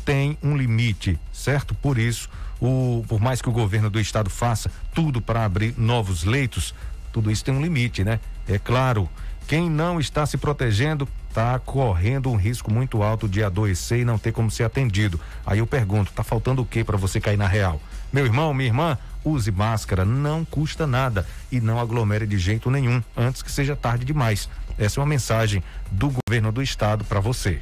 tem 0.05 0.38
um 0.43 0.55
limite, 0.55 1.20
certo? 1.34 1.74
Por 1.74 1.97
isso, 1.97 2.30
o, 2.62 3.03
por 3.07 3.20
mais 3.20 3.41
que 3.41 3.49
o 3.49 3.51
governo 3.51 3.89
do 3.89 3.99
estado 3.99 4.30
faça 4.30 4.72
tudo 4.93 5.22
para 5.22 5.45
abrir 5.45 5.74
novos 5.78 6.24
leitos, 6.24 6.74
tudo 7.12 7.32
isso 7.32 7.43
tem 7.43 7.53
um 7.53 7.62
limite, 7.62 8.03
né? 8.03 8.20
É 8.47 8.60
claro, 8.60 9.10
quem 9.47 9.70
não 9.70 9.99
está 9.99 10.26
se 10.26 10.38
protegendo 10.38 11.07
está 11.30 11.57
correndo 11.59 12.30
um 12.30 12.36
risco 12.36 12.71
muito 12.71 13.01
alto 13.01 13.30
de 13.30 13.43
adoecer 13.43 13.99
e 13.99 14.05
não 14.05 14.17
ter 14.17 14.32
como 14.32 14.51
ser 14.51 14.63
atendido. 14.63 15.19
Aí 15.45 15.59
eu 15.59 15.67
pergunto, 15.67 16.11
tá 16.11 16.23
faltando 16.23 16.63
o 16.63 16.65
que 16.65 16.84
para 16.84 16.97
você 16.97 17.21
cair 17.21 17.38
na 17.38 17.47
real? 17.47 17.80
Meu 18.11 18.25
irmão, 18.25 18.53
minha 18.53 18.67
irmã, 18.67 18.97
use 19.23 19.51
máscara, 19.51 20.03
não 20.03 20.43
custa 20.43 20.86
nada 20.86 21.25
e 21.51 21.61
não 21.61 21.80
aglomere 21.80 22.25
de 22.25 22.38
jeito 22.38 22.69
nenhum 22.69 23.01
antes 23.15 23.41
que 23.41 23.51
seja 23.51 23.75
tarde 23.75 24.03
demais. 24.03 24.49
Essa 24.77 24.99
é 24.99 25.01
uma 25.01 25.07
mensagem 25.07 25.63
do 25.91 26.11
governo 26.27 26.51
do 26.51 26.61
estado 26.61 27.05
para 27.05 27.19
você. 27.19 27.61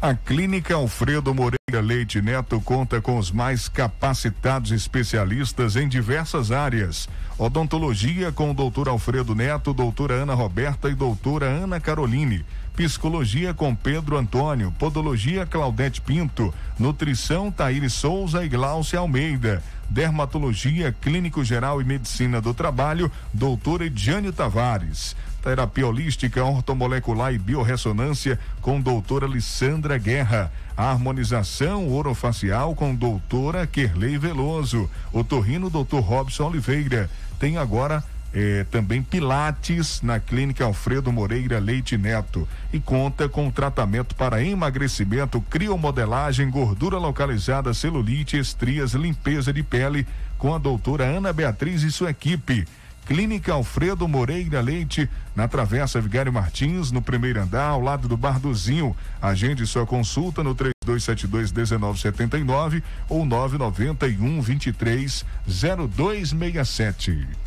A 0.00 0.14
Clínica 0.14 0.76
Alfredo 0.76 1.34
Moreira 1.34 1.80
Leite 1.82 2.22
Neto 2.22 2.58
conta 2.58 3.02
com 3.02 3.18
os 3.18 3.30
mais 3.30 3.68
capacitados 3.68 4.70
especialistas 4.70 5.76
em 5.76 5.86
diversas 5.86 6.50
áreas. 6.50 7.06
Odontologia 7.36 8.32
com 8.32 8.50
o 8.50 8.54
doutor 8.54 8.88
Alfredo 8.88 9.34
Neto, 9.34 9.74
doutora 9.74 10.14
Ana 10.14 10.32
Roberta 10.32 10.88
e 10.88 10.94
doutora 10.94 11.44
Ana 11.44 11.78
Caroline. 11.78 12.46
Psicologia 12.76 13.52
com 13.52 13.74
Pedro 13.74 14.16
Antônio, 14.16 14.72
Podologia 14.78 15.44
Claudete 15.44 16.00
Pinto, 16.00 16.52
Nutrição 16.78 17.50
Taíri 17.50 17.90
Souza 17.90 18.44
e 18.44 18.48
Glaucia 18.48 18.98
Almeida, 18.98 19.62
Dermatologia 19.88 20.92
Clínico 20.92 21.44
Geral 21.44 21.80
e 21.80 21.84
Medicina 21.84 22.40
do 22.40 22.54
Trabalho, 22.54 23.10
doutora 23.34 23.86
Ediane 23.86 24.32
Tavares 24.32 25.14
terapia 25.40 25.86
holística, 25.86 26.44
ortomolecular 26.44 27.32
e 27.32 27.38
biorressonância 27.38 28.38
com 28.60 28.80
doutora 28.80 29.26
Lissandra 29.26 29.98
Guerra. 29.98 30.52
Harmonização 30.76 31.92
orofacial 31.92 32.74
com 32.74 32.94
doutora 32.94 33.66
Kerley 33.66 34.16
Veloso. 34.16 34.88
O 35.12 35.24
torrino 35.24 35.68
doutor 35.68 36.00
Robson 36.00 36.48
Oliveira. 36.48 37.10
Tem 37.38 37.56
agora 37.56 38.04
eh, 38.32 38.64
também 38.70 39.02
Pilates 39.02 40.00
na 40.02 40.20
Clínica 40.20 40.64
Alfredo 40.64 41.12
Moreira 41.12 41.58
Leite 41.58 41.98
Neto 41.98 42.46
e 42.72 42.78
conta 42.78 43.28
com 43.28 43.50
tratamento 43.50 44.14
para 44.14 44.40
emagrecimento, 44.42 45.40
criomodelagem, 45.40 46.48
gordura 46.50 46.98
localizada, 46.98 47.74
celulite, 47.74 48.38
estrias, 48.38 48.92
limpeza 48.92 49.52
de 49.52 49.62
pele 49.62 50.06
com 50.38 50.54
a 50.54 50.58
doutora 50.58 51.04
Ana 51.04 51.32
Beatriz 51.32 51.82
e 51.82 51.90
sua 51.90 52.10
equipe. 52.10 52.66
Clínica 53.06 53.52
Alfredo 53.52 54.06
Moreira 54.06 54.60
Leite, 54.60 55.10
na 55.34 55.48
Travessa 55.48 56.00
Vigário 56.00 56.32
Martins, 56.32 56.92
no 56.92 57.02
primeiro 57.02 57.42
andar, 57.42 57.70
ao 57.70 57.80
lado 57.80 58.06
do 58.06 58.16
Barduzinho. 58.16 58.96
Agende 59.20 59.66
sua 59.66 59.84
consulta 59.84 60.44
no 60.44 60.54
3272-1979 60.54 62.84
ou 63.08 63.26
991 63.26 64.40
23 64.40 65.24
0267. 65.44 67.39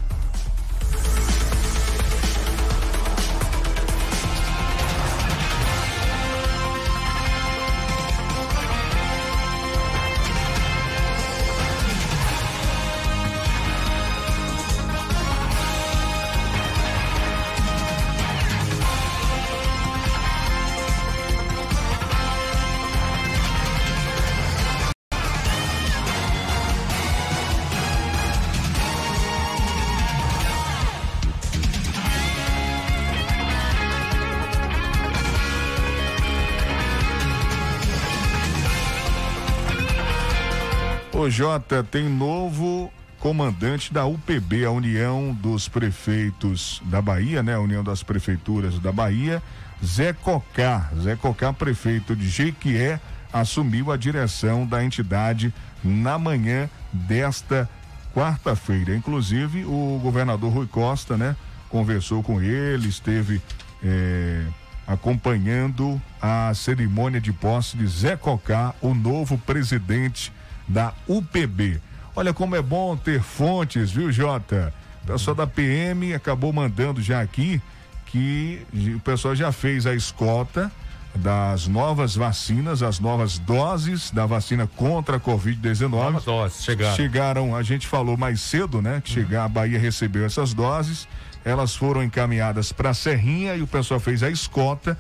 Ô 41.23 41.29
Jota, 41.29 41.81
tem 41.81 42.09
novo 42.09 42.91
comandante 43.17 43.93
da 43.93 44.05
UPB, 44.05 44.65
a 44.65 44.71
União 44.71 45.33
dos 45.33 45.69
Prefeitos 45.69 46.81
da 46.83 47.01
Bahia, 47.01 47.41
né? 47.41 47.55
A 47.55 47.61
União 47.61 47.81
das 47.81 48.03
Prefeituras 48.03 48.77
da 48.77 48.91
Bahia, 48.91 49.41
Zé 49.81 50.11
Cocá. 50.11 50.91
Zé 51.01 51.15
Cocá, 51.15 51.53
prefeito 51.53 52.13
de 52.13 52.27
Jequié, 52.27 52.99
assumiu 53.31 53.89
a 53.89 53.95
direção 53.95 54.67
da 54.67 54.83
entidade 54.83 55.53
na 55.81 56.19
manhã 56.19 56.69
desta 56.91 57.69
quarta-feira. 58.13 58.93
Inclusive, 58.93 59.63
o 59.63 60.01
governador 60.03 60.51
Rui 60.51 60.67
Costa, 60.67 61.15
né? 61.15 61.37
Conversou 61.69 62.21
com 62.21 62.41
ele, 62.41 62.89
esteve 62.89 63.41
eh, 63.81 64.43
acompanhando 64.85 66.01
a 66.21 66.53
cerimônia 66.53 67.21
de 67.21 67.31
posse 67.31 67.77
de 67.77 67.87
Zé 67.87 68.17
Cocá, 68.17 68.75
o 68.81 68.93
novo 68.93 69.37
presidente 69.37 70.33
da 70.67 70.93
UPB. 71.07 71.79
Olha 72.15 72.33
como 72.33 72.55
é 72.55 72.61
bom 72.61 72.95
ter 72.95 73.21
fontes, 73.21 73.91
viu, 73.91 74.11
Jota? 74.11 74.73
O 75.03 75.07
pessoal 75.07 75.35
da 75.35 75.47
PM 75.47 76.13
acabou 76.13 76.53
mandando 76.53 77.01
já 77.01 77.21
aqui 77.21 77.61
que 78.05 78.65
o 78.95 78.99
pessoal 78.99 79.35
já 79.35 79.51
fez 79.51 79.85
a 79.85 79.93
escolta 79.95 80.71
das 81.15 81.67
novas 81.67 82.15
vacinas, 82.15 82.81
as 82.81 82.99
novas 82.99 83.37
doses 83.37 84.09
da 84.11 84.25
vacina 84.25 84.65
contra 84.75 85.17
a 85.17 85.19
Covid-19. 85.19 85.89
Novas 85.89 86.23
doses, 86.23 86.63
chegaram. 86.63 86.95
Chegaram, 86.95 87.55
a 87.55 87.61
gente 87.63 87.87
falou 87.87 88.15
mais 88.17 88.39
cedo, 88.41 88.81
né? 88.81 89.01
Que 89.03 89.09
Uhum. 89.09 89.15
chegar, 89.25 89.43
a 89.45 89.49
Bahia 89.49 89.77
recebeu 89.79 90.25
essas 90.25 90.53
doses, 90.53 91.07
elas 91.43 91.75
foram 91.75 92.01
encaminhadas 92.03 92.71
para 92.71 92.91
a 92.91 92.93
Serrinha 92.93 93.55
e 93.55 93.61
o 93.61 93.67
pessoal 93.67 93.99
fez 93.99 94.23
a 94.23 94.29
escolta 94.29 94.97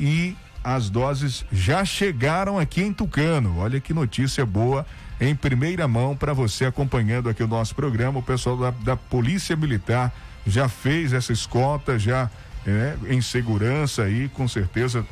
e 0.00 0.36
as 0.64 0.88
doses 0.88 1.44
já 1.52 1.84
chegaram 1.84 2.58
aqui 2.58 2.82
em 2.82 2.92
Tucano. 2.92 3.58
Olha 3.58 3.80
que 3.80 3.92
notícia 3.92 4.46
boa 4.46 4.86
em 5.28 5.36
primeira 5.36 5.86
mão 5.86 6.16
para 6.16 6.32
você 6.32 6.64
acompanhando 6.64 7.28
aqui 7.28 7.42
o 7.42 7.48
nosso 7.48 7.74
programa. 7.74 8.18
O 8.18 8.22
pessoal 8.22 8.56
da, 8.56 8.70
da 8.70 8.96
Polícia 8.96 9.54
Militar 9.54 10.12
já 10.44 10.68
fez 10.68 11.12
essa 11.12 11.32
escolta, 11.32 11.96
já 11.96 12.28
é, 12.66 12.96
em 13.08 13.22
segurança 13.22 14.02
aí, 14.02 14.28
com 14.28 14.48
certeza 14.48 15.06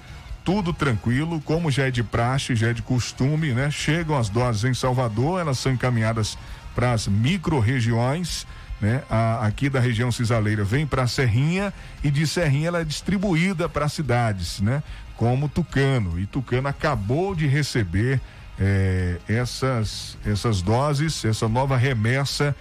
tudo 0.45 0.73
tranquilo, 0.73 1.41
como 1.43 1.71
já 1.71 1.87
é 1.87 1.91
de 1.93 2.03
praxe, 2.03 2.57
já 2.57 2.71
é 2.71 2.73
de 2.73 2.83
costume, 2.83 3.53
né? 3.53 3.71
Chegam 3.71 4.19
as 4.19 4.29
doses 4.29 4.65
em 4.65 4.75
Salvador, 4.75 5.41
elas 5.41 5.59
são 5.59 5.71
encaminhadas 5.71 6.37
para 6.75 6.93
as 6.93 7.07
micro-regiões, 7.07 8.47
né? 8.81 9.03
A, 9.09 9.47
aqui 9.47 9.69
da 9.69 9.79
região 9.79 10.11
cisaleira 10.11 10.65
vem 10.65 10.87
para 10.87 11.07
Serrinha 11.07 11.73
e 12.03 12.11
de 12.11 12.27
Serrinha 12.27 12.69
ela 12.69 12.81
é 12.81 12.85
distribuída 12.85 13.69
para 13.69 13.89
cidades, 13.89 14.61
né? 14.61 14.83
Como 15.17 15.49
Tucano. 15.49 16.19
E 16.19 16.27
Tucano 16.27 16.67
acabou 16.67 17.33
de 17.33 17.47
receber 17.47 18.21
eh, 18.61 19.17
essas, 19.29 20.19
essas 20.25 20.63
doses, 20.63 21.25
essa 21.25 21.49
nova 21.49 21.77
remessa 21.77 22.55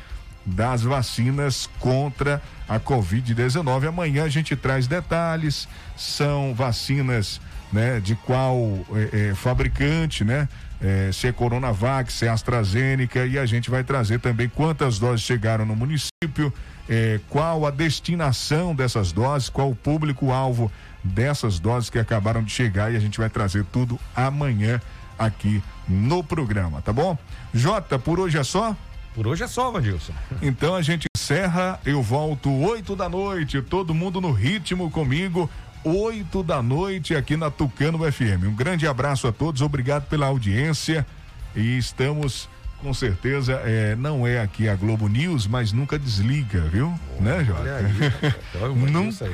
das 0.45 0.81
vacinas 0.81 1.69
contra 1.79 2.41
a 2.67 2.79
Covid-19. 2.79 3.87
Amanhã 3.87 4.23
a 4.23 4.29
gente 4.29 4.55
traz 4.55 4.87
detalhes, 4.87 5.67
são 5.97 6.55
vacinas 6.55 7.41
né, 7.71 7.99
de 7.99 8.15
qual 8.15 8.57
eh, 8.95 9.29
eh, 9.29 9.35
fabricante, 9.35 10.23
né? 10.23 10.47
eh, 10.81 11.09
se 11.11 11.27
é 11.27 11.31
Coronavac, 11.31 12.11
se 12.11 12.25
é 12.25 12.29
AstraZeneca, 12.29 13.25
e 13.25 13.37
a 13.37 13.45
gente 13.45 13.69
vai 13.69 13.83
trazer 13.83 14.19
também 14.19 14.49
quantas 14.49 14.97
doses 14.97 15.25
chegaram 15.25 15.65
no 15.65 15.75
município, 15.75 16.53
eh, 16.87 17.19
qual 17.29 17.65
a 17.65 17.71
destinação 17.71 18.73
dessas 18.73 19.11
doses, 19.11 19.49
qual 19.49 19.69
o 19.69 19.75
público-alvo 19.75 20.71
dessas 21.03 21.59
doses 21.59 21.89
que 21.89 21.99
acabaram 21.99 22.43
de 22.43 22.51
chegar, 22.51 22.91
e 22.91 22.95
a 22.95 22.99
gente 22.99 23.17
vai 23.17 23.29
trazer 23.29 23.65
tudo 23.65 23.99
amanhã 24.15 24.81
aqui 25.19 25.61
no 25.87 26.23
programa, 26.23 26.81
tá 26.81 26.93
bom? 26.93 27.17
Jota, 27.53 27.99
por 27.99 28.19
hoje 28.19 28.37
é 28.37 28.43
só? 28.43 28.75
Por 29.13 29.27
hoje 29.27 29.43
é 29.43 29.47
só, 29.47 29.69
Vandilson. 29.71 30.13
Então 30.41 30.75
a 30.75 30.81
gente 30.81 31.05
encerra, 31.15 31.79
eu 31.85 32.01
volto 32.01 32.49
oito 32.51 32.95
da 32.95 33.09
noite, 33.09 33.61
todo 33.61 33.93
mundo 33.93 34.21
no 34.21 34.31
ritmo 34.31 34.89
comigo, 34.89 35.49
oito 35.83 36.41
da 36.41 36.63
noite 36.63 37.15
aqui 37.15 37.35
na 37.35 37.51
Tucano 37.51 37.99
FM. 38.11 38.45
Um 38.45 38.55
grande 38.55 38.87
abraço 38.87 39.27
a 39.27 39.31
todos, 39.31 39.61
obrigado 39.61 40.07
pela 40.07 40.27
audiência 40.27 41.05
e 41.55 41.77
estamos 41.77 42.47
com 42.81 42.93
certeza, 42.93 43.61
é, 43.65 43.95
não 43.95 44.25
é 44.25 44.39
aqui 44.39 44.69
a 44.69 44.75
Globo 44.75 45.09
News, 45.09 45.45
mas 45.45 45.73
nunca 45.73 45.99
desliga, 45.99 46.61
viu? 46.61 46.97
né, 47.19 47.43
Jota? 47.43 47.75
aí. 47.75 48.69
nunca, 48.89 49.25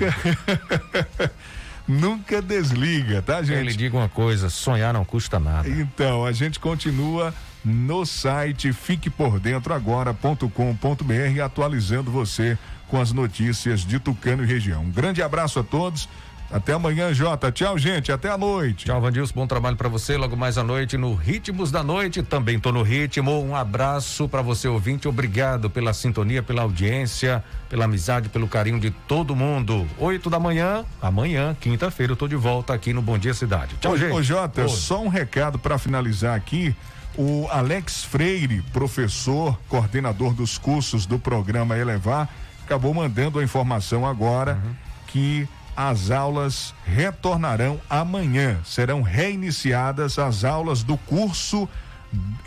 nunca 1.88 2.42
desliga, 2.42 3.22
tá, 3.22 3.40
Eu 3.40 3.46
gente? 3.46 3.68
lhe 3.68 3.76
digo 3.76 3.98
uma 3.98 4.10
coisa, 4.10 4.50
sonhar 4.50 4.94
não 4.94 5.06
custa 5.06 5.40
nada. 5.40 5.68
Então, 5.70 6.26
a 6.26 6.32
gente 6.32 6.60
continua 6.60 7.34
no 7.64 8.06
site 8.06 8.72
fiquepordentro 8.74 9.74
agora.com.br 9.74 11.42
atualizando 11.44 12.12
você 12.12 12.58
com 12.88 13.02
as 13.02 13.12
notícias 13.12 13.82
de 13.82 14.00
Tucano 14.00 14.44
e 14.44 14.46
região. 14.46 14.84
Um 14.84 14.92
grande 14.92 15.22
abraço 15.22 15.60
a 15.60 15.64
todos. 15.64 16.08
Até 16.52 16.74
amanhã, 16.74 17.14
Jota. 17.14 17.52
Tchau, 17.52 17.78
gente. 17.78 18.12
Até 18.12 18.30
a 18.30 18.38
noite. 18.38 18.86
Tchau, 18.86 19.02
Vandilson. 19.02 19.34
Bom 19.34 19.48
trabalho 19.48 19.76
para 19.76 19.89
você. 19.89 20.16
Logo 20.16 20.38
mais 20.38 20.58
à 20.58 20.64
noite 20.64 20.98
no 20.98 21.14
Ritmos 21.14 21.72
da 21.72 21.84
Noite. 21.84 22.22
Também 22.24 22.60
tô 22.60 22.72
no 22.72 22.84
ritmo. 22.84 23.43
Um 23.43 23.56
abraço 23.56 24.30
para 24.30 24.41
você, 24.41 24.68
ouvinte. 24.68 25.08
Obrigado 25.08 25.70
pela 25.70 25.93
sintonia, 25.93 26.43
pela 26.43 26.62
audiência, 26.62 27.43
pela 27.68 27.86
amizade, 27.86 28.30
pelo 28.30 28.48
carinho 28.48 28.80
de 28.80 28.91
todo 28.91 29.36
mundo. 29.36 29.88
Oito 29.98 30.30
da 30.30 30.39
manhã, 30.39 30.86
amanhã, 31.02 31.56
quinta-feira, 31.60 32.14
eu 32.14 32.18
tô 32.18 32.28
de 32.28 32.36
volta 32.36 32.74
aqui 32.74 32.93
no 32.93 33.02
Bom 33.02 33.18
Dia 33.18 33.34
Cidade. 33.34 33.76
Tchau, 33.82 33.93
ô, 33.93 33.98
gente. 33.98 34.14
Ô, 34.14 34.22
Jota, 34.22 34.68
só 34.68 35.02
um 35.02 35.08
recado 35.08 35.58
para 35.58 35.78
finalizar 35.78 36.36
aqui. 36.36 36.76
O 37.18 37.48
Alex 37.50 38.04
Freire, 38.04 38.62
professor, 38.74 39.58
coordenador 39.70 40.34
dos 40.34 40.58
cursos 40.58 41.06
do 41.06 41.18
programa 41.18 41.78
Elevar, 41.78 42.30
acabou 42.64 42.93
mandando 42.93 43.39
a 43.39 43.43
informação 43.43 44.06
agora 44.06 44.60
uhum. 44.64 44.74
que 45.08 45.48
as 45.76 46.12
aulas 46.12 46.74
retornarão 46.86 47.80
amanhã. 47.90 48.60
Serão 48.64 49.02
reiniciadas 49.02 50.18
as 50.18 50.44
aulas 50.44 50.84
do 50.84 50.98
curso 50.98 51.68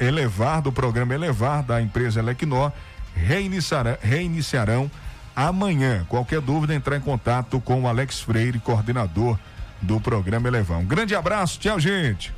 Elevar, 0.01 0.63
do 0.63 0.73
programa 0.73 1.15
Elevar, 1.15 1.63
da 1.63 1.83
empresa 1.83 2.21
Elecnor, 2.21 2.73
reiniciarão, 3.15 3.99
reiniciarão 4.01 4.91
amanhã. 5.37 6.07
Qualquer 6.09 6.41
dúvida, 6.41 6.75
entrar 6.75 6.97
em 6.97 7.01
contato 7.01 7.61
com 7.61 7.83
o 7.83 7.89
Alex 7.89 8.21
Freire, 8.21 8.59
coordenador 8.59 9.39
do 9.83 10.01
programa 10.01 10.49
Elevar. 10.49 10.79
Um 10.79 10.87
grande 10.87 11.15
abraço, 11.15 11.59
tchau, 11.59 11.79
gente. 11.79 12.38